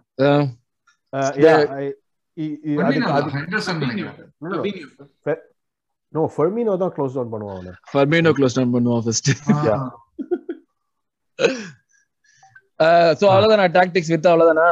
ஃபெர்மினோ. 6.35 6.63
நோ 6.63 6.77
தான் 6.77 6.91
க்ளோஸ் 6.91 7.13
டவுன் 7.13 7.33
பண்ணுவான் 7.33 7.53
அவனை. 7.53 7.71
ஃபர்மினோ 7.93 8.31
க்ளோஸ் 8.31 8.53
டவுன் 8.53 8.73
பண்ணுவான் 8.73 8.99
ஃபர்ஸ்ட் 8.99 9.45
Yeah. 12.83 13.11
சோ 13.21 13.25
அவ்வளவுதானா 13.33 13.67
டாக்டிக்ஸ் 13.79 14.11
வித் 14.13 14.27
அவ்வளவுதானா? 14.27 14.69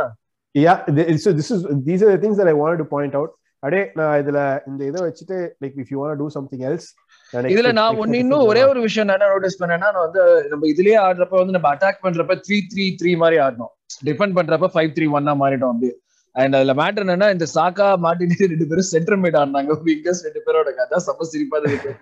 Yeah 0.60 0.78
th- 0.96 1.16
so 1.16 1.34
this 1.36 1.54
is 1.54 1.62
these 1.88 2.02
are 2.06 2.12
the 2.14 2.22
things 2.24 2.38
that 2.40 2.48
i 2.48 2.54
wanted 2.54 2.78
to 2.78 2.88
point 2.96 3.16
out. 3.16 3.30
அடே 3.60 3.92
நான் 3.94 4.20
இதுல 4.22 4.60
இந்த 4.68 4.86
இதை 4.86 5.00
வச்சுட்டு 5.04 5.36
like 5.64 5.76
if 5.82 5.90
you 5.90 5.98
want 6.02 6.16
to 6.16 6.28
something 6.28 6.60
else 6.60 6.88
இதுல 7.34 7.72
நான் 7.72 7.96
ஒன்னு 7.96 8.18
இன்னும் 8.18 8.46
ஒரே 8.46 8.64
ஒரு 8.64 8.82
விஷயம் 8.82 9.08
நான் 9.08 9.20
என்ன 9.20 9.32
நோட்டீஸ் 9.32 9.64
பண்ணேன்னா 9.64 9.90
வந்து 9.94 10.48
நம்ம 10.50 10.68
இதுலயே 10.68 10.96
ஆடுறப்ப 11.08 11.30
வந்து 11.30 11.52
நம்ம 11.52 11.74
அட்டாக் 11.76 12.04
பண்றப்ப 12.04 12.38
த்ரீ 12.48 12.58
த்ரீ 12.72 12.86
த்ரீ 13.02 13.18
மாதிரி 13.18 13.42
ஆடணும். 13.42 13.74
டிஃபெண்ட் 14.06 14.36
பண்றப்ப 14.40 14.70
ஃபைவ் 14.74 14.92
த்ரீ 14.96 15.08
ஒன்னா 15.18 15.36
மாறிட்டோம் 15.44 15.72
அப்படியே. 15.74 16.00
அண்ட் 16.32 16.56
அதுல 16.56 16.74
மேட்டர் 16.74 17.06
என்னன்னா 17.06 17.32
இந்த 17.32 17.46
சாக்கா 17.56 17.88
மாட்டினே 18.06 18.48
ரெண்டு 18.48 18.68
பேரும் 18.68 18.90
சென்டர் 18.94 19.18
மீட் 19.18 19.34
ஆடினாங்க. 19.34 19.72
விங்கர்ஸ் 19.86 20.24
ரெண்டு 20.28 20.42
பேரோட 20.46 20.70
கதை 20.76 21.00
சம 21.00 21.24
சிரிப்பா 21.24 21.58
இருக்கு. 21.58 21.96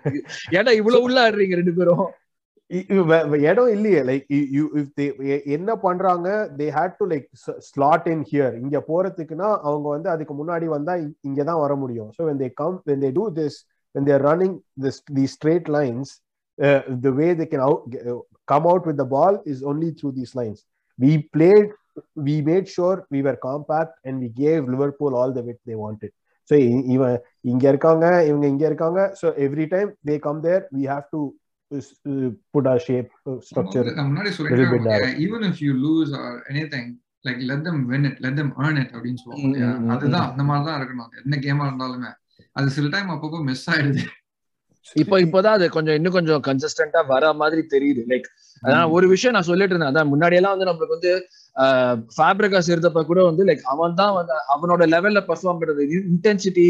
ஏன்டா 0.50 0.70
இவ்வளவு 0.70 1.02
உள்ள 1.02 1.30
ஆடுறீங்க 1.30 1.54
ரெண்டு 1.54 1.74
பேரும்? 1.74 2.10
இடம் 3.44 3.70
இல்லையே 3.74 4.00
லைக் 4.08 4.26
என்ன 5.56 5.70
பண்றாங்க 5.84 6.28
they 6.58 6.66
had 6.76 6.96
to 7.00 7.06
like 7.12 7.26
slot 7.68 8.06
in 8.12 8.24
here 8.30 8.54
இங்க 8.60 8.78
போறதுக்குன்னா 8.88 9.48
அவங்க 9.66 9.86
வந்து 9.88 10.08
அதுக்கு 10.10 10.34
முன்னாடி 10.34 10.66
வந்தா 10.74 10.94
இங்க 11.28 11.40
தான் 11.44 11.62
வர 11.64 11.74
முடியும் 11.76 12.10
so 12.16 12.24
when 12.28 12.40
they 12.44 12.50
come 12.54 12.76
when 12.90 13.02
they 13.06 13.10
do 13.18 13.24
this 13.38 13.58
when 13.94 14.06
they're 14.10 14.24
running 14.28 14.56
this 14.84 15.00
the 15.18 15.26
straight 15.34 15.70
lines 15.78 16.12
the 17.00 17.12
way 17.18 17.28
they 17.34 17.48
can 17.52 17.64
out 17.66 17.96
come 18.48 18.68
out 18.72 18.86
with 18.90 19.00
the 19.02 19.06
ball 19.16 19.38
is 19.52 19.64
only 19.72 19.90
through 20.00 20.10
these 20.20 20.34
lines 20.40 20.62
we 20.98 21.12
played 21.34 21.70
we 22.28 22.36
made 22.50 22.70
sure 22.76 22.98
we 23.12 23.22
were 23.22 23.40
compact 23.48 23.96
and 24.06 24.18
we 24.24 24.30
gave 24.40 24.70
Liverpool 24.74 25.16
all 25.22 25.36
the 25.38 25.42
width 25.48 25.62
they 25.66 25.76
wanted 25.82 26.14
so 26.50 26.56
இவன் 26.94 27.16
இங்க 27.48 27.64
இருக்காங்க 27.68 28.06
இவங்க 28.28 28.46
இங்க 28.46 28.64
இருக்காங்க 28.66 29.00
so 29.20 29.26
every 29.44 29.66
time 29.74 29.90
they 30.08 30.14
come 30.20 30.40
there 30.40 30.62
we 30.76 30.84
have 30.86 31.04
to 31.12 31.20
put 32.52 32.64
our 32.70 32.80
shape 32.86 33.10
uh, 33.30 33.38
structure 33.48 33.84
little 33.84 34.08
bit 34.20 34.36
சொல்லிட்டேன். 34.38 35.12
Even 35.24 35.44
if 35.48 35.60
you 35.66 35.72
lose 35.84 36.12
or 36.20 36.38
anything 36.52 36.88
like 37.26 37.40
let 37.50 37.64
them 37.66 37.76
win 37.90 38.04
it 38.08 38.16
let 38.24 38.34
them 38.40 38.50
earn 38.62 38.76
it 38.82 38.88
அப்படின்னு 38.96 39.20
சொல்லுவாங்க 39.22 39.92
அதுதான் 39.94 40.26
அந்த 40.30 40.44
மாதிரி 40.48 40.64
தான் 40.68 40.78
இருக்கணும் 40.80 41.10
என்ன 41.24 41.38
கேமா 41.46 41.66
இருந்தாலுமே. 41.68 42.10
அது 42.58 42.74
சில 42.76 42.88
டைம் 42.94 43.10
அப்பப்போ 43.14 43.40
மிஸ் 43.50 43.64
ஆயிடுது. 43.72 44.04
இப்போ 45.02 45.16
இப்போதான் 45.24 45.56
அது 45.58 45.66
கொஞ்சம் 45.76 45.96
இன்னும் 45.98 46.16
கொஞ்சம் 46.18 46.42
கன்சிஸ்டன்டா 46.46 47.00
வர 47.14 47.32
மாதிரி 47.40 47.62
தெரியுது. 47.74 48.02
லைக் 48.12 48.28
அதான் 48.62 48.90
ஒரு 48.96 49.06
விஷயம் 49.12 49.34
நான் 49.36 49.48
சொல்லிட்டு 49.50 49.74
இருந்தேன். 49.74 49.92
அதான் 49.92 50.10
முன்னாடி 50.12 50.38
எல்லாம் 50.38 50.54
வந்து 50.54 50.68
நம்மளுக்கு 50.68 50.96
வந்து 50.96 51.12
ஃபேப்ரிகாஸ் 52.18 52.70
இருந்தப்ப 52.72 53.04
கூட 53.10 53.20
வந்து 53.28 53.46
லைக் 53.48 53.64
அவன் 53.72 53.96
தான் 54.00 54.14
வந்து 54.18 54.34
அவனோட 54.54 54.82
லெவல்ல 54.94 55.22
பெர்ஃபார்ம் 55.30 55.60
பண்றது. 55.60 55.84
இன்டென்சிட்டி 56.12 56.68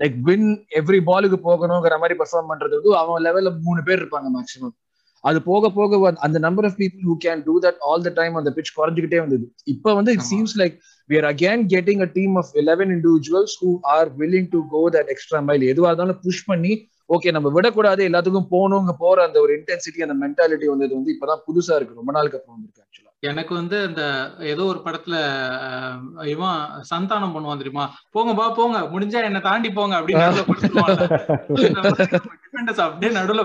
லைக் 0.00 0.18
வின் 0.28 0.46
எவ்ரி 0.80 1.00
பாலுக்கு 1.10 1.38
போகணுங்கிற 1.48 1.96
மாதிரி 2.02 2.16
பெர்ஃபார்ம் 2.22 2.50
பண்றது 2.52 2.78
வந்து 2.78 2.92
அவன் 3.02 3.24
லெவல்ல 3.28 3.52
மூணு 3.66 3.82
பேர் 3.88 4.00
இருப்பாங்க 4.02 4.30
மேக்ஸிமம் 4.36 4.76
அது 5.24 5.38
போக 5.48 5.68
போக 5.78 6.12
அந்த 6.26 6.38
number 6.44 6.66
of 6.68 6.78
people 6.82 7.02
who 7.08 7.14
can 7.24 7.40
do 7.48 7.54
that 7.64 7.80
all 7.88 8.04
the 8.06 8.12
time 8.20 8.38
அந்த 8.40 8.50
பிச் 8.58 8.70
குறைஞ்சிக்கிட்டே 8.78 9.18
வந்தது. 9.24 9.44
இப்போ 9.74 9.90
வந்து 9.98 10.12
it. 10.16 10.26
Seems 10.32 10.54
like 10.62 10.76
we 11.10 11.16
are 11.20 11.28
again 11.34 11.60
getting 11.72 11.98
a 12.00 12.10
team 12.16 12.32
of 12.40 12.46
11 12.54 12.88
individuals 12.96 13.52
who 13.60 13.70
are 13.94 14.06
willing 14.20 14.46
to 14.52 14.58
go 14.74 14.82
that 14.96 15.06
extra 15.14 15.38
mile. 15.48 15.62
எதுவா 15.72 15.88
இருந்தாலும் 15.90 16.20
புஷ் 16.26 16.44
பண்ணி 16.50 16.72
okay 17.10 17.30
நம்ம 17.32 17.48
விடக்கூடாது 17.48 18.02
எல்லாத்துக்கும் 18.08 18.50
போகணுங்க 18.50 18.92
போற 18.98 19.22
அந்த 19.26 19.38
ஒரு 19.40 19.52
இன்டென்சிட்டி 19.56 20.00
அந்த 20.02 20.16
மென்டாலிட்டி 20.20 20.66
வந்தது 20.66 20.92
வந்து 20.94 21.14
இப்பதான் 21.14 21.42
புதுசா 21.46 21.74
இருக்கு. 21.76 21.96
ரொம்ப 21.96 22.12
நாளுக்கு 22.12 22.38
அப்புறம் 22.38 22.56
வந்திருக்கு 22.56 22.82
ஆக்சுவலா 22.84 23.08
எனக்கு 23.22 23.52
வந்து 23.54 23.76
இந்த 23.84 24.02
ஏதோ 24.50 24.62
ஒரு 24.64 24.80
படத்துல 24.84 25.16
இவன் 26.28 26.60
சந்தானம் 26.90 27.34
பண்ணுவான் 27.34 27.58
தெரியுமா? 27.58 27.84
போங்க 28.10 28.34
பா 28.34 28.46
போங்க 28.50 28.78
முடிஞ்சா 28.92 29.24
என்ன 29.24 29.40
தாண்டி 29.40 29.70
போங்க 29.72 29.94
அப்படின்னு 29.96 30.24
அப்படியே 32.78 33.12
நடுவுல 33.12 33.42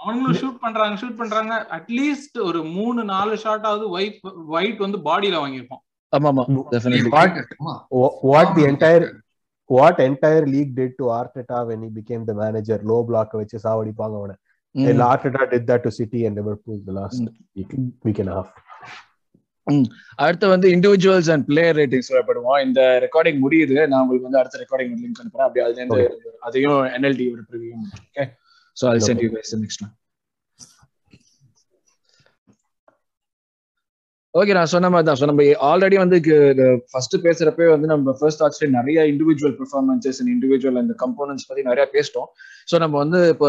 அவங்களும் 0.00 0.38
ஷூட் 0.40 0.58
பண்றாங்க 0.64 0.96
ஷூட் 1.00 1.18
பண்றாங்க. 1.18 1.52
அட்லீஸ்ட் 1.76 2.38
ஒரு 2.42 2.60
மூணு 2.72 3.00
நாலு 3.06 3.36
ஷாட் 3.36 3.66
ஆகுது 3.66 3.86
ஒயிட் 3.90 4.18
ஒயிட் 4.50 4.78
வந்து 4.78 4.98
பாடியில 5.04 5.36
வாங்கியிருப்போம் 5.42 5.82
ஆமா 6.12 6.28
ஆமா. 6.32 6.42
டெஃபினெட்லி 6.72 7.10
ஆமா. 7.56 7.74
Wha- 7.94 8.14
what 9.68 9.98
entire 10.00 10.46
league 10.46 10.74
did 10.74 10.92
to 10.98 11.04
Arteta 11.20 11.58
when 11.68 11.82
he 11.82 11.88
became 12.00 12.24
the 12.24 12.34
manager? 12.34 12.78
Low 12.90 13.00
block 13.10 13.30
வச்சு 13.40 13.58
சாவடிப்பாங்க 13.64 14.16
அவனை. 14.20 14.36
And 14.74 15.00
Arteta 15.10 15.42
did 15.52 15.66
that 15.66 15.82
to 15.86 15.90
City 15.98 16.20
and 16.26 16.36
Liverpool 16.40 16.78
the 16.88 16.94
last 17.00 17.20
Mm. 17.22 17.34
week, 17.58 17.72
week 18.06 18.20
and 18.24 18.30
a 18.32 18.36
half. 18.38 18.50
அடுத்து 20.24 20.46
வந்து 20.52 20.66
individuals 20.74 21.30
and 21.34 21.44
player 21.48 21.76
ratings 21.78 22.10
வரப்படுவோம் 22.14 22.58
இந்த 22.66 22.80
recording 23.04 23.38
முடியுது. 23.44 23.76
நான் 23.90 24.02
உங்களுக்கு 24.02 24.28
வந்து 24.28 24.40
அடுத்த 24.40 24.58
ரெக்கார்டிங் 24.62 24.92
லிங்க் 25.04 25.20
அனுப்புறேன். 25.22 25.46
அப்படி 25.46 25.62
அதுல 25.64 25.80
இருந்து 25.82 26.02
அதையும் 26.48 26.82
NLD 26.96 27.26
preview 27.50 27.72
okay 28.10 28.26
so 28.76 28.84
I 28.92 29.00
sent 29.08 29.24
you 29.24 29.30
guys 29.36 29.52
next 29.64 29.82
okay 34.38 34.54
நான் 34.56 34.70
சொன்ன 34.72 34.88
மாதிரி 34.92 35.06
தான் 35.08 35.18
ஸோ 35.20 35.26
நம்ம 35.30 35.42
ஆல்ரெடி 35.70 35.96
வந்து 36.02 36.16
ஃபர்ஸ்ட் 36.92 37.14
பேசுறப்பே 37.26 37.66
வந்து 37.74 37.88
நம்ம 37.92 38.14
ஃபர்ஸ்ட் 38.20 38.42
ஆட்ஸ்ல 38.46 38.68
நிறைய 38.78 39.04
இண்டிவிஜுவல் 39.12 39.54
பெர்ஃபார்மன்சஸ் 39.60 40.18
அண்ட் 40.22 40.32
இண்டிவிஜுவல் 40.34 40.80
அந்த 40.82 40.94
கம்போனன்ட்ஸ் 41.02 41.46
பத்தி 41.48 41.62
நிறைய 41.70 41.84
பேசிட்டோம். 41.94 42.28
ஸோ 42.70 42.78
நம்ம 42.84 42.94
வந்து 43.04 43.20
இப்போ 43.34 43.48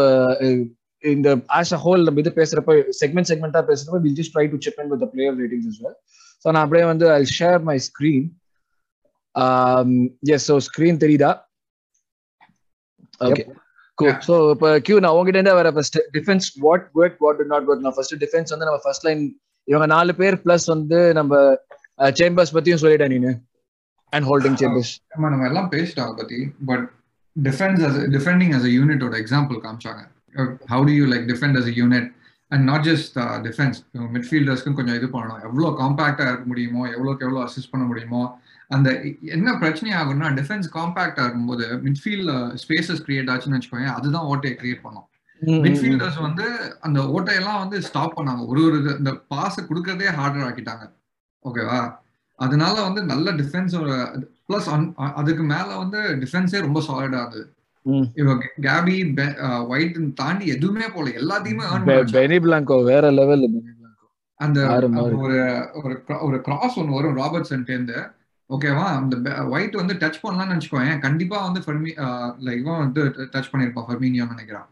இந்த 1.04 1.28
ஆஸ் 1.58 1.74
அ 1.76 1.80
ஹோல் 1.84 2.04
நம்ம 2.06 2.22
இது 2.24 2.32
பேசுறப்ப 2.40 2.72
செக்மெண்ட் 3.00 3.30
செக்மெண்டா 3.30 3.62
பேசுறப்ப 3.70 4.00
will 4.06 4.16
just 4.20 4.34
try 4.36 4.46
to 4.52 4.60
check 4.66 4.80
in 4.84 4.90
with 4.92 5.04
player 5.14 5.36
ratings 5.42 5.68
as 5.72 5.78
well. 5.84 5.96
So 6.44 6.46
நான் 6.54 6.64
அப்படியே 6.64 6.84
வந்து 6.92 7.06
I 7.18 7.22
share 7.38 7.60
my 7.70 7.76
screen 7.88 8.26
yes 10.36 10.46
so 10.50 10.56
screen 10.68 11.02
தெரியுதா? 11.04 11.30
ஓகே. 13.28 13.44
ஸோ 14.26 14.34
இப்போ 14.54 14.68
கியூ 14.86 14.96
நான் 15.04 15.14
உங்ககிட்ட 15.16 15.38
இருந்தே 15.38 15.54
வர 15.60 15.68
first 15.76 15.98
defence 16.16 16.46
what 16.64 16.84
work 17.00 17.18
what 17.24 17.40
not 17.52 17.68
work 17.70 17.84
நான் 17.86 17.96
ஃபர்ஸ்ட் 17.96 18.16
டிஃபென்ஸ் 18.24 18.52
வந்து 18.54 18.68
நம்ம 18.68 18.80
ஃபர்ஸ்ட் 18.84 19.06
லைன் 19.08 19.22
இவங்க 19.70 19.86
நாலு 19.94 20.12
பேர் 20.20 20.36
பிளஸ் 20.44 20.66
வந்து 20.74 20.98
நம்ம 21.18 21.34
சேம்பர்ஸ் 22.20 22.54
பத்தியும் 22.56 22.82
சொல்லிட்டேன் 22.82 23.12
நீனு. 23.14 23.32
அண்ட் 24.12 24.26
ஹோல்டிங் 24.30 24.58
சேம்பர்ஸ் 24.60 24.92
ஆமா 25.14 25.30
நம்ம 25.32 25.46
எல்லாம் 25.50 25.70
பேசிட்டோம் 25.74 26.14
பத்தி. 26.20 26.38
But 26.70 26.84
defence 27.36 27.82
as 27.88 27.98
defending 28.14 28.52
as 28.58 28.66
a 28.68 28.72
யூனிட்டோட 28.78 29.16
example 29.22 29.58
காமிச்சாங்க. 29.64 30.02
How 30.72 30.84
do 30.88 30.94
you 31.00 31.04
like 31.12 31.26
defend 31.32 31.58
as 31.60 31.68
a 31.72 31.74
unit 31.80 32.08
and 32.54 32.64
not 32.70 32.84
just 32.90 33.16
defence 33.46 33.78
மிட்ஃபீல்டர்ஸ்க்கும் 34.16 34.76
கொஞ்சம் 34.78 34.98
இது 35.00 35.08
பண்ணணும். 35.16 35.42
எவ்வளோ 35.48 35.70
காம்பாக்டாக 35.82 36.30
இருக்க 36.32 36.46
முடியுமோ 36.52 36.82
எவ்வளோக்கு 36.94 37.26
எவ்வளோ 37.26 37.42
அசிஸ்ட் 37.46 37.72
பண்ண 37.74 37.86
முடியுமோ 37.90 38.22
அந்த 38.76 38.88
என்ன 39.36 39.48
பிரச்சனை 39.60 39.90
ஆகும்னா 40.00 40.30
டிஃபென்ஸ் 40.38 40.66
காம்பாக்டாக 40.78 41.26
இருக்கும்போது 41.26 41.66
மிட்ஃபீல்ட் 41.86 42.32
ஸ்பேசஸ் 42.64 43.04
கிரியேட் 43.06 43.30
ஆச்சுன்னு 43.34 43.58
வச்சுக்கோங்க 43.58 43.90
அதுதான் 43.98 44.26
ஓட்டையை 44.32 44.54
கிரியேட் 44.62 44.84
பண்ணும். 44.86 45.06
மிட்ஃபீல்டர்ஸ் 45.46 46.20
வந்து 46.20 46.46
அந்த 46.80 47.00
ஓட்டையெல்லாம் 47.00 47.58
வந்து 47.58 47.82
ஸ்டாப் 47.82 48.16
பண்ணாங்க. 48.18 48.46
ஒரு 48.46 48.60
ஒரு 48.64 48.78
இந்த 48.98 49.12
பாஸ் 49.28 49.60
கொடுக்கறதே 49.60 50.08
ஹார்டர் 50.18 50.46
ஆக்கிட்டாங்க. 50.48 50.84
ஓகேவா 51.44 51.80
அதனால 52.38 52.74
வந்து 52.82 53.02
நல்ல 53.02 53.32
டிஃபென்ஸ் 53.32 53.74
பிளஸ் 54.48 54.68
அதுக்கு 55.20 55.42
மேல 55.42 55.68
வந்து 55.76 56.00
டிஃபென்ஸே 56.22 56.60
ரொம்ப 56.60 56.80
சாலிடா 56.88 57.20
அது 57.26 57.40
கேபி 58.66 58.96
ஒயிட் 59.66 59.98
தாண்டி 60.14 60.46
எதுவுமே 60.46 60.86
போல. 60.94 61.10
எல்லாத்தையுமே. 61.20 61.64
பெனி 62.16 62.38
பிளாங்கோ 62.44 62.78
வேற 62.84 63.10
லெவல் 63.10 63.46
அந்த. 64.40 64.58
ஒரு 65.24 65.38
ஒரு 66.20 66.40
கிராஸ் 66.40 66.78
ஒன்னு 66.78 66.94
வரும் 66.94 67.16
ராபர்ட்சன் 67.16 67.64
இருந்து 67.66 67.98
ஓகேவா 68.50 68.84
அந்த 68.98 69.44
ஒயிட் 69.44 69.74
வந்து 69.74 69.94
டச் 69.94 70.20
பண்ணலாம்னு 70.22 70.56
வச்சுக்கோங்க 70.56 70.98
கண்டிப்பா 70.98 71.38
வந்து 71.46 71.60
ஃபர்மி 71.66 71.90
லைக் 72.48 72.78
வந்து 72.78 73.04
டச் 73.04 73.50
பண்ணிருப்பான் 73.52 73.88
ஃபர்மீனியோன்னு 73.88 74.34
நினைக்கிறான். 74.34 74.68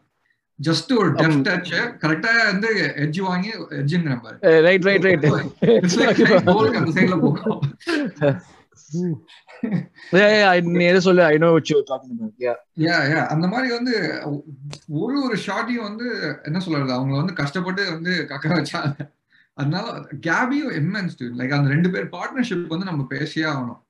ஜஸ்ட் 0.63 0.97
ஒரு 0.97 1.13
டெஃப் 1.13 1.41
டச் 1.47 1.73
கரெக்டா 2.03 2.31
வந்து 2.45 2.93
எட்ஜ் 2.97 3.21
வாங்கி 3.21 3.51
எட்ஜுங்கிற 3.69 4.21
பாரு. 4.21 4.37
Right 4.61 4.83
right 4.83 5.03
right 5.03 5.25
It's 5.25 5.97
like 5.99 6.21
goal-க்கு 6.45 6.77
அந்த 6.77 6.91
சைடுல 7.01 7.19
போகும். 7.19 7.61
அந்த 13.29 13.47
மாதிரி 13.47 13.73
வந்து 13.73 14.21
ஒரு 14.87 15.23
ஒரு 15.23 15.37
ஷாட்டையும் 15.45 15.87
வந்து 15.89 16.39
என்ன 16.43 16.59
சொல்றது? 16.59 16.91
அவங்க 16.91 17.15
வந்து 17.15 17.33
கஷ்டப்பட்டு 17.33 17.83
வந்து 17.91 18.25
கக்க 18.29 18.45
வச்சாங்க. 18.45 19.09
அதனால 19.53 19.91
கேபியும் 20.27 20.73
இம்மென்ஸ் 20.79 21.15
லைக் 21.19 21.57
அந்த 21.57 21.69
ரெண்டு 21.69 21.89
பேர் 21.89 22.09
பார்ட்னர்ஷிப் 22.11 22.67
வந்து 22.67 22.85
நம்ம 22.85 23.05
பேசியே 23.05 23.45
ஆகணும். 23.45 23.81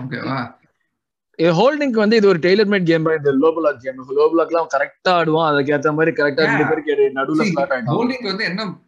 ஓகேவா 0.00 0.56
ஹோல்டிங்க்கு 1.38 1.96
வந்து 1.96 2.16
இது 2.16 2.28
ஒரு 2.28 2.38
டெய்லர் 2.38 2.70
மேட் 2.70 2.82
கேம் 2.82 3.06
இந்த 3.06 3.32
லோ 3.32 3.54
பிளாக் 3.54 3.78
கேம் 3.78 4.16
லோ 4.16 4.28
பிளாக்லாம் 4.36 4.66
கரெக்டா 4.76 5.08
ஆடுவான். 5.08 5.52
அதுக்கு 5.52 5.74
ஏத்த 5.74 5.94
மாதிரி 5.94 6.22
கரெக்டா 6.22 6.46
ரெண்டு 6.46 6.66
பேருக்கு 6.66 7.10
நடுவுல 7.14 7.42
ஸ்லாட் 7.42 7.70
ஆயிடும் 7.70 7.90
ஹோல்டிங் 7.90 8.22
வந்து 8.22 8.44
என்ன 8.44 8.78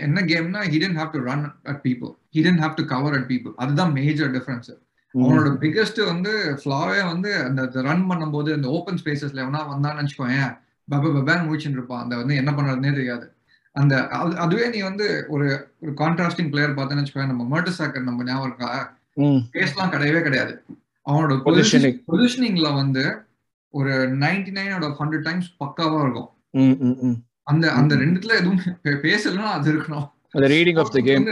என்ன 0.00 0.20
கேம்னா 0.20 0.62
he 0.62 0.72
didn't 0.72 0.96
have 0.96 1.10
to 1.10 1.18
run 1.18 1.42
at 1.64 1.80
people. 1.88 2.16
He 2.34 2.42
didn't 2.42 2.60
have 2.60 2.74
to 2.74 2.84
cover 2.84 3.12
at 3.12 3.22
people. 3.22 3.52
அதுதான் 3.56 3.92
மேஜர் 3.92 4.30
டிஃபரன்ஸ் 4.30 4.78
அவனோட 5.18 5.56
பிக்கெஸ்ட் 5.60 6.04
வந்து 6.04 6.60
ஃபிளாவே 6.64 7.06
வந்து 7.06 7.34
அந்த 7.34 7.68
ரன் 7.72 8.06
பண்ணும்போது 8.08 8.52
அந்த 8.52 8.68
ஓப்பன் 8.68 8.98
ஸ்பேசஸ்ல 9.04 9.40
எவனா 9.44 9.60
வந்தான்னு 9.74 10.06
வச்சுக்கோயேன் 10.06 10.58
பப 10.90 11.02
பபான்னு 11.02 11.48
முடிச்சுட்டு 11.48 11.70
இருப்பான். 11.70 12.02
அந்த 12.02 12.16
வந்து 12.16 12.36
என்ன 12.36 12.50
பண்றதுனே 12.50 12.94
தெரியாது. 12.94 13.32
அந்த 13.72 14.00
அது- 14.00 14.34
அதுவே 14.34 14.68
நீ 14.68 14.80
வந்து 14.80 15.24
ஒரு 15.28 15.68
ஒரு 15.80 15.92
கான்ட்ராஸ்டிங் 15.92 16.48
பிளேயர் 16.48 16.74
பார்த்தேன்னு 16.74 17.04
வச்சுக்கோயேன் 17.04 17.26
நம்ம 17.26 17.58
மர்டர் 17.58 17.72
சாக்கர் 17.78 18.02
நம்ம 18.02 18.24
ஞாபகம் 18.24 18.46
இருக்கா? 18.46 18.96
ம். 19.14 19.22
பேஸ்லாம் 19.24 19.90
கிடையவே 19.90 20.20
கிடையாது. 20.20 20.62
அவனோட 21.06 21.34
Positioning. 21.46 21.94
பொசிஷனிங்ல 22.08 22.68
வந்து 22.74 23.04
ஒரு 23.74 23.92
ninety 24.22 24.52
nine 24.56 24.72
out 24.72 24.86
of 24.88 24.98
hundred 25.00 25.24
times 25.24 25.48
பக்காவா 25.60 25.98
இருக்கும். 26.04 26.28
ம் 26.60 26.76
ம் 26.86 26.96
ம். 27.06 27.16
அந்த 27.46 27.66
அந்த 27.72 27.92
ரெண்டுத்துல 27.96 28.34
எதுவும் 28.40 28.60
பேசலன்னா 29.04 29.48
அது 29.56 29.68
இருக்கணும். 29.72 30.06
அந்த 30.34 30.48
ரீடிங் 30.54 30.80
ஆஃப் 30.82 30.92
த 30.96 31.00
கேம் 31.00 31.24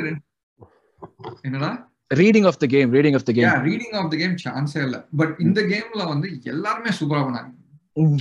என்னடா? 1.44 1.70
Reading 2.10 2.46
of 2.50 2.60
the 2.60 2.66
game 2.66 2.92
reading 2.96 3.16
of 3.18 3.26
the 3.28 3.32
game 3.32 3.64
reading 3.66 3.96
of 3.98 4.10
the 4.12 4.16
game 4.16 4.34
சான்ஸே 4.44 4.82
இல்ல. 4.86 4.98
பட் 5.20 5.34
இந்த 5.46 5.60
கேம்ல 5.72 6.02
வந்து 6.12 6.28
எல்லாருமே 6.52 6.92
சூப்பரா 6.98 7.22
பண்ணாங்க 7.26 7.54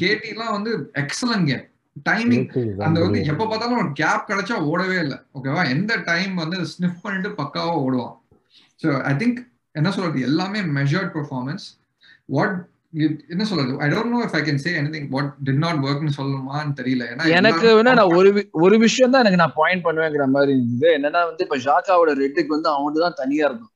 கேடி 0.01 0.27
எல்லாம் 0.27 0.53
வந்து 0.57 0.71
எக்ஸலன்ட் 1.01 1.47
கேம் 1.51 1.65
டைமிங் 2.05 2.45
அந்த 2.85 2.97
வந்து 3.05 3.19
எப்ப 3.31 3.45
பார்த்தாலும் 3.45 3.81
ஒரு 3.83 3.91
கேப் 3.93 4.27
கிடைச்சா 4.29 4.55
ஓடவே 4.69 4.97
இல்லை. 5.05 5.17
ஓகேவா 5.35 5.63
எந்த 5.69 5.93
டைம் 6.09 6.33
வந்து 6.35 6.57
ஸ்னிஃப் 6.73 7.03
பண்ணிட்டு 7.03 7.29
பக்காவா 7.39 7.75
ஓடுவான். 7.83 8.15
ஸோ 8.81 8.89
ஐ 9.03 9.13
திங்க் 9.15 9.39
என்ன 9.79 9.89
சொல்றது? 9.95 10.25
எல்லாமே 10.29 10.59
மெஷர்ட் 10.79 11.13
பெர்ஃபார்மன்ஸ் 11.17 11.65
வாட் 12.35 12.55
என்ன 13.33 13.43
சொல்றது? 13.49 13.71
I 13.85 13.87
don't 13.93 14.13
know 14.13 14.19
if 14.25 14.35
I 14.39 14.41
can 14.47 14.61
say 14.65 14.71
anything 14.81 15.07
what 15.15 15.31
did 15.47 15.61
not 15.63 15.79
ஒர்க்னு 15.87 16.13
சொல்லணுமான்னு 16.19 16.77
தெரியல. 16.79 17.07
ஏன்னா 17.13 17.25
எனக்கு 17.39 17.67
வேணா 17.77 17.93
நான் 17.99 18.13
ஒரு 18.19 18.29
ஒரு 18.65 18.75
விஷயம் 18.85 19.11
தான் 19.13 19.23
எனக்கு 19.23 19.41
நான் 19.43 19.57
பாயிண்ட் 19.61 19.85
பண்ணுவேங்கிற 19.87 20.25
மாதிரி 20.35 20.53
இருந்தது. 20.57 20.93
என்னன்னா 20.97 21.23
வந்து 21.31 21.43
இப்ப 21.47 21.57
ஷாக்காவோட 21.65 22.13
ரெட்டுக்கு 22.23 22.55
வந்து 22.57 22.71
அவனு 22.75 23.03
தான் 23.05 23.19
தனியா 23.23 23.47
இருக்கும். 23.49 23.73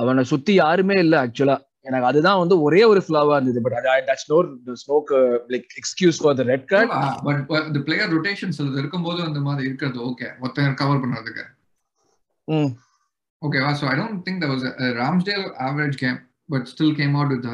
அவனை 0.00 0.24
சுத்தி 0.32 0.52
யாருமே 0.64 0.98
இல்ல 1.04 1.14
ஆக்சுவலா 1.24 1.56
எனக்கு 1.88 2.08
அதுதான் 2.08 2.40
வந்து 2.40 2.56
ஒரே 2.66 2.80
ஒரு 2.90 3.00
ஃபிளாவா 3.04 3.34
இருந்தது. 3.36 3.60
But 3.64 3.76
that's 4.08 4.28
no 4.32 4.38
smoke 4.82 5.12
like 5.54 5.68
excuse 5.80 6.18
for 6.22 6.36
the 6.40 6.44
red 6.50 6.66
card 6.72 6.90
but 7.28 7.64
இந்த 7.68 7.80
பிளேயர் 7.86 8.12
ரொட்டேஷன்ஸ் 8.16 8.60
இருக்கும்போது 8.80 9.20
அந்த 9.28 9.40
மாதிரி 9.46 9.66
இருக்கிறது 9.68 9.98
ஓகே 10.10 10.28
ஒருத்தர் 10.42 10.78
கவர் 10.82 11.02
பண்றதுக்கு. 11.04 11.44
ம். 12.48 12.70
ஓகேவா 13.42 13.70
so 13.80 13.86
I 13.88 13.96
don't 13.98 14.22
think 14.26 14.40
that 14.42 14.52
was 14.54 14.64
Ramsdale 14.98 15.44
average 15.66 15.96
game 15.96 16.18
but 16.48 16.66
still 16.72 16.94
came 16.96 17.14
out 17.14 17.32
with 17.34 17.48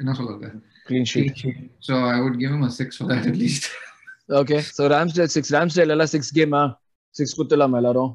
என்ன 0.00 0.12
சொல்றது? 0.12 0.48
Clean 0.86 1.08
sheet 1.10 1.40
so 1.88 1.94
I 2.10 2.18
would 2.20 2.38
give 2.40 2.52
him 2.54 2.64
a 2.64 2.72
six 2.78 2.98
for 2.98 3.10
that 3.12 3.28
at least 3.30 3.68
okay 4.40 4.58
so 4.76 4.82
Ramsdale 4.88 5.32
six 5.36 5.52
Ramsdale 5.54 5.92
எல்லாம் 5.94 6.12
six 6.12 6.32
கேமா 6.38 6.62
six 7.14 7.36
குத்துலாமா 7.38 7.78
எல்லாரும்? 7.80 8.12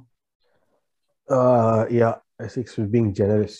யா 1.97 2.09
six 2.53 2.77
being 2.93 3.09
generous 3.13 3.57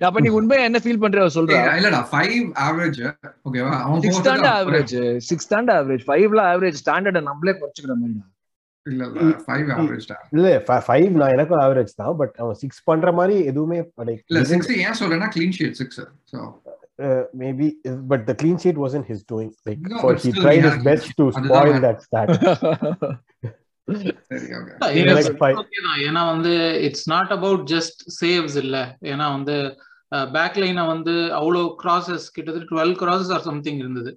அப்ப 0.00 0.20
நீ 0.20 0.28
உண்மையா 0.30 0.64
என்ன 0.64 0.78
ஃபீல் 0.82 1.00
பண்ற 1.00 1.22
சொல்ற. 1.36 1.54
இல்லடா 1.78 2.00
ஃபைவ் 2.10 2.34
ஆவரேஜ் 2.64 2.98
ஓகேவா 3.46 3.72
அவன் 3.80 4.02
சிக்ஸ் 4.04 4.16
போட்டது? 4.16 4.28
தாண்டா 4.30 4.50
அப்படியே- 4.52 4.84
ஆவரேஜ் 4.84 4.94
சிக்ஸ் 5.28 5.50
தாண்டா 5.52 5.74
ஆவரேஜ் 5.80 6.04
ஃபைவ்ல 6.08 6.42
ஆவரேஜ் 6.50 6.78
ஸ்டாண்டர்ட 6.82 7.20
நம்மளே 7.22 7.54
குறைச்சிக்கிற 7.54 7.94
மாதிரி. 7.96 8.14
இல்ல 8.92 9.04
ஃபைவ் 10.88 11.10
நான் 11.20 11.34
எனக்கும் 11.36 11.60
ஆவரேஜ் 11.64 11.92
தான். 12.00 12.14
பட் 12.20 12.34
அவன் 12.42 12.58
சிக்ஸ் 12.62 12.80
பண்ற 12.88 13.12
மாதிரி 13.18 13.36
எதுவுமே 13.50 13.78
இல்ல 14.30 14.42
சிக்ஸ் 14.52 14.70
ஏன் 14.86 14.98
சொல்றேன்னா 15.00 15.28
clean 15.36 15.54
sheet 15.58 15.76
six 15.80 16.00
so 16.32 16.38
maybe 17.42 17.68
but 18.10 18.24
the 18.30 18.34
clean 18.40 18.60
sheet 18.64 18.80
was 18.82 18.96
in 18.98 19.06
his 19.10 19.24
doing 19.32 19.54
like 19.68 19.80
for 20.02 20.18
but 20.18 20.26
he 20.26 20.32
tried 20.42 20.66
his 20.68 20.82
best 20.90 21.10
to 21.20 21.26
spoil. 21.38 21.80
That 21.86 22.02
stat. 22.06 22.30
ஏன்னா 26.08 26.22
வந்து 26.32 26.52
it's 26.88 27.08
not 27.14 27.32
about 27.38 27.64
just 27.74 27.98
saves 28.20 28.58
இல்ல. 28.64 28.76
ஏன்னா 29.12 29.26
வந்து 29.36 29.56
பேக் 30.36 30.60
லைனை 30.62 30.84
வந்து 30.92 31.14
அவ்வளவு 31.38 31.64
கிராசஸ் 31.82 32.26
கிட்டத்தட்ட 32.36 32.68
twelve 32.72 32.94
crosses 33.02 33.32
or 33.36 33.46
something 33.50 33.80
இருந்தது. 33.84 34.12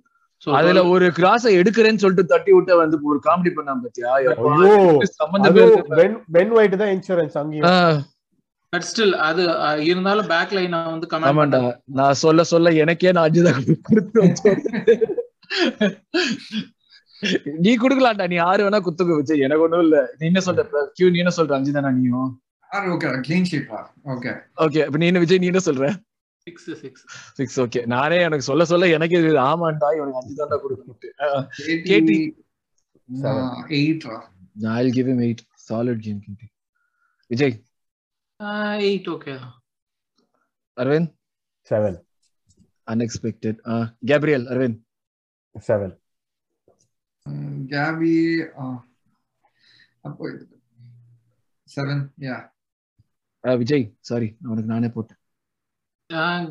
அதுல 0.58 0.80
ஒரு 0.94 1.06
கிராஸ 1.18 1.44
எடுக்கிறேன்னு 1.60 2.02
சொல்லிட்டு 2.04 2.32
தட்டி 2.34 2.52
விட்டு 2.56 2.78
வந்து 2.82 2.98
ஒரு 3.12 3.20
காமெடி 3.28 3.52
பண்ணான் 3.58 3.82
பாத்தியா 3.86 4.12
தான் 6.84 6.94
இன்சூரன்ஸ் 6.96 7.38
அங்கேயும். 7.42 8.06
பட் 8.74 8.86
ஸ்டில் 8.90 9.14
அது 9.28 9.42
இருந்தாலும் 9.90 10.30
பேக் 10.32 10.56
லைனை 10.58 10.80
வந்து 10.94 11.08
கமெண்ட் 11.12 11.58
நான் 12.00 12.20
சொல்ல 12.24 12.44
சொல்ல 12.54 12.74
எனக்கே 12.84 13.14
நான் 13.18 13.28
அஞ்சுதான் 13.28 13.62
கொடுத்து 13.90 14.18
வச்சேன். 14.26 14.60
நீ 17.64 17.72
குடுக்கலாம்டா. 17.84 18.26
நீ 18.32 18.38
ஆறு 18.50 18.62
வேணா 18.66 18.80
குத்துக்க 18.88 19.14
வச்சு. 19.20 19.36
எனக்கு 19.46 19.64
ஒண்ணும் 19.68 19.84
இல்ல. 19.86 20.00
நீ 20.20 20.24
என்ன 20.32 20.42
சொல்ற 20.48 20.66
கியூ 20.98 21.08
நீ 21.14 21.20
என்ன 21.24 21.34
சொல்ற? 21.38 21.52
அஞ்சு 21.60 21.72
தானா 21.78 21.92
நீயும் 22.00 22.30
ஓகே 22.94 23.08
ஓகே 24.14 24.32
ஓகே 24.66 24.82
அப்ப 24.88 24.98
நீ 25.02 25.08
என்ன 25.12 25.22
விஜய் 25.24 25.42
நீ 25.44 25.50
என்ன 25.52 25.62
சொல்ற? 25.70 25.86
சிக்ஸ் 26.48 26.68
சிக்ஸ் 26.82 27.04
சிக்ஸ் 27.40 27.58
ஓகே 27.64 27.82
நானே 27.94 28.18
எனக்கு 28.28 28.48
சொல்ல 28.50 28.66
சொல்ல 28.72 28.90
எனக்கு 28.98 29.16
இது 29.22 29.32
ஆமாண்டா 29.50 29.88
இவனுக்கு 29.98 30.20
அஞ்சு 30.22 30.36
தான்டா 30.42 30.60
கொடுக்கணும். 30.64 31.00
KT 31.90 32.18
Seven. 33.10 33.46
Eight 33.78 34.08
I'll 34.72 34.92
give 34.92 35.08
him 35.08 35.20
eight. 35.22 35.42
Solid 35.68 36.00
game, 36.06 36.20
KT. 36.26 36.42
Vijay, 37.30 37.50
eight 38.86 39.08
okay 39.14 39.34
Arvind, 40.78 41.08
seven 41.72 41.98
unexpected. 42.88 43.56
Uh, 43.66 43.86
Gabriel, 44.12 44.44
Arvind. 44.54 44.76
Seven 45.56 45.96
Gabi 47.72 48.14
அப்போ 50.02 50.26
seven 51.70 52.04
yeah 52.28 52.38
Uh, 53.44 53.56
Vijay, 53.62 53.82
sorry, 54.10 54.30
அவனுக்கு 54.46 54.72
நானே 54.72 54.88
போட்டேன். 54.88 55.20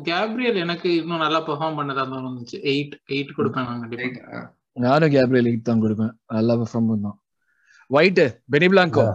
கேப்ரியல் 0.07 0.57
எனக்கு 0.63 0.89
இன்னும் 0.99 1.23
நல்லா 1.23 1.39
பெர்ஃபார்ம் 1.47 1.77
பண்ணதா 1.79 2.03
இருந்துச்சு 2.17 2.57
எயிட் 2.71 2.95
எயிட் 3.13 3.37
கொடுப்பேன் 3.37 3.67
நான் 3.69 3.81
கண்டிப்பா. 3.85 4.41
நானும் 4.77 5.13
கேப்ரியல் 5.15 5.49
எயிட் 5.51 5.69
தான் 5.69 5.81
கொடுப்பேன். 5.83 6.13
நல்லா 6.37 6.53
பெர்ஃபார்ம் 6.61 6.89
பண்ணோம். 6.91 7.17
White 7.89 8.21
Benny 8.53 8.67
Blanco 8.73 9.05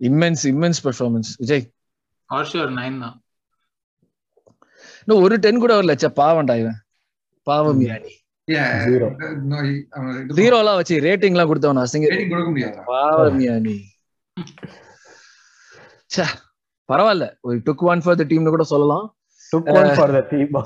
immense 0.00 0.44
immense 0.52 0.80
performance 0.86 1.30
Vijay. 1.42 1.64
For 2.28 2.48
sure 2.52 2.72
nine 2.78 2.96
தான். 3.04 3.16
இன்னும் 5.02 5.22
ஒரு 5.24 5.36
டென் 5.44 5.62
கூட 5.62 5.72
வரல 5.78 5.94
சே 6.02 6.10
பாவம்டா 6.20 6.56
இவன். 6.62 6.80
பாவம் 7.46 7.82
யானி 7.88 8.12
Zero. 8.84 9.08
ஜீரோ 10.38 10.56
எல்லாம் 10.62 10.78
வச்சு 10.78 10.94
ரேட்டிங் 11.04 11.34
எல்லாம் 11.36 11.50
கொடுத்தவன் 11.50 11.80
அசிங்க 11.82 12.08
ரேட்டிங் 12.12 12.32
கொடுக்க 12.32 12.48
முடியாது? 12.52 12.78
பாவம் 12.90 13.42
யானி 13.46 13.76
ச்சே 16.10 16.24
பரவாயில்ல. 16.92 17.34
ஒரு 17.40 17.56
டுக் 17.56 17.76
ஒன் 17.76 18.00
ஃபார் 18.00 18.16
த 18.16 18.24
டீம்னு 18.28 18.48
கூட 18.48 18.62
சொல்லலாம். 18.62 19.16
For 19.52 20.12
the 20.12 20.22
team. 20.22 20.50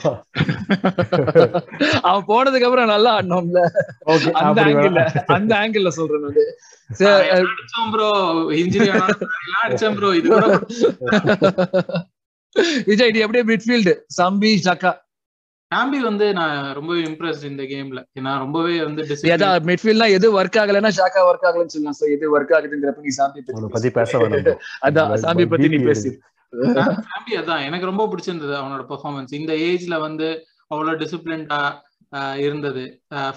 அவன் 2.08 2.24
போனதுக்கு 2.28 2.60
அப்புறம் 2.60 2.86
நல்லா 2.86 3.18
ஆடினோம்ல. 3.18 3.68
Okay 4.06 4.30
அந்த 4.30 4.64
ஆங்கிள். 4.64 5.26
அந்த 5.26 5.56
ஆங்கிள் 5.56 5.88
சொல்றேன் 5.88 6.20
வந்து 6.20 6.54
இது 10.14 10.28
கூட 10.28 10.46
விஜய் 12.86 13.10
நீ 13.10 13.20
அப்படியே 13.20 13.44
மிட்ஃபீல்டு 13.44 13.98
சம்பி 14.22 14.60
சக்கா 14.64 14.96
சாம்பி 15.70 15.98
வந்து 15.98 16.32
நான் 16.32 16.74
ரொம்பவே 16.74 17.02
இம்ப்ரெஸ்ட் 17.02 17.44
இந்த 17.44 17.62
கேம்ல 17.62 18.00
ஏன்னா 18.14 18.38
ரொம்பவே 18.38 18.84
வந்து 18.84 19.02
ஏதா 19.22 19.48
மிட்ஃபீல்ட்னா 19.58 20.08
எது 20.08 20.28
ஒர்க் 20.32 20.58
ஆகலைன்னா 20.58 20.90
ஷாக்கா 20.98 21.20
ஒர்க் 21.22 21.46
ஆகலன்னு 21.46 21.72
சொல்லலாம் 21.74 21.98
சோ 22.00 22.04
எது 22.10 22.26
ஒர்க் 22.32 22.52
ஆகுதுங்கிறப்ப 22.56 23.00
நீ 23.00 23.12
சாம்பி 23.16 23.40
பத்தி 23.68 23.90
பேச. 23.90 24.18
வேணாம். 24.18 24.56
அதான் 24.86 25.10
சாம்பி 25.24 25.46
பத்தி 25.46 25.68
நீ 25.68 25.78
பேசி. 25.84 26.10
சாம்பி 26.52 27.34
அதான் 27.34 27.64
எனக்கு 27.64 27.86
ரொம்ப 27.86 28.06
பிடிச்சிருந்தது 28.06 28.54
அவனோட 28.60 28.84
பெர்ஃபார்மன்ஸ் 28.88 29.34
இந்த 29.34 29.52
ஏஜ்ல 29.66 30.00
வந்து 30.00 30.28
அவ்வளவு 30.66 30.96
டிசிப்ளின்டா 30.98 31.60
இருந்தது. 32.38 32.84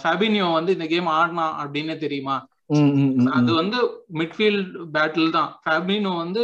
ஃபேபினியோ 0.01 0.53
வந்து 0.53 0.73
இந்த 0.73 0.85
கேம் 0.85 1.07
ஆடினா 1.09 1.47
அப்படின்னே 1.63 1.97
தெரியுமா? 1.97 2.37
அது. 3.31 3.53
வந்து 3.53 3.77
மிட்ஃபீல்ட் 4.13 4.69
பேட்டில் 4.93 5.31
தான். 5.31 5.49
ஃபேபினியோ 5.65 6.17
வந்து. 6.17 6.41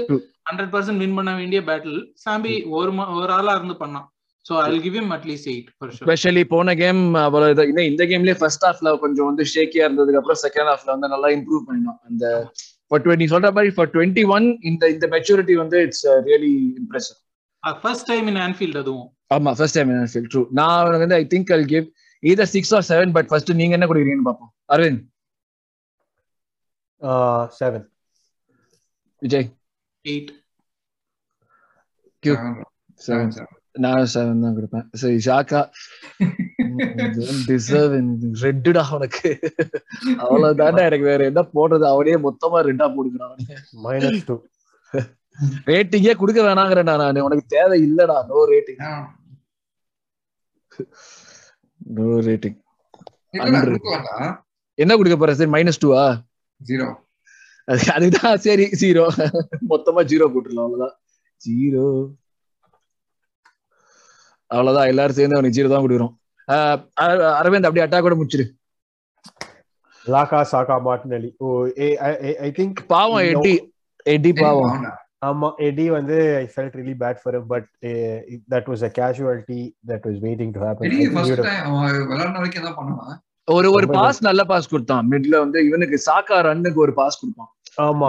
ஹண்ட்ரட் 0.47 0.73
பர்சன்ட் 0.73 0.97
வின் 0.97 1.15
பண்ண 1.15 1.35
வேண்டிய 1.35 1.61
பேட்டில் 1.61 2.01
சாம்பி 2.25 2.53
ஒரு 2.69 2.91
ம- 2.91 3.13
ஒரு 3.15 3.31
ஆளா 3.31 3.53
இருந்து 3.53 3.73
பண்ணான். 3.73 4.07
So 4.45 4.53
I 4.65 4.79
give 4.81 4.95
him 4.95 5.11
at least 5.15 5.49
eight 5.51 5.69
for 5.75 5.91
sure 5.91 6.05
especially 6.05 6.43
போன 6.49 6.75
கேம் 6.75 7.01
அவ்வளவு 7.21 7.53
இது- 7.55 7.67
இன்னும் 7.69 7.89
இந்த 7.91 8.03
கேம்லயே 8.05 8.35
ஃபர்ஸ்ட் 8.41 8.65
ஹாஃப்ல 8.67 8.91
கொஞ்சம் 9.03 9.29
வந்து 9.29 9.45
ஷேக்கியா 9.53 9.85
இருந்ததுக்கு 9.87 10.21
அப்புறம் 10.21 10.41
செகண்ட் 10.43 10.71
ஹாஃப்ல 10.71 10.91
வந்து 10.95 11.11
நல்லா 11.13 11.29
இம்ப்ரூவ் 11.35 11.63
பண்ணிடும் 11.67 11.99
அந்த 12.09 12.25
ஃபார் 12.91 13.19
நீ 13.21 13.27
சொல்ற 13.31 13.49
மாதிரி 13.55 13.73
ஃபார் 13.75 13.91
டுவெண்ட்டி 13.93 14.23
ஒன் 14.35 14.47
இந்த 14.63 14.89
இந்த 14.89 15.07
மெச்சூரிட்டி 15.13 15.55
வந்து 15.55 15.79
it's 15.81 16.05
really 16.27 16.53
impressive 16.81 17.19
first 17.81 18.07
time 18.07 18.27
in 18.27 18.41
Anfield 18.41 18.79
அதுவும். 18.81 19.07
ஆமா 19.31 19.51
ஃபர்ஸ்ட் 19.57 19.77
டைம் 19.77 19.91
ஃபீல் 20.11 20.29
ட்ரூ 20.33 20.41
நான் 20.53 20.99
வந்து 20.99 21.15
I 21.15 21.25
think 21.31 21.51
I'll 21.55 21.67
give 21.71 21.85
either 22.23 22.45
six 22.51 22.73
or 22.75 22.85
seven 22.89 23.11
but 23.15 23.27
first 23.27 23.51
நீங்க 23.55 23.75
என்ன 23.77 23.87
கொடுக்குறீங்கன்னு 23.87 24.29
பார்ப்போம். 24.29 24.53
Arvind 24.69 25.03
Uh, 27.01 27.41
seven. 27.51 27.81
Vijay 29.21 29.47
eight 30.05 30.29
seven 32.99 33.31
seven. 33.31 33.49
நான் 33.83 34.09
செவன் 34.13 34.43
தான் 34.45 34.55
கொடுப்பேன். 34.57 34.85
சரி 35.01 35.17
ஷாக்கா 35.27 35.61
டிசர்வ் 37.49 37.93
ரெட்டுடா 38.43 38.83
அவனுக்கு 38.91 39.29
அவ்வளவுதான்டா 40.23 40.83
எனக்கு 40.89 41.07
வேற 41.11 41.21
என்ன 41.31 41.41
போடுறது? 41.55 41.85
அவனே 41.93 42.17
மொத்தமா 42.27 42.59
ரெட்டா 42.69 42.87
போடுக்கிறான் 42.95 43.35
மைனஸ் 43.85 44.27
டூ 44.29 44.37
ரேட்டிங்கே 45.69 46.13
கொடுக்க 46.19 46.41
வேணாங்கிறேன்டா 46.47 46.95
நான். 47.01 47.25
உனக்கு 47.27 47.45
தேவை 47.55 47.77
இல்லடா. 47.87 48.17
No 48.31 48.37
rating. 48.51 48.81
No 51.97 52.05
rating. 52.27 52.57
என்ன 54.83 54.93
கொடுக்க 54.99 55.15
போற? 55.17 55.33
சரி 55.39 55.53
மைனஸ் 55.55 55.81
டூவா. 55.85 56.03
அது 57.67 57.85
அதுதான் 57.97 58.43
சரி 58.45 58.65
ஜீரோ 58.81 59.03
மொத்தமா 59.71 60.01
ஜீரோ 60.11 60.25
போட்டுடலாம் 60.33 60.67
அவ்வளவுதான். 60.67 60.95
ஜீரோ 61.41 61.85
அவ்வளவுதான் 64.55 64.91
எல்லாரும் 64.91 65.17
சேர்ந்து 65.19 65.37
அவனுக்கு 65.37 65.57
ஜீரோ 65.57 65.69
தான் 65.73 65.85
கொடுக்குறோம். 65.85 66.13
அரவிந்த் 67.41 67.67
அப்படியே 67.67 67.85
அட்டாக் 67.85 68.05
கூட 68.07 68.15
முடிச்சிரு. 68.19 68.45
லாகா 70.05 70.39
சாகா 70.51 70.75
மார்டினலி 70.87 71.29
ஓ 71.45 71.47
ஐ 72.47 72.49
திங்க் 72.59 72.79
பாவம் 72.93 73.25
எட்டி 73.31 73.53
எட்டி 74.13 74.31
பாவம். 74.43 74.85
ஆமா 75.27 75.47
எடி 75.67 75.85
வந்து 75.97 76.17
I 76.41 76.45
felt 76.53 76.75
really 76.79 76.95
bad 77.03 77.19
for 77.21 77.37
but 77.51 77.69
that 78.53 78.67
was 78.71 78.83
a 78.89 78.91
casualty 78.99 79.61
that 79.91 80.05
was 80.07 80.19
waiting 80.25 80.51
to 80.57 80.61
happen 80.65 80.91
time 81.47 81.63
அவன் 81.69 81.95
விளையாடுன 82.11 82.37
வரைக்கும் 82.41 82.77
பண்ணுவான். 82.81 83.15
ஒரு 83.55 83.67
ஒரு 83.77 83.87
பாஸ் 83.97 84.19
நல்ல 84.27 84.41
பாஸ் 84.51 84.71
கொடுத்தான். 84.73 85.07
மிட்ல 85.13 85.35
வந்து 85.43 85.59
இவனுக்கு 85.69 85.97
சாக்கா 86.05 86.37
ரன்னுக்கு 86.49 86.79
ஒரு 86.85 86.93
பாஸ் 87.01 87.19
கொடுப்பான். 87.21 87.51
ஆமா 87.85 88.07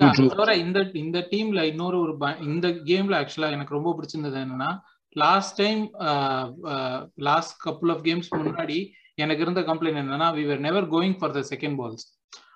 True, 0.00 0.12
true. 0.12 0.28
தவிர 0.28 0.54
இந்த 0.56 0.78
இந்த 0.94 1.28
டீம்ல 1.32 1.62
இன்னொரு 1.62 2.00
ஒரு 2.00 2.16
ப- 2.16 2.38
இந்த 2.40 2.68
கேம்ல 2.68 3.14
ஆக்சுவலா 3.20 3.50
எனக்கு 3.50 3.74
ரொம்ப 3.74 3.90
பிடிச்சிருந்தது 3.96 4.38
என்னன்னா 4.44 4.70
last 5.16 5.56
time 5.56 5.82
last 7.14 7.56
couple 7.66 7.90
of 7.90 8.04
games 8.04 8.28
முன்னாடி 8.36 8.78
எனக்கு 9.14 9.42
இருந்த 9.42 9.60
கம்ப்ளைண்ட் 9.60 10.00
என்னன்னா 10.02 10.28
we 10.36 10.44
were 10.46 10.58
never 10.58 10.86
going 10.90 11.18
for 11.18 11.30
the 11.30 11.42
second 11.50 11.78
balls 11.82 12.06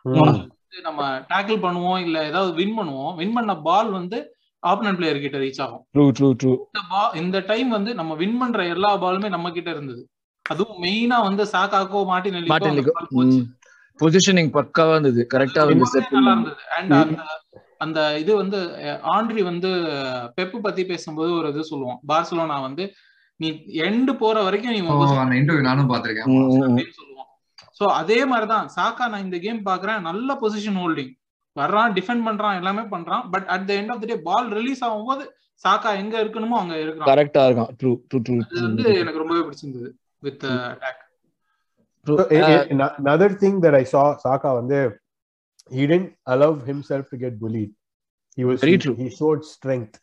Mm. 0.08 0.50
நம்ம 0.88 1.02
டேக்கிள் 1.32 1.58
பண்ணுவோம் 1.66 2.00
இல்ல 2.06 2.16
ஏதாவது 2.30 2.50
வின் 2.60 2.76
பண்ணுவோம் 2.78 3.14
வின் 3.20 3.36
பண்ண 3.36 3.52
பால் 3.68 3.90
வந்து 3.98 4.18
ஆப்பனன்ட் 4.62 4.98
பிளேயர் 4.98 5.24
கிட்ட 5.24 5.38
ரீச் 5.38 5.62
ஆகும். 5.64 5.82
ட்ரூ 5.94 6.04
ட்ரூ 6.18 6.28
ட்ரூ 6.40 6.52
இந்த 7.22 7.38
டைம் 7.50 7.70
வந்து 7.76 7.90
நம்ம 8.00 8.14
வின் 8.22 8.38
பண்ற 8.38 8.60
எல்லா 8.74 8.90
பாலுமே 9.04 9.28
நம்ம 9.36 9.50
கிட்ட 9.56 9.70
இருந்தது. 9.70 10.02
அதுவும் 10.46 10.80
மெயினா 10.84 11.18
வந்து 11.28 11.44
சாக்காக்கோ 11.54 12.02
மார்டின்லிக்கோ 12.10 12.94
பொசிஷனிங் 14.00 14.50
பக்காவா 14.56 14.94
இருந்தது. 14.96 15.22
கரெக்டா 15.34 15.62
வந்து 15.68 15.86
செட் 15.92 16.10
இருந்தது. 16.12 16.54
அண்ட் 16.78 16.94
அந்த 17.00 17.22
அந்த 17.84 18.00
இது 18.22 18.32
வந்து 18.40 18.58
ஆண்ட்ரி 19.14 19.42
வந்து 19.50 19.70
பெப்பு 20.36 20.58
பத்தி 20.66 20.82
பேசும்போது 20.90 21.30
ஒரு 21.38 21.48
இது 21.52 21.70
சொல்லுவான். 21.72 22.00
பார்சலோனா 22.10 22.56
வந்து 22.66 22.84
நீ 23.40 23.48
எண்டு 23.86 24.12
போற 24.22 24.36
வரைக்கும் 24.46 24.74
நீ 24.74 24.80
நானும் 25.68 25.90
பார்த்திருக்கேன். 25.92 26.28
சோ 27.80 27.84
அதே 27.84 28.24
மாதிரிதான் 28.24 28.68
சாக்கா 28.76 29.08
நான் 29.08 29.24
இந்த 29.24 29.38
கேம் 29.38 29.64
பாக்குறேன் 29.64 30.00
நல்ல 30.00 30.38
பொசிஷன் 30.40 30.78
ஹோல்டிங் 30.82 31.12
வர்றான் 31.56 31.92
டிஃபெண்ட் 31.92 32.24
பண்றான் 32.26 32.54
எல்லாமே 32.54 32.80
பண்றான். 32.80 33.30
But 33.30 33.44
at 33.44 33.66
the 33.66 33.74
end 33.74 33.90
of 33.90 34.00
the 34.00 34.06
day 34.06 34.16
ball 34.18 34.48
release 34.48 34.84
ஆகும்போது 34.84 35.24
சாக்கா 35.68 35.96
எங்க 35.96 36.24
இருக்கணுமோ 36.24 36.56
அங்க 36.62 36.80
இருக்கிறான். 36.80 37.08
கரெக்டா 37.08 37.44
இருக்கும் 37.44 37.76
ட்ரூ 37.82 38.00
ட்ரூ 38.08 38.22
ட்ரூ 38.28 38.40
அது 38.40 38.62
வந்து 38.62 38.94
எனக்கு 38.96 39.18
ரொம்பவே 39.18 39.40
பிடிச்சிருந்தது 39.40 39.90
with 40.18 40.44
attack 40.44 41.04
ano- 42.06 42.92
another 43.04 43.28
thing 43.28 43.54
that 43.62 43.74
I 43.74 43.86
saw 43.92 44.16
Saka 44.24 44.52
வந்து 44.52 45.00
he 45.70 45.86
didn't 45.86 46.12
allow 46.30 46.50
himself 46.66 47.04
to 47.08 47.16
get 47.18 47.32
bullied. 47.40 47.70
He 48.38 48.44
was 48.44 48.60
Very 48.60 48.74
he, 48.74 48.76
true. 48.76 48.96
he 48.96 49.08
showed 49.20 49.42
strength. 49.54 49.94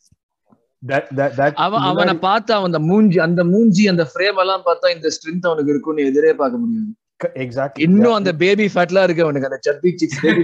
That 0.88 1.06
that 1.16 1.32
that 1.38 1.54
அவன் 1.54 1.82
அவனை 1.82 2.14
பார்த்தா 2.16 2.64
அந்த 2.64 2.80
மூஞ்சி 2.80 3.20
அந்த 3.20 3.44
மூஞ்சி 3.44 3.88
அந்த 3.88 4.12
ஃப்ரேம் 4.14 4.38
எல்லாம் 4.38 4.62
பார்த்தா 4.66 4.96
இந்த 4.96 5.10
ஸ்ட்ரென்த் 5.10 5.48
அவனுக்கு 5.48 5.72
இருக்கும்னு 5.72 6.06
எதிரே 6.06 6.34
பார்க்க 6.34 6.58
முடியாது. 6.58 6.92
Exactly. 7.44 7.84
இன்னும் 7.88 8.18
அந்த 8.20 8.32
பேபி 8.42 8.66
ஃபேட்லாம் 8.74 9.06
இருக்கு 9.08 9.26
அவனுக்கு 9.26 9.50
அந்த 9.50 9.60
சப்பி 9.68 9.92
சிக்ஸ் 10.02 10.22
பேபி 10.22 10.42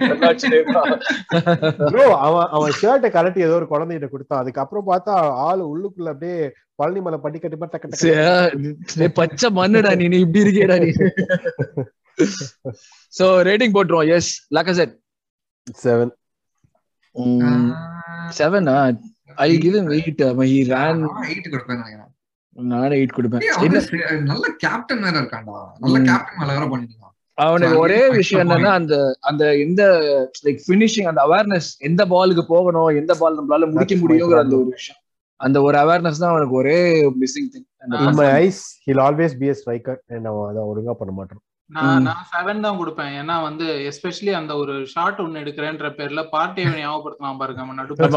அவன் 2.27 2.47
அவன் 2.57 2.73
ஷர்ட்டை 2.81 3.09
கலட்டி 3.17 3.41
ஏதோ 3.47 3.55
ஒரு 3.59 3.67
குழந்தைகிட்ட 3.73 4.09
கொடுத்தான். 4.09 4.41
அதுக்கப்புறம் 4.43 4.87
பார்த்தா 4.87 5.15
ஆளு 5.47 5.63
உள்ளுக்குள்ள 5.71 6.09
அப்படியே 6.13 6.39
பழனி 6.75 7.01
மலை 7.01 7.19
பட்டி 7.23 7.39
கட்டி 7.39 7.57
மாதிரி 7.57 7.73
டக்கு 7.77 9.09
பச்சை 9.21 9.49
மண்ணுடா 9.59 9.91
நீ 9.95 10.07
நீ 10.07 10.19
இப்படி 10.25 10.43
இருக்கேடா 10.45 10.77
நீ. 10.83 10.89
சோ 13.17 13.25
ரேட்டிங் 13.47 13.75
போட்டுருவோம். 13.75 14.09
Yes 14.15 14.31
Lacazette 14.55 14.93
seven. 15.85 16.09
செவனா 18.37 18.77
ஐ 19.35 19.57
கிவ் 19.57 19.75
him 19.75 19.87
எயிட் 19.97 20.21
அவன் 20.29 20.47
ஹி 20.47 20.59
ரன் 20.67 21.03
eight 21.29 21.45
கொடுப்பேன்னு 21.51 21.81
நினைக்கிறேன். 21.81 22.08
நானே 22.55 22.95
எயிட் 22.95 23.17
கொடுப்பேன். 23.17 23.43
என்ன? 23.61 23.79
நல்ல 24.21 24.47
கேப்டன் 24.57 25.01
வேற 25.01 25.19
இருக்கான்டா. 25.21 25.59
நல்ல. 25.79 25.97
கேப்டன் 26.01 26.39
வேலை 26.39 26.55
வேற 26.55 26.65
பண்ணிருக்கான் 26.65 27.05
அவனுக்கு 27.37 27.77
ஒரே 27.77 28.09
விஷயம் 28.09 28.49
என்னன்னா 28.49 28.71
அந்த 28.71 28.95
அந்த 29.19 29.57
எந்த 29.57 29.81
லைக் 30.43 30.59
ஃபினிஷிங் 30.67 31.03
அந்த 31.03 31.21
அவேர்னஸ் 31.27 31.69
எந்த 31.79 32.05
பாலுக்கு 32.05 32.41
போகணும் 32.47 32.87
எந்த 32.95 33.13
பால் 33.13 33.37
நம்மளால 33.39 33.71
முடிக்க 33.71 33.95
முடியுங்கிற 33.95 34.39
அந்த. 34.39 34.55
ஒரு 34.55 34.65
விஷயம். 34.69 35.01
அந்த 35.39 35.61
ஒரு 35.61 35.77
அவேர்னஸ் 35.77 36.17
தான் 36.17 36.29
அவனுக்கு 36.29 36.55
ஒரே 36.55 36.79
missing 37.19 37.49
thing 37.53 37.67
In 37.99 38.15
my 38.15 38.27
eyes, 38.39 38.57
he'll 38.85 38.99
always 38.99 39.33
be 39.35 39.49
a 39.49 39.53
striker. 39.53 39.95
and 40.07 40.25
அவன் 40.25 40.49
அதை 40.49 40.63
ஒழுங்கா 40.63 40.93
பண்ண 40.93 41.13
மாட்டான். 41.13 41.41
நான். 41.75 42.03
நான் 42.07 42.27
செவன் 42.33 42.63
தான் 42.65 42.77
கொடுப்பேன். 42.79 43.11
ஏன்னா 43.19 43.35
வந்து 43.47 43.65
எஸ்பெஷலி 43.89 44.31
அந்த 44.37 44.53
ஒரு 44.61 44.73
ஷாட் 44.93 45.19
ஒன்னு 45.23 45.41
எடுக்கிறேன்ற 45.43 45.89
பேர்ல 45.97 46.21
பார்ட்டியை 46.35 46.69
ஞாபகப்படுத்தலாம் 46.79 47.39
பாருங்க 47.41 47.73
நடுப்பு 47.79 48.07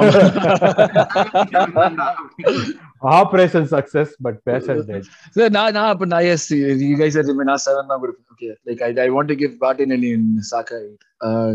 operation 3.18 3.68
success 3.74 4.12
but 4.26 4.38
patient 4.48 4.80
dead 4.88 5.54
நான் 5.56 5.74
நான் 5.78 5.90
அப்ப 5.92 6.08
நான் 6.14 6.28
எஸ் 6.34 6.48
யூ 6.88 6.94
கைஸ் 7.02 7.18
ஆர் 7.22 7.30
நான் 7.50 7.64
செவன் 7.66 7.90
தான் 7.92 8.02
கொடுப்பேன். 8.04 8.28
Okay 8.34 8.50
like 8.68 8.82
I 8.88 8.90
I 9.06 9.08
want 9.16 9.32
to 9.32 9.36
give 9.42 9.54
Martinelli 9.98 10.10
in 10.18 10.30
Saka 10.52 10.78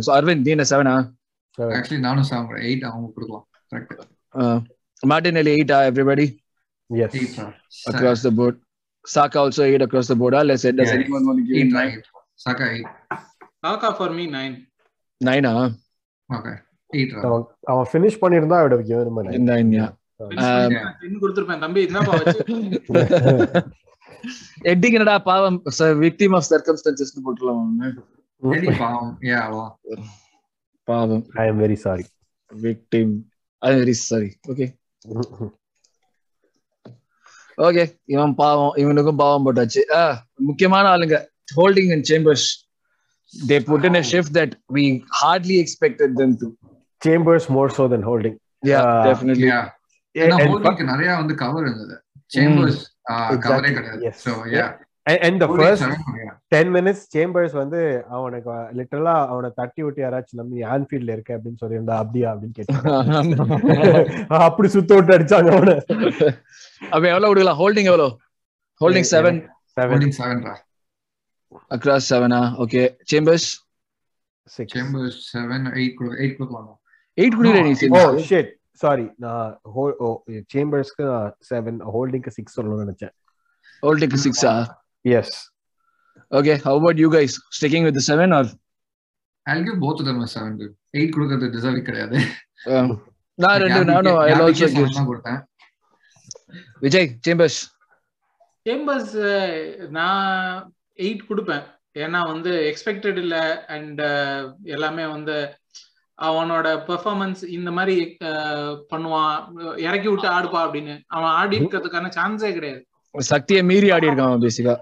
so 0.08 0.12
Aravind 0.18 0.46
நீ 0.48 0.54
என்ன 0.58 0.68
செவனா 0.74 0.96
ஆக்சுவலி 1.80 2.02
நானும் 2.08 2.30
செவன் 2.32 2.64
எயிட் 2.68 2.88
அவங்க 2.92 3.08
கொடுக்கலாம். 3.16 3.46
Correct 3.72 5.08
Martin 5.14 5.42
Ali 5.44 5.52
எயிட்டா 5.58 5.80
everybody 5.90 6.28
yes 6.90 7.18
eight 7.22 7.38
across 7.92 8.22
the 8.28 8.34
board. 8.40 8.56
Saka 9.08 9.38
also 9.40 9.64
eight 9.64 9.82
across 9.82 10.08
the 10.08 10.18
board. 10.22 10.34
Ah, 10.34 10.44
let's 10.44 10.64
say 10.64 10.72
does 10.72 10.90
Yeah. 10.90 10.98
anyone 11.00 11.26
want 11.28 11.38
to 11.40 11.46
give 11.48 11.58
eight 11.58 11.76
nine? 11.78 11.92
Eight 11.92 12.08
Saka 12.46 12.66
eight 12.76 12.90
Saka 13.66 13.90
for 14.00 14.16
me 14.20 14.26
nine 14.38 14.56
Nine, 15.22 15.46
ah, 15.52 15.62
okay 16.30 16.54
eight 16.90 17.14
அவன் 17.72 17.88
finish 17.92 18.20
பண்ணிருந்தா 18.24 18.58
அவட 18.64 18.76
given 18.90 19.08
him 19.10 19.18
a 19.22 19.26
nine. 19.30 19.46
nine, 19.52 19.70
yeah. 19.80 19.92
Um, 20.20 20.72
ten 21.02 21.20
கொடுத்துருப்பேன் 21.24 21.64
தம்பி 21.66 21.82
என்னப்பா 21.88 22.14
வச்சு 22.20 22.40
Eddie 24.72 24.92
என்னடா 24.98 25.16
பாவம் 25.30 25.58
victim 26.06 26.32
of 26.38 26.44
circumstances 26.54 27.10
போட்டுலாம் 27.26 27.66
பாவம் 28.84 29.12
அவ்வளோ 29.42 29.66
பாவம் 30.88 31.24
I 31.44 31.48
am 31.52 31.58
very 31.66 31.78
sorry. 31.86 32.06
victim 32.52 33.08
I'm 33.62 33.78
very 33.84 33.96
sorry 34.10 34.32
okay 34.52 34.68
okay 35.14 35.48
இவன் 38.16 38.34
பாவம் 38.36 38.74
இவனுக்கும் 38.78 39.20
பாவம் 39.24 39.46
போட்டாச்சு. 39.46 39.82
முக்கியமான 40.50 40.86
ஆளுங்க 40.90 41.18
Holding 41.58 41.92
and 41.96 42.08
Chambers 42.12 42.48
they 43.34 43.58
put 43.70 43.86
in 43.90 44.00
a 44.02 44.04
shift 44.04 44.32
that 44.40 44.52
we 44.70 44.84
hardly 45.22 45.58
expected 45.60 46.12
them 46.22 46.34
to. 46.42 46.48
Chambers 47.02 47.48
more 47.56 47.74
so 47.78 47.86
then 47.94 48.06
Holding 48.10 48.38
yeah 48.64 48.86
definitely. 49.10 49.48
Yeah. 49.48 49.66
ஏன்னா 50.16 50.38
ஹோல்டிங்க்கு 50.50 50.84
நிறைய 50.84 51.10
வந்து 51.16 51.36
கவர் 51.36 51.66
இருந்தது. 51.68 51.96
சேம்பர்ஸ் 52.36 52.80
கவரே 53.08 53.36
Exactly. 53.36 53.74
கிடையாது. 53.78 54.02
Yes. 54.08 54.18
So 54.28 54.34
yeah 54.58 54.66
and 55.26 55.40
the 55.42 55.48
first 55.52 55.86
ten 56.54 56.72
minutes 56.76 57.04
Chambers 57.14 57.56
வந்து 57.60 57.80
அவனுக்கு 58.16 58.50
லிட்டரலா 58.78 59.16
அவனை 59.32 59.50
தட்டி 59.60 59.82
விட்டு 59.86 60.02
யாராச்சும் 60.04 60.40
நம்பி 60.42 60.64
ஆன்ஃபீல்ட்ல 60.76 61.16
இருக்க 61.16 61.38
அப்படின்னு 61.38 61.62
சொல்லியிருந்தா 61.64 61.98
அப்படியா 62.04 62.30
அப்படின்னு 62.34 62.58
கேட்டான் 62.60 62.86
அப்படி 64.48 64.70
சுத்த 64.76 64.96
விட்டு 64.98 65.16
அடிச்சாங்க 65.18 65.52
அவனை. 65.58 65.76
அப்ப 66.92 67.04
எவ்வளவு 67.12 67.30
விடுக்கலாம் 67.30 67.60
ஹோல்டிங் 67.62 67.90
எவ்வளவு? 67.92 68.12
ஹோல்டிங் 68.82 69.10
செவன் 69.12 69.40
செவன் 69.78 69.94
ஹோல்டிங் 69.94 70.16
செவன்ரா 70.20 70.56
அக்ராஸ் 71.76 72.10
செவனா 72.12 72.42
okay 72.64 72.82
Chambers 73.12 73.48
Chambers 74.74 75.20
seven 75.32 75.66
eight 75.76 76.02
eight 76.22 76.38
கொடுக்கலாம்? 76.40 76.68
எயிட் 77.18 77.38
குடிக்கிற 77.38 77.62
நீ 77.64 77.74
ஓ 77.98 78.02
ஷிட் 78.30 78.52
சாரி 78.82 79.06
நான் 79.24 79.54
சேம்பர்ஸ்க்கு 80.54 81.06
செவன் 81.50 81.80
ஹோல்டிங்க்கு 81.94 82.34
சிக்ஸ் 82.36 82.56
சொல்லணும்னு 82.58 82.86
நினைச்சேன். 82.86 83.14
ஹோல்டிங் 83.84 84.18
சிக்ஸா 84.26 84.54
yes 85.20 85.36
okay 86.38 86.54
how 86.66 86.78
about 86.80 87.00
you 87.04 87.10
guys 87.18 87.36
sticking 87.58 87.86
with 87.90 88.02
seven 88.12 88.36
or 88.40 88.50
I'll 89.50 89.64
give 89.68 89.78
both 89.84 90.00
of 90.02 90.06
them 90.08 90.18
a 90.24 90.30
seven 90.34 90.54
dude. 90.60 90.74
Eight 90.98 91.14
கொடுக்கறது 91.16 91.48
deserve 91.54 91.86
கிடையாது. 91.90 92.18
நான் 93.44 93.60
ரெண்டு 93.64 93.82
நானும் 93.92 94.18
ஐ 94.24 94.32
ஆல்சோ 94.38 94.68
seven 94.74 94.90
தான் 94.98 95.10
கொடுத்தேன். 95.10 95.40
விஜய் 96.86 97.08
சேம்பர்ஸ் 97.28 97.60
சேம்பர்ஸ் 98.68 99.14
நான் 99.98 100.26
எயிட் 101.06 101.24
கொடுப்பேன். 101.30 101.64
ஏன்னா 102.06 102.20
வந்து 102.32 102.52
எக்ஸ்பெக்டட் 102.72 103.20
இல்ல 103.24 103.38
அண்ட் 103.76 104.02
எல்லாமே 104.76 105.06
வந்து 105.16 105.38
அவனோட 106.28 106.68
பெர்ஃபார்மன்ஸ் 106.90 107.42
இந்த 107.58 107.70
மாதிரி 107.78 107.96
பண்ணுவான். 108.92 109.38
இறக்கி 109.88 110.08
விட்டு 110.12 110.28
ஆடுப்பா 110.36 110.60
அப்படின்னு. 110.66 110.96
அவன் 111.16 111.32
ஆடி 111.40 111.58
இருக்கிறதுக்கான 111.60 112.12
சான்ஸே 112.20 112.52
கிடையாது. 112.58 112.82
சக்தியை 113.32 113.64
மீறி 113.72 113.90
ஆடி 113.96 114.10
இருக்கான் 114.10 114.46
பேசிக்கா 114.46 114.76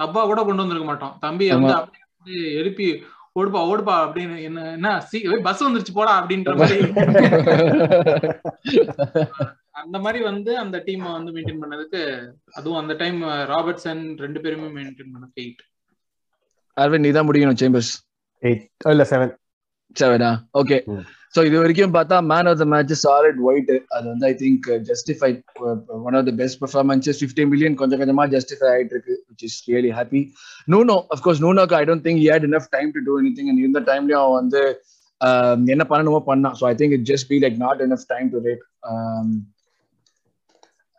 அப்பா 0.00 0.22
கூட 0.30 0.40
கொண்டு 0.42 0.62
வந்திருக்க 0.62 0.86
மாட்டோம். 0.88 1.14
தம்பி 1.20 1.46
வந்து 1.52 1.74
எழுப்பி 2.60 2.86
ஓடுப்பா 3.38 3.60
ஓடுப்பா 3.70 3.94
அப்படின்னு 4.04 4.36
என்ன 4.48 4.60
என்ன 4.76 4.90
பஸ் 5.46 5.64
வந்துருச்சு 5.66 5.94
போடா 5.98 6.12
அப்படின்ற 6.20 6.52
மாதிரி. 6.60 6.78
அந்த 9.82 9.96
மாதிரி 10.04 10.20
வந்து 10.28 10.52
அந்த 10.62 10.76
டீம் 10.86 11.02
வந்து 11.16 11.32
மெயின்டைன் 11.34 11.62
பண்ணதுக்கு 11.62 12.00
அதுவும் 12.58 12.80
அந்த 12.82 12.94
டைம் 13.02 13.18
ராபர்ட்சன் 13.52 14.02
ரெண்டு 14.24 14.40
பேருமே 14.44 14.68
மெயின்டைன் 14.76 15.12
பண்ணதுக்கு 15.14 15.42
எயிட் 15.44 15.64
அரவிந்த் 16.76 17.06
நீ 17.06 17.10
தான் 17.12 17.28
முடிக்கணும் 17.28 17.60
சேம்பர்ஸ் 17.62 17.92
எயிட் 18.42 18.64
இல்ல 18.94 19.04
செவன் 19.12 19.34
செவனா 19.96 20.30
ஓகே. 20.60 20.78
சோ 21.34 21.42
இது 21.48 21.56
வரைக்கும் 21.62 21.94
பார்த்தா 21.96 22.16
man 22.30 22.48
of 22.50 22.58
the 22.60 22.66
match 22.72 22.92
solid 23.02 23.40
White 23.48 23.72
அது 23.96 24.06
வந்து 24.12 24.26
I 24.28 24.34
think 24.42 24.66
justified 24.90 25.40
one 26.06 26.16
of 26.20 26.26
the 26.28 26.32
best 26.40 26.58
performances 26.62 27.18
fifty 27.20 27.44
million 27.52 27.76
கொஞ்சம் 27.80 28.00
கொஞ்சமா 28.02 28.24
ஜஸ்டிஃபை 28.34 28.68
ஆயிட்டு 28.74 28.94
இருக்கு 28.96 29.14
which 29.30 29.44
is 29.48 29.58
really 29.68 29.92
happy 29.98 30.22
Nuno 30.68 30.96
of course 31.16 31.42
நூனோக்கு 31.46 31.76
I 31.80 31.84
don't 31.90 32.06
think 32.06 32.22
had 32.26 32.46
enough 32.50 32.68
time 32.76 32.90
to 32.96 33.02
do 33.08 33.16
anything 33.38 33.50
and 33.52 33.64
இந்த 33.68 33.82
டைம்லயும் 33.90 34.22
அவன் 34.22 34.38
வந்து 34.42 34.62
um, 35.20 35.60
என்ன 35.74 35.82
பண்ணணுமோ 35.90 36.20
பண்ணான். 36.30 36.56
So 36.60 36.64
I 36.70 36.74
think 36.80 36.94
it 36.96 37.06
just 37.10 37.28
be 37.32 37.38
like 37.44 37.58
not 37.64 37.82
enough 37.86 38.06
time 38.14 38.28
to 38.34 38.40
rate 38.46 38.64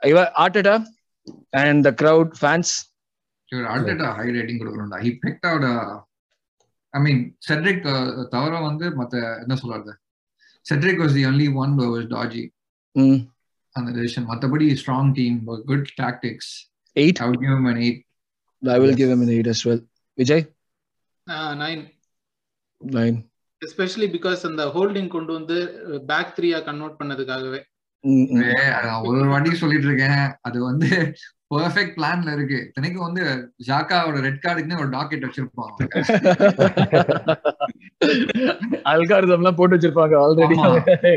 இவ 0.02 0.20
Arteta 0.44 0.76
and 1.64 1.82
the 1.88 1.92
crowd 2.04 2.34
fans 2.42 2.74
அல்டா 3.74 4.10
high 4.18 4.28
rating 4.38 4.60
கொடுக்கணும்டா. 4.62 5.00
He 5.06 5.12
picked 5.24 5.48
out 5.50 5.68
I 6.94 7.02
mean 7.02 7.22
Cedric 7.48 7.84
தவிர 8.30 8.60
வந்து 8.60 8.86
மத்த 9.00 9.16
என்ன 9.42 9.56
சொல்றது? 9.56 9.92
Cedric 10.66 11.02
was 11.04 11.14
the 11.14 11.26
only 11.26 11.54
one 11.56 11.74
was 11.80 12.08
dodgy 12.16 12.44
அந்த 13.76 13.90
decision 13.92 14.28
மத்தபடி 14.30 14.68
strong 14.82 15.12
team 15.12 15.38
good 15.66 15.88
tactics 16.02 16.52
eight 16.96 17.20
I 17.22 17.28
would 17.30 17.42
give 17.44 17.54
him 17.56 17.70
an 17.74 17.80
8 17.84 18.04
I 18.64 18.78
will 18.80 18.96
Yes. 18.96 19.10
him 19.12 19.22
an 19.22 19.30
eight 19.30 19.48
as 19.48 19.62
well. 19.68 19.82
Vijay 20.18 20.44
nine 21.64 21.84
nine 22.82 23.18
especially 23.62 24.08
because 24.16 24.42
அந்த 24.46 24.64
Holding 24.66 25.08
கொண்டு 25.08 25.32
வந்து 25.34 25.56
back 26.06 26.34
த்ரீயா 26.38 26.60
convert 26.64 27.00
பண்ணதுக்காகவே. 27.00 27.62
ஒரு 29.04 29.18
ஒரு 29.20 29.28
வாட்டி 29.30 29.56
சொல்லிட்டு 29.56 29.88
இருக்கேன். 29.88 30.22
அது 30.42 30.58
வந்து 30.64 30.90
பெர்ஃபெக்ட் 31.52 31.96
பிளான்ல 31.98 32.30
இருக்கு. 32.36 32.58
இத்தனைக்கும் 32.68 33.06
வந்து 33.08 33.24
ஜாக்காவோட 33.68 34.18
ரெட் 34.26 34.42
கார்டுக்குன்னு 34.44 34.82
ஒரு 34.84 34.92
டாக்கெட் 34.96 35.26
வச்சிருப்பான் 35.28 35.74
அல்காரிதம் 38.94 39.40
எல்லாம் 39.42 39.58
போட்டு 39.60 39.76
வச்சிருப்பாங்க 39.76 40.16
ஆல்ரெடி. 40.24 40.58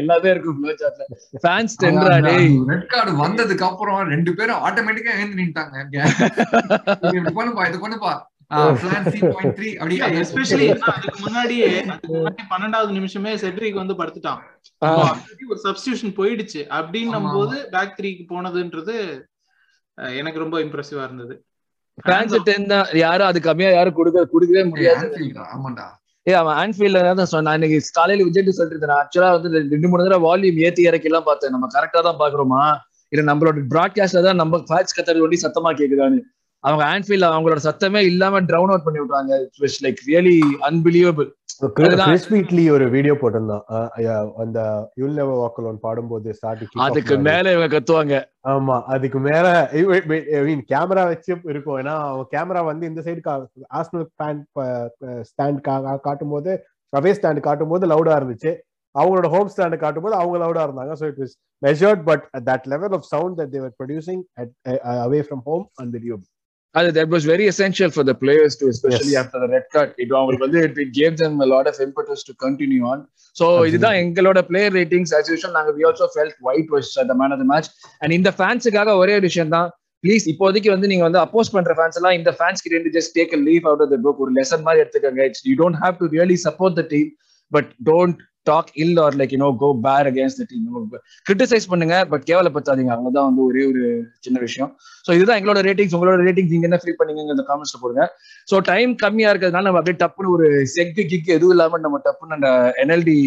எல்லாமே 0.01 0.31
இருக்கும் 0.35 0.61
ஃபேன்ஸ் 1.45 1.77
டென்ரா 1.83 2.17
டேய். 2.29 2.51
ரெட் 2.73 2.89
கார்டு 2.93 3.15
வந்ததுக்கு 3.25 3.67
அப்புறம் 3.71 4.01
ரெண்டு 4.15 4.33
பேரும் 4.39 4.63
ஆட்டோமேட்டிக்கா 4.69 5.15
எழுந்து 5.19 5.41
நின்ட்டாங்க 5.43 5.77
இது 7.19 7.33
பண்ணுப்பா 7.39 7.65
இது 7.71 7.81
பண்ணுப்பா. 7.85 8.15
முன்னாடியே 11.25 11.67
அதுக்கு 11.85 12.15
முன்னாடி 12.15 12.45
பன்னெண்டாவது 12.53 12.93
நிமிஷமே 12.97 13.33
செட்ரிக் 13.43 13.81
வந்து 13.81 13.95
படுத்துட்டான். 14.01 14.41
ஒரு 15.51 15.61
சப்ஸ்டியூஷன் 15.67 16.15
போயிடுச்சு. 16.19 16.63
அப்படின்னும். 16.79 17.29
போது 17.37 17.57
பேக் 17.75 17.95
த்ரீக்கு 17.99 18.25
போனதுன்றது 18.33 18.97
எனக்கு 20.09 20.39
ரொம்ப 20.39 20.59
இம்ப்ரெசிவா 20.59 21.05
இருந்தது. 21.05 21.45
தான் 22.67 22.87
யாரும் 22.93 23.27
அது 23.27 23.41
கம்மியா 23.41 23.71
யாரும் 23.71 23.93
கொடுக்க 23.93 24.25
கொடுக்கவே 24.25 24.65
முடியாது. 24.65 25.09
ஆமாண்டா. 25.35 25.87
ஏ 26.29 26.33
அவன் 26.33 26.57
ஆன்ஃபீல்ட்ல 26.57 27.15
தான் 27.15 27.27
சொன்னான். 27.27 27.53
இன்னைக்கு 27.53 27.81
காலையில 27.93 28.29
விஜய் 28.29 28.51
சொல்லிட்டு 28.51 28.87
ஆக்சுவலா 28.87 29.41
வந்து 29.41 29.61
ரெண்டு- 29.61 29.89
மூணு 29.89 30.03
தடவை 30.03 30.31
வால்யூம் 30.31 30.57
ஏத்தி 30.57 30.83
இறக்கி 30.83 31.07
எல்லாம் 31.07 31.23
பார்த்தேன். 31.23 31.51
நம்ம 31.51 31.67
கரெக்டா 31.67 32.03
தான் 32.03 32.19
பாக்குறோமா 32.19 32.77
இல்ல 33.09 33.35
நம்மளோட 33.35 33.63
பிராட்காஸ்ட்ல 33.71 34.23
தான் 34.23 34.37
நம்ம 34.37 34.57
ஃபேன்ஸ் 34.57 35.01
கத்துறது 35.01 35.21
ஒண்டி 35.21 35.39
சத்தமா 35.43 35.81
கேக்குதான்னு. 35.81 36.21
அவங்க 36.65 36.85
ஆன்ஃபீல்ட் 36.93 37.27
அவங்களோட 37.29 37.61
சத்தமே 37.63 38.01
இல்லாம 38.05 38.41
ட்ரவுன் 38.41 38.73
அவுட் 38.73 38.87
பண்ணி 38.87 39.01
விட்டாங்க 39.01 39.35
லைக் 39.85 40.01
ரியலி 40.09 40.39
அன்பிலியபிள் 40.69 41.29
ஒரு 42.75 42.85
வீடியோ 42.91 43.15
போட்டிருந்தான். 43.15 43.65
அஹ் 43.77 44.29
அந்த 44.43 44.59
யூல் 45.01 45.17
நெவர் 45.19 45.41
வாக் 45.41 45.59
அலோன் 45.61 45.81
பாடும்போது 45.81 46.35
ஸ்டார்டிங் 46.39 46.83
அதுக்கு 46.87 47.19
மேல 47.19 47.53
இவங்க 47.53 47.69
கத்துவாங்க. 47.75 48.15
ஆமா 48.49 48.77
அதுக்கு 48.95 49.19
மேல 49.19 49.47
கேமரா 50.73 51.05
வச்சு 51.11 51.33
இருக்கும். 51.45 51.79
ஏன்னா 51.81 51.95
அவன் 52.13 52.31
கேமரா 52.35 52.63
வந்து 52.65 52.87
இந்த 52.87 53.01
சைடு 53.01 53.21
ஆஸ்னல் 53.81 54.07
ஃபேன் 54.17 54.43
ஸ்டாண்ட் 55.31 55.61
காட்டும் 56.09 56.35
போது 56.37 56.53
அவே 56.93 57.13
ஸ்டாண்ட் 57.19 57.41
காட்டும் 57.41 57.69
போது 57.69 57.91
லவுடா 57.93 58.17
இருந்துச்சு. 58.21 58.53
அவங்களோட 58.95 59.29
ஹோம் 59.29 59.53
ஸ்டாண்ட் 59.57 59.77
காட்டும் 59.77 60.03
போது 60.03 60.17
அவங்க 60.17 60.37
லவுடா 60.45 60.65
இருந்தாங்க. 60.69 60.95
So 61.01 61.07
it 61.13 61.23
is 61.27 61.37
measured 61.63 62.03
but 62.03 62.25
that 62.51 62.67
level 62.75 62.97
of 62.99 63.09
sound 63.15 63.39
that 63.41 63.55
they're 63.57 63.77
producing 63.83 64.23
away 65.07 65.21
from 65.29 65.45
home 65.45 65.65
unbelievable 65.83 66.29
அது 66.75 66.89
that 66.97 67.13
was 67.15 67.27
very 67.31 67.47
essential 67.53 67.93
for 67.95 68.07
the 68.11 68.13
players 68.23 68.57
to 68.61 68.67
especially. 68.73 69.15
After 69.23 69.47
red 69.55 69.69
card 69.75 69.93
இது 70.03 70.13
அவங்களுக்கு 70.19 70.47
வந்து 70.47 70.61
it 70.67 70.95
gave 71.01 71.15
them 71.23 71.37
lot 71.55 71.69
of 71.73 71.81
importance 71.87 72.23
to 72.29 72.35
continue 72.45 72.83
on 72.93 73.03
so. 73.37 73.47
இதுதான் 73.71 73.99
எங்களோட 74.05 74.41
player 74.51 74.75
ratings 74.81 75.13
as 75.19 75.31
usual 75.33 75.57
நாங்க 75.59 75.73
we 75.79 75.85
also 75.91 76.09
felt 76.15 76.39
White 76.51 76.71
was 76.77 76.93
the 77.13 77.17
man 77.23 77.35
of 77.37 77.43
the 77.45 77.49
match 77.53 77.71
and 78.03 78.15
இந்த 78.19 78.33
ஃபேன்ஸுக்காக 78.39 78.97
ஒரே 79.03 79.15
ஒரு 79.19 79.27
விஷயம் 79.31 79.55
தான். 79.57 79.69
ப்ளீஸ் 80.05 80.27
இப்போதைக்கு 80.33 80.71
வந்து 80.75 80.89
நீங்க 80.91 81.05
வந்து 81.07 81.21
அப்போஸ் 81.25 81.53
பண்ற 81.55 81.73
ஃபேன்ஸ் 81.79 81.99
எல்லாம் 82.01 82.17
இந்த 82.19 82.31
ஃபேன்ஸ் 82.39 82.63
கிட்ட 82.67 82.93
just 82.99 83.13
take 83.19 83.33
leave 83.49 83.67
out 83.71 83.83
of 83.87 83.93
the 83.95 83.99
book 84.07 84.23
ஒரு 84.27 84.33
லெசன் 84.39 84.65
மாதிரி 84.67 84.83
எடுத்துக்கோங்க. 84.85 85.23
It's 85.31 85.45
you 85.49 85.55
don't 85.63 85.81
have 85.85 85.97
to 86.03 86.09
really 86.17 86.39
support 86.47 86.77
the 86.81 86.85
team 86.95 87.11
but 87.53 87.71
don't 87.91 88.21
talk 88.47 88.71
ill 88.83 88.99
or 89.05 89.17
like 89.21 89.33
you 89.35 89.41
know 89.45 89.49
go 89.63 89.69
bear 89.87 90.09
against 90.11 90.41
the 90.41 90.45
team 90.51 90.67
criticise 91.29 91.67
பண்ணுங்க 91.73 91.97
but 92.13 92.25
கேவலப்படுத்தாதீங்க. 92.31 92.93
அவ்வளவுதான் 92.97 93.29
வந்து 93.31 93.43
ஒரே 93.49 93.63
ஒரு 93.71 93.83
சின்ன 94.27 94.39
விஷயம். 94.47 94.71
ஸோ 95.07 95.11
இதுதான் 95.19 95.39
எங்களோட 95.41 95.63
ரேட்டிங்ஸ் 95.69 95.97
உங்களோட 95.99 96.25
ரேட்டிங்ஸ் 96.29 96.55
நீங்க 96.55 96.69
என்ன 96.71 96.81
ஃபீல் 96.85 96.99
பண்ணீங்க 97.01 97.27
இந்த 97.37 97.45
காமெண்ட்ஸ் 97.51 97.81
போடுங்க. 97.83 98.05
ஸோ 98.53 98.59
டைம் 98.71 98.93
கம்மியா 99.05 99.31
இருக்கிறதுனால 99.33 99.69
நம்ம 99.69 99.81
அப்படியே 99.83 100.01
டப்புன்னு 100.05 100.35
ஒரு 100.37 100.49
செக்கு 100.77 101.05
கிக் 101.13 101.35
எதுவும் 101.37 101.55
இல்லாம 101.57 101.83
நம்ம 101.87 102.01
டப்புன்னு 102.07 102.39
அந்த 102.39 102.51
என்எல்டி 102.85 103.19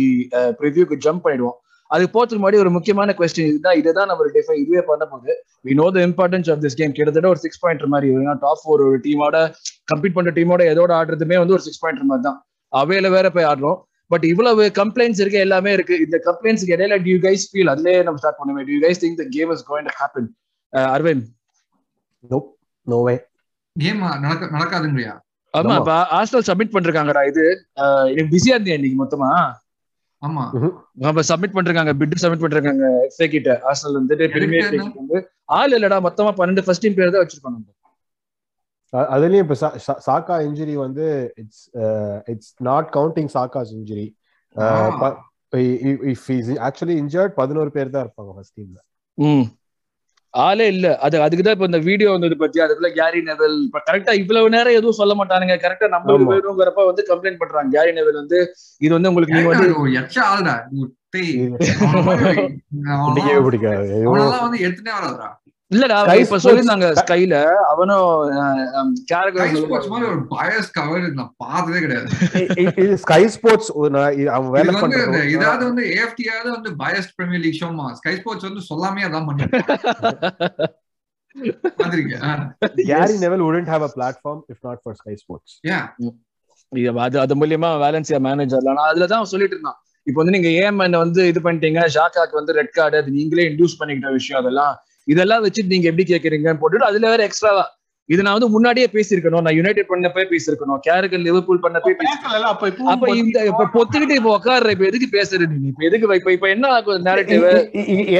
ப்ரிவியூக்கு 0.62 0.98
ஜம்ப் 1.08 1.26
பண்ணிடுவோம் 1.28 1.60
அது 1.92 2.04
போறதுக்கு 2.14 2.42
முன்னாடி 2.42 2.60
ஒரு 2.62 2.72
முக்கியமான 2.76 3.14
கொஸ்டின் 3.18 3.50
இதுதான். 3.50 3.78
இதுதான் 3.80 4.08
நம்ம 4.12 4.28
டிஃபை 4.36 4.56
இதுவே 4.62 4.82
பண்ண 4.88 5.04
போது 5.12 5.32
we 5.68 5.74
know 5.80 5.88
the 5.96 6.00
importance 6.08 6.48
of 6.54 6.62
this 6.64 6.78
game 6.80 6.94
கிட்டத்தட்ட 6.98 7.28
ஒரு 7.34 7.42
சிக்ஸ் 7.44 7.62
பாயிண்ட் 7.64 7.84
மாதிரி. 7.94 8.08
டாப் 8.46 8.62
ஃபோர் 8.62 8.84
ஒரு 8.88 8.98
டீமோட 9.06 9.38
கம்ப்ளீட் 9.92 10.16
பண்ற 10.18 10.32
டீமோட 10.38 10.64
எதோட 10.74 10.92
ஆடுறதுமே 11.00 11.38
வந்து 11.42 11.56
ஒரு 11.58 11.66
சிக்ஸ் 11.68 11.82
பாயிண்ட் 11.84 12.08
மாதிரி 12.12 12.26
தான். 12.30 12.40
அவையில 12.74 13.10
வேற 13.18 13.28
போய் 13.36 13.50
ஆடுறோம். 13.52 13.78
பட் 14.14 14.26
இவ்வளவு 14.32 14.64
கம்ப்ளைண்ட்ஸ் 14.80 15.22
இருக்கு 15.24 15.40
எல்லாமே 15.48 15.72
இருக்கு. 15.78 15.96
இந்த 16.06 16.18
கம்ப்ளைண்ட்ஸ்க்கு 16.28 16.76
இடையில 16.78 16.98
டியூ 17.06 17.18
கைஸ் 17.26 17.46
ஃபீல் 17.52 17.72
அதுலயே 17.74 17.98
நம்ம 18.08 18.20
ஸ்டார்ட் 18.22 18.40
பண்ணுவோம்? 18.40 18.68
Do you 18.70 18.80
guys 18.86 19.02
think 19.04 19.20
the 19.22 19.28
game 19.38 19.52
is 19.56 19.66
going 19.70 19.88
to 19.90 19.96
happen 20.02 20.30
Aravind 20.94 21.28
nope 22.24 22.48
no 22.88 23.00
way 23.08 23.16
game 23.76 24.02
நடக்க 24.26 24.50
நடக்காதுங்கறியா 24.56 25.14
ஆமா. 25.54 25.74
இப்ப 25.82 25.96
ஹாஸ்டல் 26.14 26.46
சப்மிட் 26.48 26.74
பண்றாங்கடா 26.76 27.22
இது. 27.32 27.44
எனக்கு 28.12 28.32
பிஸியா 28.34 28.56
இருந்தேன் 28.56 28.78
இன்னைக்கு 28.80 28.98
மொத்தமா? 29.02 29.30
ஆமா. 30.22 30.44
நம்ம 31.06 31.24
சப்மிட் 31.30 31.56
பண்றாங்க 31.58 31.94
பிட் 32.02 32.16
சப்மிட் 32.24 32.44
பண்றாங்க 32.44 32.72
எஃப்ஏ 33.08 33.28
கிட்ட. 33.34 33.52
ஆர்சனல் 33.70 33.98
வந்துட்டு 34.00 34.26
பிரீமியர் 34.36 34.68
எதுக்கு 34.68 34.84
லீக் 34.84 35.00
வந்து 35.02 35.18
ஆள் 35.58 35.76
இல்லடா. 35.78 35.98
மொத்தமா 36.08 36.32
பன்னெண்டு 36.40 36.66
ஃபர்ஸ்ட் 36.68 36.86
டீம் 36.86 36.98
பேர் 37.00 37.14
தான் 37.16 37.24
வச்சிருக்கோம் 37.24 37.56
நம்ம. 37.56 37.70
அதுலயும் 38.94 39.40
இப்ப 39.40 39.56
சா- 39.62 39.86
சா- 39.86 40.00
சாக்கா 40.06 40.42
இன்ஜுரி 40.42 40.80
வந்து 40.80 41.34
it's 41.36 41.70
it's 42.28 42.64
not 42.64 42.94
counting 42.94 43.36
Saka's 43.36 43.76
injury. 43.76 44.16
If 46.12 46.36
is 46.36 46.50
actually 46.68 47.02
injured 47.02 47.36
பதினோரு 47.36 47.72
பேர் 47.72 47.90
தான் 47.90 48.06
இருப்பாங்க 48.06 48.36
ஃபர்ஸ்ட் 48.36 48.58
டீம்ல 48.58 48.78
ம். 49.18 49.46
ஆளே 50.34 50.68
இல்ல. 50.68 50.98
அது 50.98 51.22
அதுக்கு 51.22 51.44
தான் 51.44 51.54
இப்ப 51.54 51.66
இந்த 51.66 51.88
வீடியோ 51.88 52.12
வந்தது 52.12 52.38
பத்தி. 52.38 52.62
அதுக்குள்ள 52.62 52.94
கேரி 52.94 53.22
நெவல் 53.22 53.66
இப்ப 53.66 53.82
கரெக்டா 53.90 54.14
இவ்வளவு 54.14 54.50
நேரம் 54.50 54.74
எதுவும் 54.74 54.94
சொல்ல 54.94 55.14
மாட்டானுங்க. 55.14 55.64
கரெக்டா 55.64 55.90
ஆமா. 55.90 56.32
வேணுங்கிறப்ப 56.32 56.88
வந்து 56.88 57.06
கம்ப்ளைண்ட் 57.10 57.38
பண்றாங்க. 57.38 57.76
கேரி 57.76 57.92
நெவல் 57.92 58.14
வந்து 58.14 58.54
இது 58.82 58.94
வந்து 58.94 59.10
உங்களுக்கு 59.10 59.34
நீங்க 59.34 59.50
வந்து 59.50 59.70
எடுத்துனே 64.66 64.94
வராதுடா. 64.94 65.38
இல்லடா 65.72 65.98
Sky 66.00 66.16
இப்ப 66.16 66.26
Sports- 66.30 66.46
சொல்லியிருந்தாங்க 66.46 66.88
ஸ்கைல 67.00 67.36
அவனும் 67.72 68.08
கேரக்டர் 69.12 69.54
நான் 71.14 71.34
பார்த்ததே 71.38 71.80
கிடையாது. 71.80 72.98
ஸ்கை 72.98 73.22
ஸ்போர்ட்ஸ் 73.28 73.72
அவன் 74.36 74.52
வேலை 74.58 74.74
பண்றது 74.76 75.22
இதாவது 75.36 75.64
வந்து 75.70 75.86
ஆவது 76.34 76.52
வந்து 76.52 76.72
biased 76.84 77.12
Premier 77.20 77.42
League 77.46 77.58
ஷோமா 77.62 77.86
ஸ்கை 77.92 78.16
ஸ்போர்ட்ஸ் 78.20 78.48
வந்து 78.50 78.64
சொல்லாமே 78.70 79.04
அதான் 79.08 79.28
பண்ணி 79.30 79.46
Gary 82.86 83.16
Neville 83.18 83.44
wouldn't 83.46 83.72
have 83.76 83.86
a 83.90 83.92
platform 83.98 84.40
if 84.54 84.60
not 84.68 84.78
for 84.84 84.94
Sky 84.94 85.16
Sports 85.16 85.56
அது 87.00 87.18
அது 87.20 87.34
மூலியமா 87.36 87.70
வேலன்சியா 87.86 88.20
மேனேஜர்ல 88.28 88.72
நான் 88.74 88.90
அதுலதான் 88.94 89.32
சொல்லிட்டு 89.34 89.56
இருந்தான். 89.56 89.80
இப்போ 90.08 90.20
வந்து 90.24 90.40
நீங்க 90.40 90.50
ஏஎம்என் 90.62 90.98
வந்து 90.98 91.22
இது 91.28 91.40
பண்ணிட்டீங்க 91.40 91.82
ஷாக்காக்கு 91.96 92.32
வந்து 92.32 92.54
ரெட் 92.54 92.72
கார்டு 92.72 92.98
அது 92.98 93.12
நீங்களே 93.12 93.44
இன்டியூஸ் 93.50 93.76
பண்ணிக்கிட்ட 93.80 94.12
விஷயம் 94.12 94.42
அதெல்லாம். 94.42 94.74
இதெல்லாம் 95.08 95.42
வச்சு 95.42 95.64
நீங்க 95.66 95.88
எப்படி 95.88 96.08
கேக்குறீங்கன்னு 96.10 96.62
போட்டுட்டு 96.62 96.90
அதுல 96.90 97.10
வேற 97.10 97.24
எக்ஸ்ட்ராவா 97.24 97.66
இது 98.10 98.24
நான் 98.24 98.34
வந்து 98.34 98.50
முன்னாடியே 98.50 98.88
பேசியிருக்கணும். 98.94 99.42
நான் 99.42 99.56
யுனைடெட் 99.56 99.90
பண்ணப்பே 99.90 100.24
பேசியிருக்கணும். 100.32 100.80
கேரகல் 100.88 101.24
லிவர்பூல் 101.24 101.62
பண்ணப்பே 101.62 101.92
பேசியிருக்கணும் 101.92 102.50
பேசல 102.54 102.90
அப்ப 102.94 103.08
இந்த 103.16 103.38
இப்ப 103.46 103.68
பொத்துக்கிட்டு 103.74 104.16
இப்ப 104.16 104.32
உட்கார்ற 104.34 104.70
இப்ப 104.70 104.86
எதுக்கு 104.86 105.08
பேசுற 105.14 105.48
நீ? 105.52 105.68
இப்ப 105.68 105.86
எதுக்கு 105.86 106.16
இப்ப 106.16 106.32
இப்ப 106.32 106.50
என்ன 106.50 106.68
ஆகும் 106.70 107.06
நேரட்டிவ் 107.06 107.46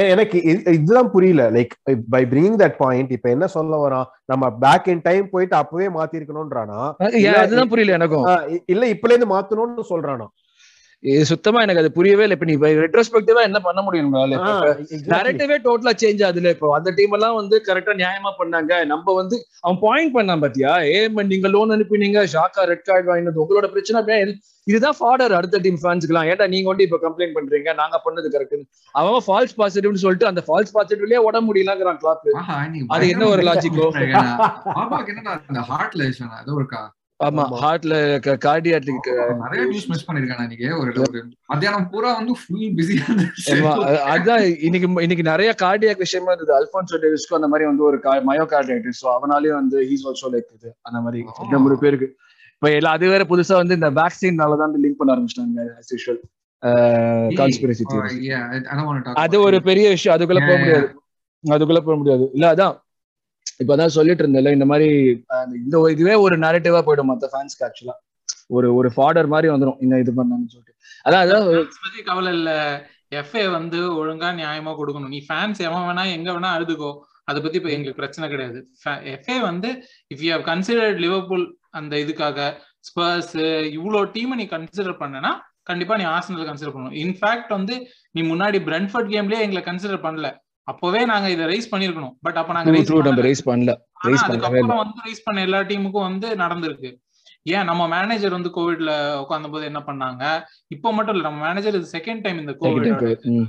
எனக்கு 0.06 0.38
இது- 0.44 0.74
இதுதான் 0.74 1.10
புரியல. 1.10 1.50
Like 1.50 1.74
by 2.08 2.22
bringing 2.24 2.58
that 2.58 2.76
point 2.76 3.12
இப்ப 3.12 3.30
என்ன 3.30 3.46
சொல்ல 3.48 3.82
வரான்? 3.84 4.08
நம்ம 4.24 4.50
பேக் 4.58 4.88
இன் 4.88 5.02
டைம் 5.02 5.30
போயிட்டு 5.30 5.56
அப்பவே 5.56 5.88
மாத்திருக்கணும்ன்றானா? 5.90 6.80
அதுதான் 7.36 7.68
புரியல 7.68 7.92
எனக்கும். 7.92 8.26
இல்ல 8.68 8.86
இப்பல 8.88 9.12
இருந்து 9.12 9.32
மாத்தணும்னு 9.34 9.84
சொல்றானா? 9.88 10.28
இது 11.04 11.22
சுத்தமா 11.30 11.58
எனக்கு 11.64 11.80
அது 11.82 11.90
புரியவே 11.96 12.24
இல்லை. 12.26 12.36
இப்ப 12.38 12.46
நீ 12.48 12.54
ரெட்ரோஸ்பெக்டிவா 12.82 13.40
என்ன 13.48 13.58
பண்ண 13.66 13.80
முடியும். 13.86 14.10
நரேட்டிவே 15.14 15.56
டோட்டலா 15.66 15.92
சேஞ்ச் 16.02 16.22
ஆகுதுல 16.26 16.52
இப்போ. 16.54 16.68
அந்த 16.76 16.90
டீம் 16.98 17.14
எல்லாம் 17.18 17.36
வந்து 17.38 17.56
கரெக்டா 17.66 17.94
நியாயமா 18.00 18.32
பண்ணாங்க. 18.40 18.72
நம்ம 18.92 19.14
வந்து 19.20 19.36
அவன் 19.64 19.78
பாயிண்ட் 19.84 20.14
பண்ணான் 20.16 20.42
பாத்தியா? 20.44 20.72
ஏன் 20.94 21.28
நீங்க 21.32 21.50
லோன் 21.54 21.74
அனுப்பினீங்க 21.76 22.22
ஷாக்கா 22.34 22.64
ரெட் 22.72 22.88
கார்டு 22.88 23.10
வாங்கினது 23.10 23.42
உங்களோட 23.44 23.68
பிரச்சனை 23.74 23.98
அப்படியே 24.00 24.20
இதுதான் 24.66 24.96
ஃபாடர் 24.98 25.36
அடுத்த 25.38 25.56
டீம் 25.64 25.80
ஃபேன்ஸ்க்குலாம் 25.80 26.28
ஏன்டா 26.30 26.46
நீங்க 26.52 26.68
வந்து 26.70 26.84
இப்ப 26.86 26.98
கம்ப்ளைண்ட் 27.02 27.36
பண்றீங்க? 27.38 27.70
நாங்க 27.80 27.96
பண்ணது 28.04 28.28
கரெக்ட் 28.34 28.62
அவன் 28.94 29.24
ஃபால்ஸ் 29.26 29.56
பாசிட்டிவ்னு 29.58 30.04
சொல்லிட்டு 30.04 30.30
அந்த 30.30 30.42
ஃபால்ஸ் 30.46 30.74
பாசிட்டிவ்லயே 30.76 31.20
உட 31.28 31.40
முடியலங்கிறான் 31.48 32.00
கிளாப் 32.02 32.24
அது 32.94 33.06
என்ன 33.14 33.24
ஒரு? 33.26 33.42
பாபாக்கு 34.76 35.10
என்னடா 35.12 35.34
இந்த 35.50 35.62
ஹார்ட் 35.70 35.96
லேஷன் 36.00 36.32
ஏதோ 36.42 36.54
இருக்கா? 36.60 36.82
ஆமா. 37.20 37.42
ஹார்ட்ல 37.60 37.94
கார்டியாட்டிக் 38.44 39.06
நிறைய 39.42 39.60
நியூஸ் 39.68 39.86
மிஸ் 39.90 40.04
பண்ணிருக்கானே 40.06 40.44
இன்னைக்கு 40.46 40.68
ஒரு 40.80 40.90
மத்தியானம் 41.50 41.86
பூரா 41.92 42.10
வந்து 42.18 42.34
ஃபுல் 42.40 42.72
பிஸியா 42.78 43.04
அதான் 44.14 44.42
இன்னைக்கு 44.66 44.88
இன்னைக்கு 45.04 45.24
நிறைய 45.30 45.50
கார்டியாக் 45.62 46.02
விஷயமா 46.04 46.30
இருந்தது. 46.30 46.52
அல்போன்சோ 46.58 46.98
டேவிஸ்க்கு 47.04 47.38
அந்த 47.38 47.50
மாதிரி 47.52 47.68
வந்து 47.70 47.84
ஒரு 47.90 47.98
மயோ 48.30 48.46
கார்டியாட்டிஸ் 48.52 49.00
ஸோ 49.02 49.08
அவனாலேயும் 49.16 49.60
வந்து 49.60 49.80
ஹீஸ் 49.90 50.06
ஆல்சோ 50.10 50.30
லைக் 50.34 50.50
இது 50.58 50.70
அந்த 50.88 51.00
மாதிரி. 51.04 51.20
ரெண்டு 51.42 51.62
மூணு 51.64 51.78
பேருக்கு. 51.84 52.08
இப்ப 52.56 52.70
எல்லாம் 52.78 52.96
அது 52.96 53.12
வேற 53.14 53.22
புதுசா 53.30 53.54
வந்து 53.62 53.78
இந்த 53.78 53.90
வேக்சின்னால 54.00 54.58
தான் 54.60 54.74
லிங்க் 54.84 55.00
பண்ண 55.00 55.14
ஆரம்பிச்சிட்டாங்க 55.14 55.64
as 55.80 55.90
usual. 55.96 56.18
கான்ஸ்பிரசி 57.38 57.84
அது 59.24 59.36
ஒரு 59.48 59.58
பெரிய 59.68 59.86
விஷயம் 59.94 60.14
அதுக்குள்ள 60.16 60.42
போக 60.46 60.58
முடியாது. 60.62 60.86
அதுக்குள்ள 61.44 61.80
போக 61.88 61.96
முடியாது. 62.00 62.24
இல்ல 62.36 62.46
அதான். 62.54 62.74
இப்பதான் 63.62 63.94
சொல்லிட்டு 63.96 64.22
இருந்தல 64.24 64.52
இந்த 64.52 64.66
மாதிரி 64.72 64.88
இந்த 65.62 65.90
இதுவே 65.94 66.14
ஒரு 66.24 66.36
நரேட்டிவா 66.38 66.80
போயிடும் 66.86 67.10
மத்த 67.12 67.28
ஃபேன்ஸ்க்கு 67.32 67.66
ஆக்சுவலா 67.68 67.96
ஒரு 68.56 68.68
ஒரு 68.78 68.88
ஃபாடர் 68.94 69.28
மாதிரி 69.34 69.48
வந்துடும் 69.52 69.80
இந்த 69.84 69.98
இது 70.02 70.12
பண்ணாங்கன்னு 70.12 70.52
சொல்லிட்டு. 70.54 70.74
அதான் 71.06 71.22
அதான் 71.24 72.04
கவலை 72.10 72.32
இல்ல. 72.38 72.50
எஃப்ஏ 73.20 73.44
வந்து 73.50 73.78
ஒழுங்கா 74.00 74.28
நியாயமா 74.40 74.72
கொடுக்கணும். 74.78 75.12
நீ 75.14 75.20
ஃபேன்ஸ் 75.28 75.60
எவன் 75.68 75.86
வேணா 75.88 76.04
எங்க 76.16 76.28
வேணா 76.32 76.50
அழுதுக்கோ. 76.56 76.90
அதை 77.24 77.38
பத்தி 77.42 77.58
இப்ப 77.60 77.70
எங்களுக்கு 77.74 78.00
பிரச்சனை 78.00 78.26
கிடையாது. 78.30 78.58
எஃப்ஏ 79.14 79.36
வந்து 79.40 79.68
if 80.14 80.24
you 80.26 80.30
have 80.36 80.46
considered 80.50 81.00
Liverpool 81.04 81.44
அந்த 81.70 81.96
இதுக்காக 81.96 82.38
ஸ்பர்ஸ் 82.88 83.36
இவ்வளோ 83.78 84.00
டீமை 84.16 84.36
நீ 84.40 84.46
கன்சிடர் 84.54 85.00
பண்ணனா 85.02 85.32
கண்டிப்பா 85.62 85.94
நீ 85.96 86.04
ஆர்சனல் 86.04 86.48
கன்சிடர் 86.48 86.74
பண்ணணும். 86.74 86.96
இன்ஃபேக்ட் 87.04 87.52
வந்து 87.58 87.74
நீ 88.10 88.22
முன்னாடி 88.32 88.58
பிரென்ஃபர்ட் 88.68 89.12
கேம்லயே 89.14 89.44
எங்களை 89.46 89.62
கன்சிடர் 89.70 90.04
பண்ணல. 90.06 90.30
அப்பவே 90.68 91.04
நாங்க 91.04 91.30
இதை 91.30 91.46
ரைஸ் 91.46 91.70
பண்ணிருக்கணும் 91.70 92.14
பட் 92.22 92.36
அப்ப 92.36 92.52
நாங்க 92.52 92.70
ரைஸ் 92.70 92.90
பண்ணல. 93.46 93.72
ரைஸ் 94.04 94.22
அதுக்கப்புறம் 94.26 94.82
வந்து 94.82 95.00
ரைஸ் 95.06 95.24
பண்ண 95.24 95.40
எல்லா 95.40 95.60
டீமுக்கும் 95.62 96.06
வந்து 96.08 96.28
நடந்திருக்கு. 96.36 96.90
ஏன்? 97.46 97.64
நம்ம 97.64 97.82
மேனேஜர் 97.88 98.30
வந்து 98.30 98.50
கோவிட்ல 98.50 98.90
உட்கார்ந்த 99.20 99.48
போது 99.48 99.64
என்ன 99.64 99.80
பண்ணாங்க? 99.86 100.22
இப்போ 100.70 100.92
மட்டும் 100.92 101.14
இல்ல 101.14 101.28
நம்ம 101.28 101.46
மேனேஜர் 101.46 101.74
இது 101.74 101.88
செகண்ட் 101.92 102.22
டைம் 102.22 102.38
இந்த 102.38 102.54
கோவிட் 102.60 102.88
ம். 103.32 103.48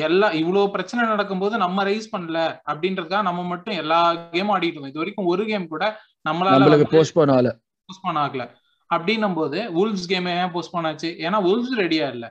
எல்லா 0.00 0.26
இவ்வளவு 0.32 0.70
பிரச்சனை 0.70 1.06
நடக்கும்போது 1.06 1.56
நம்ம 1.58 1.84
ரைஸ் 1.84 2.12
பண்ணல 2.12 2.38
அப்படின்றதுக்காக 2.68 3.22
நம்ம 3.22 3.42
மட்டும் 3.44 3.76
எல்லா 3.76 3.98
கேமும் 4.32 4.54
ஆடிட்டு 4.54 4.72
இருந்தோம் 4.72 4.92
இது 4.92 5.02
வரைக்கும் 5.02 5.26
ஒரு 5.26 5.44
கேம் 5.46 5.66
கூட 5.68 5.84
நம்மளால 6.26 6.56
நம்மளுக்கு 6.56 6.92
போஸ்ட்போன் 6.92 7.32
ஆகல. 7.34 7.50
போஸ்ட்போன் 7.88 8.20
ஆகல. 8.22 8.44
அப்படின்னும் 8.90 9.34
போது 9.34 9.58
உல்ஸ் 9.78 10.06
கேம் 10.06 10.28
ஏன் 10.34 10.52
போஸ்ட்போன் 10.54 10.86
ஆச்சு? 10.86 11.10
ஏன்னா 11.20 11.38
உல்ஸ் 11.48 11.74
ரெடியா 11.78 12.06
இல்ல. 12.12 12.26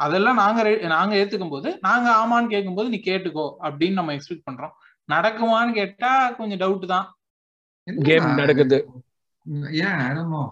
அதெல்லாம் 0.00 0.38
நாங்க 0.42 0.70
நாங்க 0.94 1.14
ஏத்துக்கும் 1.20 1.54
போது 1.54 1.68
நாங்க 1.86 2.08
ஆமான்னு 2.20 2.52
கேட்கும்போது 2.52 2.88
நீ 2.94 2.98
கேட்டுக்கோ 3.04 3.46
அப்படின்னு 3.66 3.98
நம்ம 4.00 4.14
எக்ஸ்பெக்ட் 4.16 4.46
பண்றோம். 4.48 4.74
நடக்குமான்னு 5.08 5.72
கேட்டா 5.72 6.12
கொஞ்சம் 6.38 6.60
டவுட் 6.62 6.86
தான். 6.86 7.06
கேம் 8.08 8.30
நடக்குது. 8.42 8.78
ஏன்? 9.82 10.00
Know. 10.22 10.46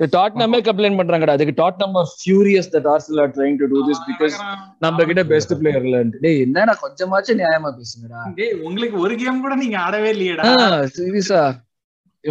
டாட்னமே 0.00 0.58
கம்ப்ளைண்ட் 0.68 0.98
பண்றாங்கடா. 1.00 1.34
அதுக்கு 1.36 1.54
Tottenham 1.62 1.98
furious 2.12 2.70
that 2.72 2.88
Arsenal 2.92 3.20
are 3.24 3.34
trying 3.36 3.58
to 3.60 3.66
do 3.72 3.80
this 3.88 4.00
because 4.08 4.36
நம்ம 4.84 5.04
கிட்ட 5.10 5.22
பெஸ்ட் 5.32 5.54
பிளேயர்ல 5.60 6.00
டேய் 6.24 6.40
என்னடா 6.46 6.74
கொஞ்சமாச்சும் 6.82 7.40
நியாயமா 7.42 7.70
பேசுங்கடா. 7.78 8.22
டேய் 8.38 8.54
உங்களுக்கு 8.68 8.96
ஒரு 9.04 9.16
கேம் 9.22 9.44
கூட 9.44 9.56
நீங்க 9.62 9.78
ஆடவே 9.86 10.10
இல்லையேடா. 10.14 10.48
சீரியஸா. 10.96 11.42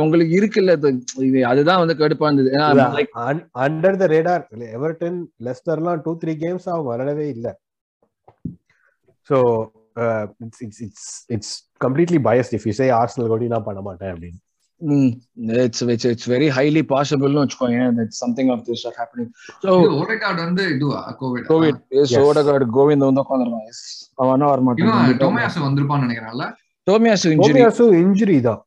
உங்களுக்கு 0.04 0.34
இருக்குல்ல 0.39 0.74
அதுதான் 1.52 1.82
வந்து 1.82 1.96
கடுப்பா 2.02 2.30
இருந்தது. 2.30 2.52
அண்டர் 3.66 4.00
த 4.02 4.08
ரேடார் 4.14 4.46
எவர்டன் 4.78 5.20
லெஸ்டர்லாம் 5.48 6.02
டூ 6.06 6.14
த்ரீ 6.22 6.34
கேம்ஸ் 6.44 6.68
அவங்க 6.74 6.89
விளையாடவே 6.91 7.28
இல்ல. 7.36 7.48
So 9.30 9.38
it's 10.46 10.64
it's 10.66 10.82
it's 10.88 11.12
it's 11.36 11.54
completely 11.86 12.22
biased 12.30 12.56
if 12.58 12.66
you 12.70 12.74
say 12.80 12.88
Arsenal 13.02 13.32
கூட 13.34 13.52
நான் 13.54 13.68
பண்ண 13.70 13.84
மாட்டேன் 13.89 14.12
அப்படின்னு. 14.14 14.39
It's 15.66 15.84
it's 15.94 16.08
it's 16.12 16.30
very 16.34 16.48
highly 16.58 16.82
பாசிபிள்னு 16.94 17.41
வச்சுக்கோங்க 17.44 18.04
it's 18.06 18.22
something 18.24 18.50
of 18.56 18.64
this 18.70 18.84
are 18.89 18.96
happening 19.00 19.30
இது 19.62 19.94
ஓடகார்டு 20.00 20.41
வந்து 20.48 20.64
இதுவா? 20.76 21.02
கோவிட் 21.22 21.46
கோவிட் 21.52 21.80
சோடகார்டு 22.16 22.68
கோவிந்த் 22.78 23.08
வந்து 23.10 23.24
உட்காந்துருவான் 23.24 23.70
அவனா 24.24 24.50
வர 24.54 24.62
மாட்டான் 24.68 25.18
டொமேஸ் 25.26 25.64
வந்திருப்பான்னு 25.68 26.06
நினைக்கிறேன்ல. 26.08 26.48
டோமியாஸ் 26.88 27.26
இன்ஜுரி 27.34 27.54
டோமியாஸும் 27.54 27.96
இன்ஜுரி 28.04 28.38
தான். 28.50 28.62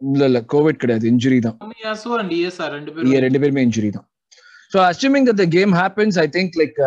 இல்ல 0.00 0.22
இல்ல 0.30 0.38
கோவிட் 0.52 0.80
கிடையாது. 0.82 1.04
இன்ஜுரி 1.12 1.38
தான். 1.46 1.56
ரெண்டு 2.76 2.92
பேரும். 2.94 3.24
ரெண்டு 3.26 3.40
பேருமே 3.42 3.64
இன்ஜுரி 3.66 3.90
தான். 3.96 4.06
So 4.72 4.78
assuming 4.90 5.26
the 5.40 5.46
game 5.56 5.72
happens 5.80 6.18
I 6.24 6.26
think 6.36 6.56
like 6.60 6.78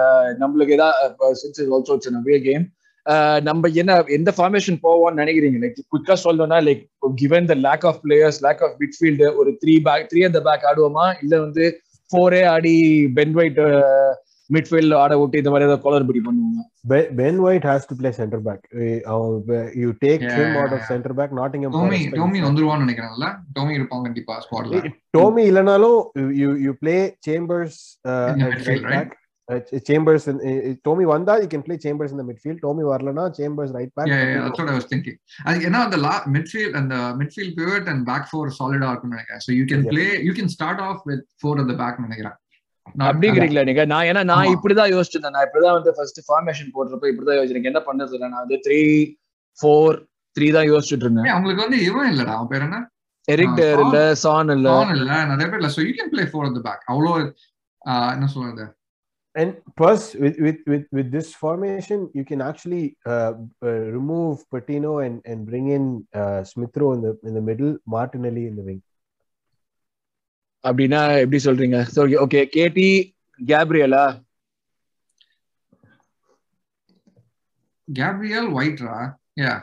நம்மளுக்கு 0.41 0.75
ஏதாவது 0.77 1.35
since 1.41 1.59
is 1.63 1.71
also 1.77 1.95
it's 1.97 2.19
away 2.21 2.37
game 2.47 2.65
நம்ம 3.47 3.69
என்ன 3.81 3.93
எந்த 4.17 4.31
ஃபார்மேஷன் 4.35 4.77
போவோம்னு 4.85 5.21
நினைக்கிறீங்க? 5.21 5.57
லைக் 5.63 5.79
குயிக்கா 5.93 6.15
சொல்லணும்னா 6.25 6.59
like 6.67 6.83
given 7.21 7.49
the 7.51 7.55
lack 7.67 7.85
of 7.89 7.99
players 8.05 8.39
lack 8.45 8.61
of 8.67 8.75
midfield 8.83 9.27
ஒரு 9.39 9.51
த்ரீ 9.63 9.73
பேக் 9.87 10.05
த்ரீ 10.11 10.21
அந்த 10.29 10.41
பேக் 10.47 10.67
ஆடுவோமா? 10.69 11.07
இல்ல 11.23 11.33
வந்து 11.45 11.65
ஃபோரே 12.09 12.41
ஆடி 12.53 12.75
பென் 13.17 13.35
ஒயிட் 13.39 13.59
மிட்ஃபீல்ட் 14.49 14.95
ஆட 15.01 15.13
விட்டு 15.19 15.41
இந்த 15.41 15.51
மாதிரி 15.51 15.67
ஏதாவது 15.67 15.83
குளறுபடி 15.85 16.21
பண்ணுவாங்க. 16.25 16.61
Ben 17.19 17.39
White 17.47 17.67
has 17.69 17.87
to 17.89 17.95
play 17.99 18.09
centre 18.19 18.43
back 18.47 18.63
you 19.81 19.89
take. 20.05 20.23
Him 20.37 20.57
out 20.61 20.75
of 20.77 20.85
centre 20.91 21.15
back 21.19 21.33
Nottingham 21.41 21.75
Tomi 21.79 22.01
Tomi 22.19 22.41
வந்துருவான்னு 22.47 22.85
நினைக்கிறேன்ல. 22.85 23.27
டோமி 23.57 23.73
இருப்பான் 23.79 24.05
கண்டிப்பா 24.07 24.35
ஸ்குவாட்ல 24.45 24.81
டோமி 25.17 25.43
இல்லனாலும் 25.51 25.99
you 26.43 26.51
you 26.67 26.73
play 26.83 26.97
Chambers 27.27 27.81
In 28.31 28.39
the 28.43 28.49
midfield, 28.53 28.87
right? 28.93 29.11
Chambers 29.87 30.25
Tomi 30.87 31.05
வந்தா 31.13 31.33
யூ 31.41 31.47
கேன் 31.53 31.65
பிளே 31.65 31.75
சேம்பர்ஸ் 31.85 32.13
இந்த 32.15 32.23
midfield 32.29 32.61
Tomy 32.65 32.83
வரலனா 32.91 33.23
Chambers 33.39 33.73
right 33.77 33.91
Yeah, 34.11 34.21
yeah, 34.21 34.43
that's 34.43 34.51
back 34.51 34.61
what 34.61 34.71
I 34.73 34.77
was 34.79 34.87
thinking. 34.91 35.17
அது 35.47 35.65
ஏன்னா 35.69 35.79
அந்த 35.87 35.97
லா 36.05 36.13
மிட்ஃபீல்ட் 36.35 36.77
அந்த 36.81 36.95
midfield 37.21 37.55
pivot 37.59 37.89
and 37.93 38.03
back 38.11 38.29
four 38.29 38.53
சாலிடா 38.59 38.91
இருக்கும்னு 38.91 39.15
நினைக்கிறேன். 39.17 39.43
So 39.47 39.51
you 39.59 39.65
can. 39.71 39.83
Play 39.91 40.05
you 40.27 40.33
can 40.39 40.53
start 40.55 40.83
off 40.87 41.03
with 41.11 41.25
four 41.41 41.61
at 41.63 41.67
the 41.71 41.77
back 41.83 41.99
நினைக்கிறேன். 42.05 42.37
அப்படிங்கிறீங்களா 43.07 43.63
நீங்க? 43.69 43.83
நான் 43.91 44.07
ஏன்னா 44.09 44.23
நான். 44.31 44.53
இப்படிதான் 44.55 44.91
யோசிச்சிருந்தேன். 44.95 45.35
நான் 45.35 45.45
இப்படிதான் 45.47 45.77
வந்து 45.77 45.91
ஃபர்ஸ்ட் 45.97 46.19
ஃபார்மேஷன் 46.27 46.73
போடுறப்ப 46.75 47.11
இப்படிதான் 47.11 47.39
யோசிச்சிருக்கேன் 47.39 47.73
என்ன 47.73 47.83
இல்லை? 48.15 48.29
நான் 48.33 48.43
வந்து 48.45 48.59
த்ரீ 48.65 48.81
ஃபோர் 49.59 49.97
த்ரீ 50.37 50.47
தான் 50.57 50.69
யோசிச்சுட்டு 50.71 51.05
இருந்தேன். 51.05 51.27
ஏய், 51.29 51.35
அவங்களுக்கு 51.35 51.65
வந்து 51.65 51.79
இவன் 51.89 52.09
இல்லடா. 52.13 52.35
அவன் 52.37 52.51
பேர் 52.53 52.65
என்ன? 52.67 52.79
எரிக் 53.27 53.57
டேர் 53.59 53.81
இல்ல 53.85 53.97
சான் 54.23 54.53
இல்ல. 54.57 54.69
இல்ல. 54.95 55.17
நிறைய 55.31 55.47
பேர் 55.51 55.59
இல்ல. 55.61 55.71
So 55.75 55.81
you 55.87 55.91
can 55.99 56.13
play 56.13 56.23
four 56.31 56.47
at 56.49 56.55
the 56.59 56.63
back 56.69 56.85
அவ்வளோ 56.93 57.11
ஆஹ், 57.81 58.11
என்ன 58.15 58.27
சொல்றது? 58.35 58.65
And 59.35 59.51
plus, 59.79 60.01
with 60.23 60.35
with 60.45 60.57
with 60.71 60.83
with 60.97 61.07
this 61.13 61.27
formation, 61.43 61.99
you 62.17 62.23
can 62.23 62.41
actually 62.47 62.81
uh, 63.05 63.31
uh, 63.67 63.79
remove 63.95 64.33
Patino 64.53 64.91
and 65.05 65.15
and 65.29 65.39
bring 65.49 65.67
in 65.77 65.85
uh, 66.21 66.41
Smithrow 66.51 66.89
in 66.95 67.01
the 67.05 67.13
in 67.29 67.33
the 67.33 67.43
middle, 67.49 67.71
Martinelli 67.95 68.43
in 68.49 68.55
the 68.59 68.65
wing. 68.67 68.81
அப்படின்னா 70.63 71.01
எப்படி 71.23 71.39
சொல்றீங்க? 71.45 71.77
Okay 72.23 72.41
கேடி 72.53 72.89
கேப்ரியலா 73.39 74.05
Gabriel 77.87 78.49
ஒயிட்ரா 78.55 78.97
yeah 79.39 79.53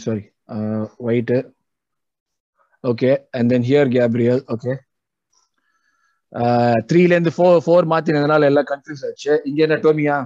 sorry 0.00 0.22
White 1.04 1.32
okay 2.84 3.10
and 3.36 3.50
then 3.52 3.66
here 3.68 3.90
Gabriel 3.94 4.42
okay 4.54 4.74
த்ரீல 6.88 7.14
இருந்து 7.14 7.32
four 7.34 7.62
four 7.64 7.90
மாத்தினதுனால 7.92 8.48
எல்லாம் 8.50 8.68
confuse 8.70 9.04
ஆச்சு. 9.08 9.32
இங்க 9.48 9.60
என்ன 9.66 9.76
டோமியா 9.84 10.16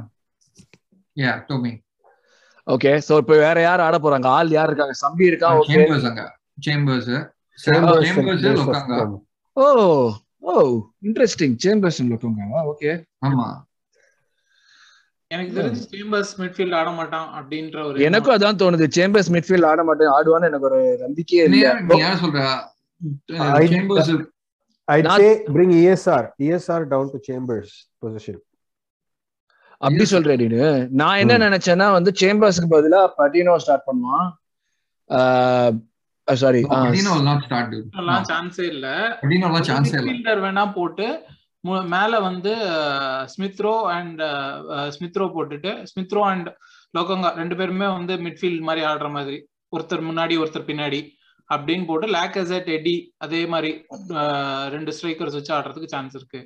யா 1.16 1.32
டோமி 1.46 1.72
ஓகே 2.66 2.92
சோ 3.06 3.14
இப்போ 3.22 3.34
வேற 3.38 3.58
யார் 3.62 3.80
ஆட 3.80 3.96
போறாங்க? 3.98 4.28
ஆள் 4.30 4.50
யார் 4.50 4.70
இருக்காங்க? 4.70 4.96
சம்பி 5.02 5.24
இருக்கா? 5.30 5.50
Okay 5.60 5.80
Chambers 6.66 7.10
oh 9.56 9.66
oh 10.42 10.54
interesting 11.02 11.54
Chambers 11.64 12.00
Lokonga 12.10 12.62
okay 12.72 12.92
ஆமா. 13.24 13.48
எனக்கு 15.30 15.52
தெரிஞ்சு 15.58 15.82
சேம்பர்ஸ் 15.90 16.32
மிட்ஃபீல்ட் 16.38 16.74
ஆட 16.74 16.90
மாட்டான் 16.90 17.28
அப்படின்ற 17.38 17.84
ஒரு 17.84 18.04
எனக்கும் 18.04 18.34
அதான் 18.36 18.60
தோணுது. 18.62 18.86
சேம்பர்ஸ் 18.96 19.30
மிட்ஃபீல்ட் 19.34 19.66
ஆட 19.66 19.82
மாட்டேன். 19.84 20.12
ஆடுவான்னு 20.16 20.48
எனக்கு 20.50 20.68
ஒரு 20.70 20.80
நம்பிக்கையே 21.00 21.44
இல்ல. 21.44 21.74
நீ 21.88 21.98
யார் 21.98 22.20
சொல்ற? 22.24 22.42
Chambers 23.74 24.12
I'd 24.88 25.08
say 25.12 25.44
bring 25.46 25.70
ESR, 25.70 26.22
ESR 26.40 26.80
down 26.92 27.04
to 27.12 27.18
Chambers 27.20 27.68
position. 28.04 28.36
அப்படி 29.80 30.04
சொல்றேன் 30.04 30.40
நீனு. 30.40 30.88
நான் 30.90 31.18
என்ன. 31.18 31.34
நினைச்சேன்னா 31.38 31.92
வந்து 31.92 32.10
சேம்பர்ஸ்க்கு 32.20 32.74
பதிலா 32.74 33.02
பட்டினோ 33.18 33.56
ஸ்டார்ட் 33.56 33.86
பண்ணுவான். 33.86 34.26
சாரி 36.36 36.60
ஸ்டார்ட் 37.42 37.74
எல்லாம் 37.98 38.24
சான்ஸே 38.24 38.64
இல்ல. 38.66 38.86
சான்ஸே 39.68 39.92
இல்ல. 39.92 40.08
மிட்ஃபீல்டர் 40.08 40.40
வேணா 40.40 40.72
போட்டு 40.72 41.06
மேல 41.88 42.20
வந்து 42.20 42.52
ஸ்மித்ரோ 43.32 43.72
அண்ட் 43.90 44.20
ஸ்மித்ரோ 44.92 45.26
போட்டுட்டு 45.34 45.72
ஸ்மித்ரோ 45.90 46.22
அண்ட் 46.24 46.48
லோகங்கா 46.94 47.34
ரெண்டு 47.34 47.56
பேருமே 47.56 47.86
வந்து 47.88 48.14
மிட்ஃபீல்ட் 48.16 48.60
மாதிரி 48.60 48.86
ஆடுற 48.86 49.10
மாதிரி 49.10 49.38
ஒருத்தர் 49.72 50.06
முன்னாடி 50.06 50.38
ஒருத்தர் 50.38 50.68
பின்னாடி 50.68 51.00
அப்படின்னு 51.50 51.86
போட்டு 51.86 52.06
லேக்கசெட் 52.06 52.68
எடி 52.68 52.94
அதே 53.18 53.46
மாதிரி 53.46 53.70
ரெண்டு 54.68 54.92
ஸ்ட்ரைக்கர்ஸ் 54.92 55.32
வச்சு 55.32 55.54
ஆடுறதுக்கு 55.54 55.86
சான்ஸ் 55.86 56.14
இருக்கு. 56.14 56.40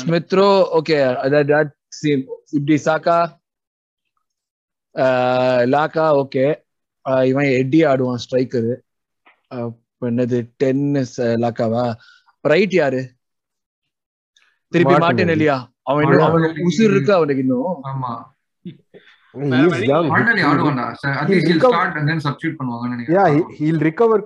ஸ்மித்ரோ 0.00 0.48
ஓகே 0.72 0.96
இப்படி 2.52 2.76
சாக்கா 2.84 3.18
லாக்கா 5.66 6.06
ஓகே 6.16 6.44
இவன் 7.24 7.48
எட்டி 7.52 7.84
ஆடுவான் 7.84 8.22
ஸ்ட்ரைக்கரு 8.24 8.74
என்னது 10.00 10.50
டென்னிஸ் 10.56 11.20
லாக்காவா? 11.20 11.94
ரைட் 12.40 12.72
யாரு? 12.72 13.10
திருப்பி. 14.68 14.98
மார்டின் 14.98 15.28
எலியா 15.28 15.72
அவன் 15.82 16.04
Martinelli. 16.04 16.68
உசுர் 16.68 16.82
இருக்கு 16.82 17.14
அவனுக்கு 17.14 17.42
இன்னும். 17.42 17.82
ஆமா. 17.82 18.32
Recover 19.34 19.60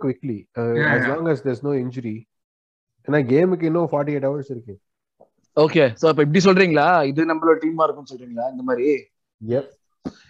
quickly. 0.04 0.48
Uh, 0.58 0.74
Yeah, 0.74 0.94
as 0.94 1.02
yeah. 1.02 1.08
long 1.08 1.28
as 1.28 1.42
there's 1.42 1.62
no 1.62 1.78
injury. 1.78 2.28
ஏன்னா 3.06 3.10
கேமுக்கு 3.10 3.62
இன்னும் 3.62 3.88
ஃபார்ட்டி 3.92 4.04
எயிட் 4.14 4.28
ஹவர்ஸ் 4.28 4.48
இருக்கு. 4.48 4.78
ஓகே 5.60 5.94
சோ 6.02 6.08
அப்ப 6.08 6.08
இப்படி 6.08 6.40
சொல்றீங்களா? 6.44 7.06
இது 7.06 7.24
நம்மளோட 7.24 7.58
டீமா 7.58 7.62
இருக்கும்னு 7.62 8.12
சொல்றீங்களா? 8.12 8.50
இந்த 8.50 8.62
மாதிரி? 8.62 9.04
Yep. 9.48 9.77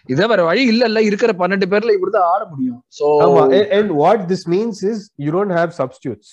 இதே 0.09 0.27
வேற 0.33 0.43
வழி 0.49 0.63
இல்ல 0.73 0.83
இல்ல 0.91 1.01
இருக்கிற 1.09 1.33
பன்னெண்டு 1.41 1.67
பேர்ல 1.73 1.95
இப்படிதான் 1.97 2.29
ஆட 2.35 2.43
முடியும். 2.53 2.81
So 2.99 3.07
and 3.79 3.89
what 4.03 4.21
this 4.33 4.45
means 4.55 4.77
is 4.93 4.99
you 5.25 5.33
don't 5.39 5.55
have 5.61 5.73
substitutes. 5.81 6.29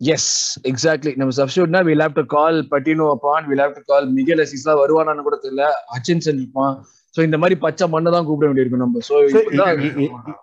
Yes 0.00 0.30
exactly 0.70 1.12
நம்ம 1.18 1.34
சப்ஸ்டியூட்னா 1.40 1.80
will 1.88 2.02
have 2.04 2.16
to 2.20 2.24
call 2.36 2.56
Patino 2.72 3.04
upon 3.14 3.44
will 3.50 3.62
have 3.64 3.76
to 3.78 3.82
call 3.92 4.06
Mikel 4.18 4.42
அசிஸ்லாம் 4.44 4.80
வருவானான்னு 4.82 5.26
கூட 5.28 5.36
தெரியல. 5.44 5.66
ஹச்சின்சன் 5.94 6.40
இருப்பான். 6.42 6.74
சோ 7.14 7.20
இந்த 7.28 7.36
மாதிரி 7.42 7.56
பச்சை 7.64 7.86
மண்ணை 7.92 8.10
தான் 8.14 8.26
கூப்பிட 8.28 8.46
வேண்டியிருக்கும் 8.50 8.84
நம்ம. 8.84 9.02
So 9.08 9.14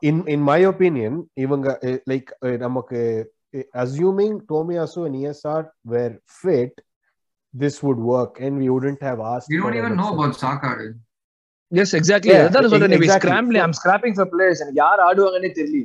in 0.10 0.18
in 0.36 0.42
my 0.52 0.60
opinion 0.72 1.14
இவங்க 1.46 1.68
eh, 1.90 1.98
like 2.12 2.30
eh, 2.48 2.56
நமக்கு 2.66 3.00
eh, 3.54 3.66
assuming 3.84 4.34
Tomiyasu 4.52 5.02
and 5.08 5.16
ESR 5.22 5.62
were 5.94 6.14
fit 6.42 6.74
this 7.54 7.78
would 7.86 8.02
work 8.14 8.34
and 8.46 8.54
we 8.64 8.70
wouldn't 8.74 9.02
have 9.10 9.20
asked 9.34 9.50
you 9.54 9.60
don't 9.64 9.80
even 9.82 9.98
know. 10.02 10.08
About 10.14 10.38
Saka 10.44 10.72
yes 11.73 11.95
exactly 11.99 12.33
Yeah, 12.35 12.47
அதான் 12.49 12.71
சொல்றேன் 12.73 12.95
exactly. 12.99 13.21
Scrambling 13.23 13.61
I'm 13.67 13.77
scrapping 13.81 14.17
for 14.19 14.31
players 14.35 14.61
எனக்கு 14.65 14.83
யார் 14.87 15.03
ஆடுவாங்கன்னே 15.11 15.53
தெரியல 15.61 15.85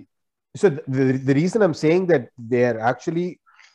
So 0.55 0.67
the, 0.69 0.81
the, 0.95 1.03
the 1.27 1.35
reason 1.39 1.59
I'm 1.65 1.75
saying 1.81 2.01
that 2.07 2.23
they 2.51 2.61
are 2.69 2.77
actually 2.89 3.27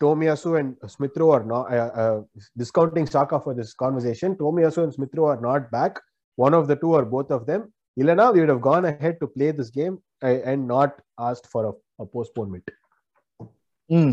Tomiyasu 0.03 0.51
and 0.61 0.71
Smithrow 0.95 1.29
are 1.37 1.45
not 1.53 1.67
uh, 1.77 1.91
uh, 2.03 2.19
discounting 2.63 3.07
Saka 3.15 3.39
for 3.45 3.53
this 3.61 3.71
conversation. 3.83 4.31
Tomiyasu 4.43 4.81
and 4.85 4.93
Smithrow 4.97 5.27
are 5.33 5.41
not 5.41 5.63
back. 5.71 5.93
One 6.39 6.55
of 6.59 6.65
the 6.71 6.77
two 6.83 6.93
or 6.99 7.05
both 7.15 7.31
of 7.31 7.43
them. 7.51 7.63
Ilana, 7.97 8.27
we 8.35 8.41
would 8.41 8.53
have 8.55 8.61
gone 8.71 8.85
ahead 8.85 9.15
to 9.23 9.27
play 9.37 9.51
this 9.61 9.71
game 9.71 9.95
uh, 10.23 10.39
and 10.51 10.69
not 10.75 10.91
asked 11.29 11.47
for 11.55 11.63
a, 11.71 11.73
a 11.99 12.09
postponement. 12.17 12.67
ம் 13.91 14.13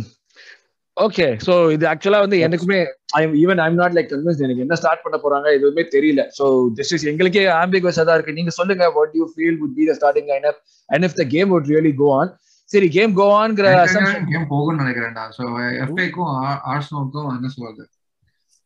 Okay 1.04 1.26
so 1.46 1.52
இது 1.74 1.84
ஆக்சுவலா 1.90 2.20
வந்து 2.24 2.38
எனக்குமே 2.46 2.78
I 3.18 3.20
even 3.42 3.60
I'm 3.64 3.78
not 3.80 3.94
like 3.96 4.08
convince 4.12 4.42
எனக்கு 4.46 4.64
என்ன 4.64 4.78
start 4.80 5.02
பண்ண 5.04 5.16
போறாங்க 5.24 5.48
எதுவுமே 5.58 5.82
தெரியல. 5.94 6.22
சோ 6.38 6.44
திஸ் 6.78 6.92
இஸ் 6.96 7.06
எங்களுக்கே 7.10 7.44
ஆம்பிகஸா 7.60 8.04
தான் 8.08 8.16
இருக்கு. 8.18 8.36
நீங்க 8.38 8.52
சொல்லுங்க 8.58 8.86
what 8.96 9.14
you 9.18 9.26
feel 9.34 9.58
would 9.60 9.76
be 9.78 9.84
the 9.90 9.94
starting 9.98 10.30
line 10.32 10.46
up 10.50 10.58
and 10.88 11.06
if 11.08 11.16
the 11.20 11.26
game 11.34 11.50
would 11.54 11.68
really 11.74 11.92
go 12.02 12.08
on 12.20 12.32
சரி 12.70 12.88
கேம் 12.96 13.12
கோ 13.20 13.26
ஆன்ங்கிற 13.42 13.68
assumption 13.84 14.24
கேம் 14.32 14.48
போகும்னு 14.54 14.82
நினைக்கிறேன்டா. 14.82 15.26
சோ 15.36 15.44
எஃப்ஏக்கும் 15.84 16.32
ஆர்சனலுக்கும் 16.72 17.30
என்ன 17.36 17.50
சொல்றது? 17.54 17.84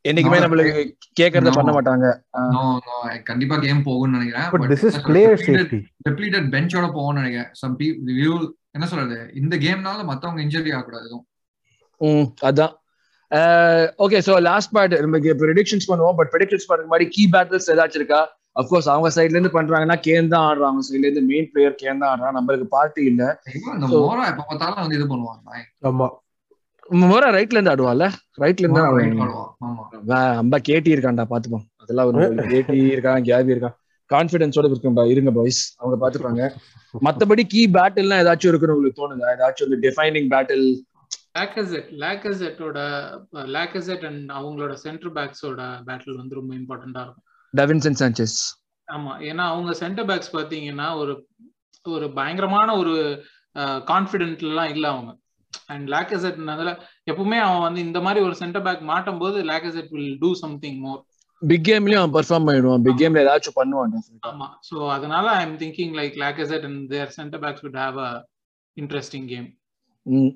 என்னைக்குமே 0.05 0.39
No, 0.39 0.45
நம்மளுக்கு 0.45 0.81
கேக்குறத 1.19 1.51
no. 1.51 1.57
பண்ண 1.59 1.73
மாட்டாங்க. 1.77 2.07
கண்டிப்பா 3.29 3.57
கேம் 3.67 3.83
போகும்னு 3.89 4.17
நினைக்கிறேன். 4.17 4.49
But 4.55 4.65
this 4.73 4.83
is 4.89 4.97
player 5.09 5.35
safety. 5.45 5.79
டெப்ளீட்டட் 6.07 6.49
பெஞ்சோட 6.55 6.87
போகும்னு 6.97 7.21
நினைக்கிறேன். 7.23 7.51
சம் 7.61 7.77
வியூ 8.09 8.33
என்ன 8.77 8.87
சொல்றது? 8.93 9.19
இந்த 9.43 9.55
கேம்னால 9.67 10.01
மத்தவங்க 10.11 10.43
இன்ஜுரி 10.47 10.73
ஆகக்கூடாது. 10.77 11.07
எதுவும் 11.09 11.27
ம் 12.03 12.29
அதான். 12.49 12.73
ஓகே 14.05 14.19
சோ 14.27 14.33
லாஸ்ட் 14.47 14.73
பார்ட் 14.75 14.95
நம்ம 15.05 15.19
ப்ரெடிக்ஷன்ஸ் 15.43 15.91
பண்ணுவோம் 15.91 16.17
பட் 16.19 16.31
ப்ரெடிக்ஷன்ஸ் 16.33 16.67
பண்றதுக்கு 16.69 16.91
முன்னாடி 16.91 17.09
கீ 17.15 17.25
பேட்டில்ஸ் 17.35 17.71
ஏதாச்சும் 17.75 18.01
இருக்கா? 18.01 18.21
அஃப்கோர்ஸ் 18.57 18.89
அவங்க 18.93 19.09
சைட்ல 19.15 19.37
இருந்து 19.37 19.55
பண்றாங்கன்னா 19.55 19.97
கேன் 20.07 20.33
தான் 20.33 20.45
ஆடுறாங்க 20.49 20.71
அவங்க 20.71 20.85
சைட்ல 20.89 21.07
இருந்து 21.09 21.23
மெயின் 21.31 21.49
பிளேயர் 21.53 21.79
கேன் 21.83 22.03
தான் 22.03 22.11
ஆடுறான். 22.13 22.37
நம்மளுக்கு 22.39 22.67
பார்ட்டி 22.75 23.03
இல்ல. 23.11 23.23
மோரா 23.95 24.25
எப்ப 24.33 24.43
பார்த்தாலும் 24.51 24.83
வந்து 24.83 24.99
இது 24.99 25.07
பண்ணுவான் 25.13 25.63
ஆமா. 25.91 26.09
முறை 27.05 27.29
ரைட்ல 27.37 27.57
இருந்து 27.57 27.73
ஆடுவான்ல? 27.73 28.07
ரைட்ல 28.43 28.65
இருந்து 28.65 28.83
மோரா 28.83 28.91
ஆடுவான். 29.27 30.29
அம்பா 30.43 30.59
கேட்டி 30.69 30.95
இருக்கான்டா 30.95 31.27
பாத்துப்போம் 31.33 31.67
அதெல்லாம் 31.83 32.09
ஒரு 32.11 32.19
கேட்டி 32.55 32.79
இருக்கான் 32.95 33.27
கேபி 33.29 33.55
இருக்கான். 33.55 33.77
கான்பிடன்ஸோட 34.11 34.67
இருக்கும்பா 34.69 35.03
இருங்க 35.11 35.31
பாய்ஸ் 35.37 35.61
அவங்க 35.81 35.97
பாத்துப்பாங்க 36.01 36.43
மத்தபடி 36.95 37.43
கீ 37.53 37.61
பேட்டில்லாம் 37.77 38.23
ஏதாச்சும் 38.23 38.51
இருக்குன்னு 38.51 38.75
உங்களுக்கு 38.75 39.01
தோணுதா? 39.01 39.29
ஏதாச்சும் 39.35 39.69
ஒரு 39.69 39.79
டிஃபைனிங் 39.85 40.29
பேட்டில் 40.33 40.67
லேக்கசெட் 41.39 41.89
லேக்கசெட்டோட 42.03 42.79
லேக்கசெட் 43.57 44.07
அண்ட் 44.07 44.31
அவங்களோட 44.31 44.73
சென்டர் 44.73 45.13
பேக்ஸோட 45.13 45.61
பேட்டில் 45.87 46.17
வந்து 46.17 46.35
ரொம்ப 46.35 46.55
இம்பார்ட்டண்டா 46.55 47.03
இருக்கும். 47.05 47.27
டெவின்சன் 47.55 47.99
சாnchez 48.01 48.33
ஆமா. 48.89 49.13
ஏன்னா 49.29 49.45
அவங்க 49.53 49.73
சென்டர் 49.73 50.07
பேக்ஸ் 50.07 50.35
பாத்தீங்கன்னா 50.37 50.97
ஒரு 50.97 51.29
ஒரு 51.85 52.13
பயங்கரமான 52.13 52.77
ஒரு 52.77 53.25
கான்பிடென்ட்ல 53.91 54.51
எல்லாம் 54.53 54.69
இல்ல 54.69 54.89
அவங்க. 54.89 55.17
அண்ட் 55.67 55.89
லேக்கசெட்னால 55.89 56.71
எப்பவுமே 57.11 57.39
அவன் 57.39 57.61
வந்து 57.61 57.81
இந்த 57.81 58.01
மாதிரி 58.01 58.25
ஒரு 58.25 58.35
சென்டர் 58.35 58.63
பேக் 58.63 58.85
மாட்டும் 58.91 59.19
போது 59.19 59.45
Lacazette 59.45 59.91
will 59.91 60.19
do 60.19 60.35
something 60.35 60.79
more 60.81 61.01
big 61.43 61.67
கேம்லயும் 61.69 62.01
அவன் 62.03 62.15
பெர்ஃபார்ம் 62.17 62.47
பண்ணிடுவான் 62.49 62.83
பிக் 62.83 63.01
கேம்ல 63.01 63.25
ஏதாச்சும் 63.25 63.59
பண்ணுவான். 63.61 63.97
ஆமா. 64.27 64.49
சோ 64.71 64.91
அதனால 64.91 65.31
I 65.31 65.43
am 65.47 65.59
thinking 65.59 65.95
like 66.01 66.17
Lacazette 66.25 66.65
and 66.65 66.89
their 66.89 67.09
centre 67.09 67.41
backs 67.41 67.65
would 67.65 67.79
have 67.87 67.99
a 68.09 68.13
interesting 68.77 69.27
game 69.27 69.49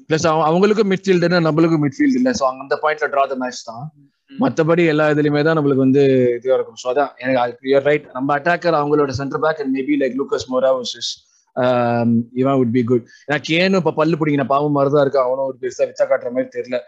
plus 0.09 0.27
அவங்களுக்கும் 0.49 0.91
மிட்ஃபீல்டுனா 0.93 1.39
நம்மளுக்கும் 1.47 1.85
மிட்ஃபீல்டு 1.85 2.19
இல்ல. 2.21 2.31
சோ 2.41 2.45
அந்த 2.65 2.77
பாயிண்ட்ல 2.85 3.09
டிரா 3.15 3.25
த 3.33 3.37
மேட்ச் 3.43 3.63
தான். 3.71 3.85
மத்தபடி 4.31 4.83
எல்லா 4.93 5.05
இதுலயுமே 5.13 5.43
தான் 5.47 5.57
நம்மளுக்கு 5.59 5.85
வந்து 5.87 6.03
இதுவா 6.39 6.57
இருக்கும். 6.59 6.79
ஸோ 6.83 6.89
அதான் 6.93 7.11
எனக்கு 7.25 7.83
ரைட் 7.89 8.07
நம்ம 8.17 8.35
அட்டாக்கர் 8.39 8.79
அவங்களோட 8.81 9.13
centre 9.21 9.43
back 9.45 9.63
and 9.65 9.75
maybe 9.79 9.97
like 10.03 10.17
Lucas 10.21 10.47
Moura 10.53 10.73
versus 10.79 11.11
இவன் 12.41 12.57
would 12.61 12.73
be 12.77 12.83
குட் 12.89 13.05
ஏன்னா 13.27 13.39
கேனும் 13.51 13.81
இப்ப 13.83 13.93
பல்லு 13.99 14.17
பிடிக்கிற 14.21 14.45
பாவம் 14.55 14.75
மாதிரி 14.77 14.91
தான் 14.95 15.05
இருக்கு. 15.05 15.21
அவனும் 15.27 15.47
ஒரு 15.51 15.57
பெருசா 15.63 15.85
விச்சா 15.91 16.05
காட்டுற 16.11 16.31
மாதிரி 16.35 16.49
தெரியல. 16.57 16.79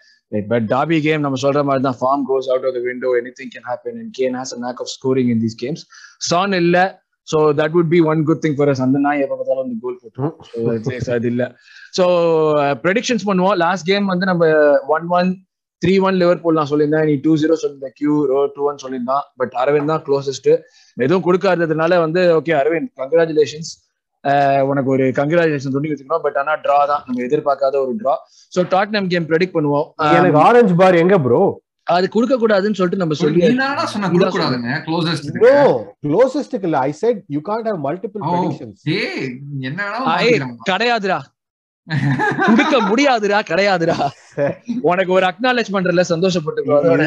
பட் 0.50 0.66
டாபி 0.72 0.96
கேம் 1.06 1.24
நம்ம 1.26 1.38
சொல்ற 1.44 1.60
மாதிரி 1.68 1.82
தான். 1.86 1.98
Form 2.00 2.24
goes 2.30 2.48
out 2.52 2.66
of 2.70 2.74
the 2.76 2.80
window 2.88 3.10
anything 3.38 3.52
can 3.54 3.68
happen 3.70 3.98
and 4.02 4.12
Kane 4.18 4.36
has 4.40 4.52
a 4.56 4.58
knock 4.66 4.80
of 4.84 4.90
scoring 4.96 5.30
in 5.34 5.40
these 5.44 5.56
games 5.62 5.84
Son 6.30 6.56
இல்ல. 6.62 6.76
So 7.28 7.38
that 7.58 7.74
would 7.76 7.90
be 7.94 8.00
one 8.10 8.20
good 8.28 8.42
thing 8.44 8.56
for 8.58 8.70
us 8.72 8.82
அந்த 8.86 8.98
நாய் 9.06 9.22
எப்போ 9.24 9.36
பார்த்தாலும் 9.38 9.64
வந்து 9.64 9.80
கோல் 9.84 9.98
போட்டுரும். 10.02 10.34
அது 11.16 11.28
இல்ல. 11.32 11.42
ஸோ 11.98 12.04
ப்ரெடிக்ஷன்ஸ் 12.84 13.26
பண்ணுவோம். 13.30 13.56
லாஸ்ட் 13.64 13.88
கேம் 13.90 14.06
வந்து 14.12 14.28
நம்ம 14.30 14.44
one 14.96 15.06
one 15.18 15.30
three 15.82 15.94
one 16.08 16.16
Liverpool 16.22 16.56
நான் 16.58 16.70
சொல்லியிருந்தேன். 16.70 17.06
நீ 17.08 17.14
டூ 17.24 17.32
ஜீரோ 17.42 17.56
சொல்லியிருந்தேன் 17.62 17.96
கியூ 17.98 18.14
ரோ 18.30 18.38
டூ 18.54 18.62
ஒன் 18.70 18.80
சொல்லியிருந்தான். 18.84 19.26
பட் 19.40 19.52
அரவிந்த் 19.62 19.92
தான் 19.92 20.02
க்ளோசஸ்ட் 20.06 20.48
எதுவும் 20.96 21.26
கொடுக்காததுனால 21.26 22.00
வந்து 22.04 22.22
ஓகே 22.38 22.54
அரவிந்த் 22.62 22.90
கங்க்ராச்சுலேஷன்ஸ் 23.02 23.70
உனக்கு 24.70 24.90
ஒரு 24.94 25.04
கங்க்ராச்சுலேஷன் 25.18 25.74
துணி 25.76 25.90
வச்சுக்கணும். 25.90 26.24
பட் 26.26 26.38
ஆனா 26.40 26.54
ட்ரா 26.64 26.78
தான். 26.92 27.02
நம்ம 27.06 27.22
எதிர்பார்க்காத 27.28 27.74
ஒரு 27.84 27.92
draw 28.00 28.14
so 28.52 28.62
Tottenham 28.74 29.10
game 29.12 29.28
predict 29.30 29.56
பண்ணுவோம். 29.58 29.86
எனக்கு 30.18 30.40
ஆரஞ்சு 30.46 30.76
பார் 30.82 31.02
எங்க 31.04 31.18
ப்ரோ 31.26 31.40
அது 31.88 32.06
கொடுக்க 32.14 32.34
கூடாதுன்னு 32.36 32.78
சொல்லிட்டு 32.78 33.02
நம்ம 33.02 33.16
சொல்லி 33.20 33.40
நீ 33.42 33.50
தானடா 33.60 33.84
சொன்ன 33.92 34.08
கொடுக்க 34.12 34.30
கூடாதுங்க 34.34 34.72
க்ளோசஸ்ட் 34.86 35.28
நோ 35.36 35.52
க்ளோசஸ்ட் 36.04 36.54
இல்ல. 36.60 36.76
I 36.88 36.92
said 37.00 37.20
you 37.34 37.40
can't 37.48 37.68
have 37.68 37.80
multiple. 37.86 38.22
Predictions 38.26 38.82
ஏய் 38.96 39.26
என்ன 39.68 39.80
ஐ, 40.14 40.24
வேணாலும் 40.26 40.56
கிடையாதுடா. 40.70 41.18
கொடுக்க 42.46 42.78
முடியாதுடா 42.88 43.38
கிடையாதுடா. 43.50 43.94
உனக்கு 44.90 45.12
ஒரு 45.16 45.26
அக்னாலேஜ்மெண்ட் 45.28 45.90
இல்ல 45.92 46.02
சந்தோஷப்பட்டுக்கோ 46.10 46.74
அதோட 46.80 47.04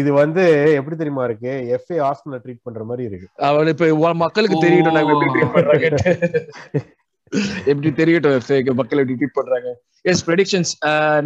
இது 0.00 0.10
வந்து 0.18 0.42
எப்படி 0.78 0.96
தெரியுமா 1.02 1.22
இருக்கு? 1.28 1.52
எஃப்ஏ 1.76 1.98
ஆர்சனல் 2.08 2.42
ட்ரீட் 2.44 2.64
பண்ற 2.66 2.82
மாதிரி 2.90 3.04
இருக்கு. 3.08 3.28
அவன் 3.48 3.70
இப்ப 3.74 3.88
மக்களுக்கு 4.24 4.58
தெரியட்டும் 4.66 4.98
நாங்க 4.98 5.14
எப்படி 5.14 5.30
ட்ரீட் 5.34 5.54
பண்றாங்க 5.56 5.86
எப்படி 7.70 7.90
தெரியட்டும் 7.98 8.36
FA 8.44 8.56
க்கு 8.60 8.72
மக்கள் 8.78 9.00
எப்படி 9.00 9.16
ட்ரீட் 9.18 9.36
பண்றாங்க? 9.36 9.68
எஸ் 10.04 10.22
ப்ரெடிக்ஷன்ஸ் 10.28 10.72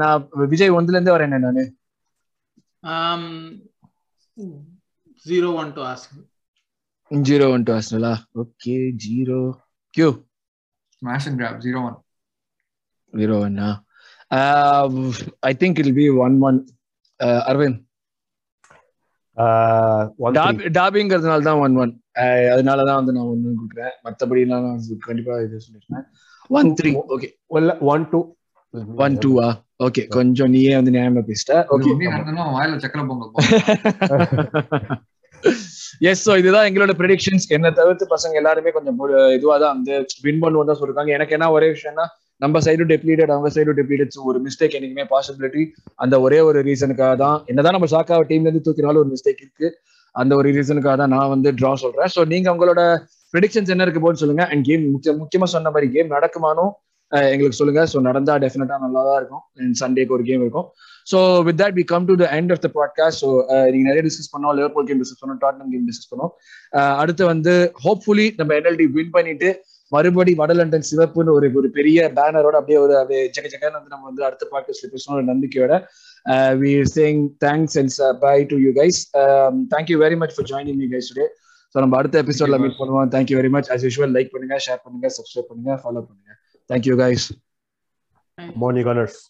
நான் 0.00 0.24
விஜய் 0.52 0.74
ஒன்றுல 0.78 0.98
இருந்து 0.98 1.14
வரேன் 1.14 1.34
நானு. 1.46 1.64
Zero 5.26 5.50
one 5.56 5.72
to 5.72 5.82
ask 5.84 6.14
zero 7.10 7.46
one 7.52 7.64
to 7.64 7.72
ஆஸ்னலா 7.76 8.12
okay 8.42 8.74
zero 9.04 9.38
Q 9.94 10.08
smash 11.02 11.26
and 11.30 11.40
grab 11.40 11.58
zero 11.64 11.80
one 11.84 11.96
zero 13.12 13.36
ஒன்னா 13.40 13.68
I 15.42 15.52
think 15.62 15.80
I'll 15.82 15.94
be 15.94 16.06
one 16.24 16.36
one 16.48 16.58
Aravind 17.46 17.80
one 20.24 20.34
டாபி 20.34 20.70
டாபிங்கிறதுனால 20.76 21.46
தான் 21.48 21.60
ஒன் 21.64 21.76
ஒன் 21.76 21.92
அதனாலதான் 22.52 22.98
வந்து 23.00 23.14
நான் 23.14 23.30
ஒன்னு 23.30 23.56
கொடுக்குறேன். 23.60 23.94
மத்தபடி 24.04 24.42
நான் 24.50 24.66
கண்டிப்பா 25.06 25.36
இது 25.44 25.64
சொல்லிருக்கேன் 25.64 26.06
one 26.50 26.70
three 26.78 26.90
okay 27.14 27.28
one 27.92 28.04
two 28.12 28.20
one 28.98 29.16
டூவா 29.24 29.48
ஓகே 29.86 30.02
கொஞ்சம் 30.16 30.52
நீயே 30.54 30.72
வந்து 30.78 30.94
நியாயமா 30.96 31.22
பேசிட்ட. 31.30 31.54
ஓகே. 31.74 31.90
சக்கர 32.84 33.02
பொங்கல். 33.10 33.32
எஸ் 36.10 36.22
ஸோ 36.26 36.32
இதுதான் 36.40 36.66
எங்களோட 36.68 36.92
ப்ரெடிக்ஷன்ஸ் 37.00 37.46
என்ன 37.56 37.70
தவிர்த்து 37.78 38.04
பசங்க 38.12 38.34
எல்லாருமே 38.40 38.70
கொஞ்சம் 38.76 38.98
இதுவா 39.38 39.56
தான் 39.62 39.74
வந்து 39.76 39.94
வின் 40.26 40.42
பண்ணுவோம் 40.44 40.68
தான் 40.70 40.78
சொல்லிருக்காங்க. 40.80 41.12
எனக்கு 41.18 41.36
என்ன 41.36 41.48
ஒரே 41.56 41.68
விஷயம்னா 41.74 42.06
நம்ம 42.42 42.60
சைடு 42.66 42.84
டெப்ளீடட் 42.92 43.32
அவங்க 43.34 43.48
சைடு 43.56 43.72
டெப்ளீடட் 43.78 44.16
ஒரு 44.30 44.38
மிஸ்டேக் 44.46 44.76
என்னைக்குமே 44.76 45.04
பாசிபிலிட்டி 45.12 45.62
அந்த 46.04 46.14
ஒரே 46.26 46.38
ஒரு 46.48 46.58
ரீசனுக்காக 46.68 47.14
தான் 47.24 47.36
என்னதான் 47.50 47.76
நம்ம 47.76 47.88
ஷாக்காவை 47.94 48.24
டீம்ல 48.30 48.48
இருந்து 48.48 48.64
தூக்கினாலும் 48.68 49.02
ஒரு 49.04 49.10
மிஸ்டேக் 49.14 49.42
இருக்கு. 49.44 49.68
அந்த 50.14 50.32
ஒரு 50.40 50.48
ரீசனுக்காக 50.56 50.96
தான் 51.02 51.12
நான் 51.16 51.30
வந்து 51.34 51.50
டிரா 51.58 51.70
சொல்றேன். 51.84 52.10
ஸோ 52.14 52.20
நீங்க 52.32 52.48
உங்களோட 52.54 52.82
ப்ரெடிக்ஷன்ஸ் 53.34 53.72
என்ன 53.74 53.84
இருக்கு 53.86 54.02
போன்னு 54.04 54.22
சொல்லுங்க. 54.22 54.44
அண்ட் 54.50 54.64
கேம் 54.68 54.82
முக்கிய 54.94 55.14
முக்கியமா 55.22 55.48
சொன்ன 55.54 55.72
மாதிரி 55.76 55.88
கேம் 55.94 56.14
நடக்குமானோ 56.16 56.66
எங்களுக்கு 57.34 57.58
சொல்லுங்க. 57.60 57.82
ஸோ 57.92 58.00
நடந்தா 58.08 58.34
டெஃபினட்டா 58.44 58.76
நல்லா 58.84 59.02
தான் 59.08 59.18
இருக்கும். 59.20 59.44
சண்டேக்கு 59.82 60.16
ஒரு 60.16 60.24
கேம் 60.30 60.42
இருக்கும். 60.44 60.66
So 61.10 61.18
with 61.46 61.58
that 61.60 61.76
we 61.78 61.84
come 61.92 62.06
to 62.10 62.14
the 62.22 62.26
end 62.38 62.52
of 62.54 62.62
the 62.64 62.70
podcast 62.78 63.20
so 63.24 63.28
நீங்க 63.72 63.84
நிறைய 63.90 64.02
டிஸ்கஸ் 64.08 64.32
பண்ணோம். 64.34 64.54
லிவர்பூல் 64.58 64.88
கேம் 64.88 65.00
டிஸ்கஸ் 65.02 65.22
பண்ணோம். 65.22 65.40
டாட்னம் 65.44 65.70
கேம் 65.74 65.86
டிஸ்கஸ் 65.90 66.10
பண்ணோம். 66.12 66.32
அடுத்து 67.02 67.22
வந்து 67.32 67.54
ஹோப்ஃபுல்லி 67.86 68.26
நம்ம 68.40 68.54
என்எல்டி 68.60 68.86
வின் 68.96 69.14
பண்ணிட்டு 69.18 69.50
மறுபடி 69.92 70.32
வடலண்டன் 70.40 70.86
சிவப்புன்னு 70.90 71.32
ஒரு 71.38 71.46
ஒரு 71.58 71.68
பெரிய 71.78 71.98
பேனரோட 72.18 72.54
அப்படியே 72.60 72.78
ஒரு 72.84 72.94
அப்படியே 73.00 73.20
ஜெக 73.36 73.46
ஜெகன்னு 73.52 73.78
வந்து 73.78 73.92
நம்ம 73.94 74.06
வந்து 74.10 74.22
அடுத்த 74.28 74.44
பாட்காஸ்ட்ல 74.52 74.88
பேசணும் 74.94 75.16
ஒரு 75.18 75.26
நம்பிக்கையோட. 75.32 75.74
We 76.62 76.70
saying 76.96 77.22
thanks 77.44 77.76
and 77.80 77.94
bye 78.24 78.36
to 78.52 78.58
you 78.64 78.70
guys 78.80 79.00
thank you 79.74 79.98
very 80.04 80.16
much 80.22 80.34
for 80.36 80.48
joining 80.52 80.80
you 80.84 80.88
guys 80.94 81.10
today 81.12 81.26
so 81.74 81.78
நம்ம 81.84 81.96
அடுத்த 82.00 82.16
எபிசோட்ல 82.24 82.56
மீட் 82.62 82.78
பண்ணுவோம். 82.80 83.08
Thank you 83.14 83.36
very 83.40 83.50
much 83.56 83.68
as 83.74 83.84
usual 83.88 84.14
like 84.16 84.32
பண்ணுங்க 84.34 84.58
ஷேர் 84.66 84.82
பண்ணுங்க 84.86 85.06
சப்ஸ்கிரைப் 85.18 85.48
பண்ணுங்க 85.50 85.74
ஃபாலோ 85.82 86.02
பண்ணுங்க. 86.08 86.30
தேங்க்யூ 86.70 86.94
கைஸ் 86.96 87.26
மோனி 88.56 88.82
கனர்ஸ் 88.82 89.20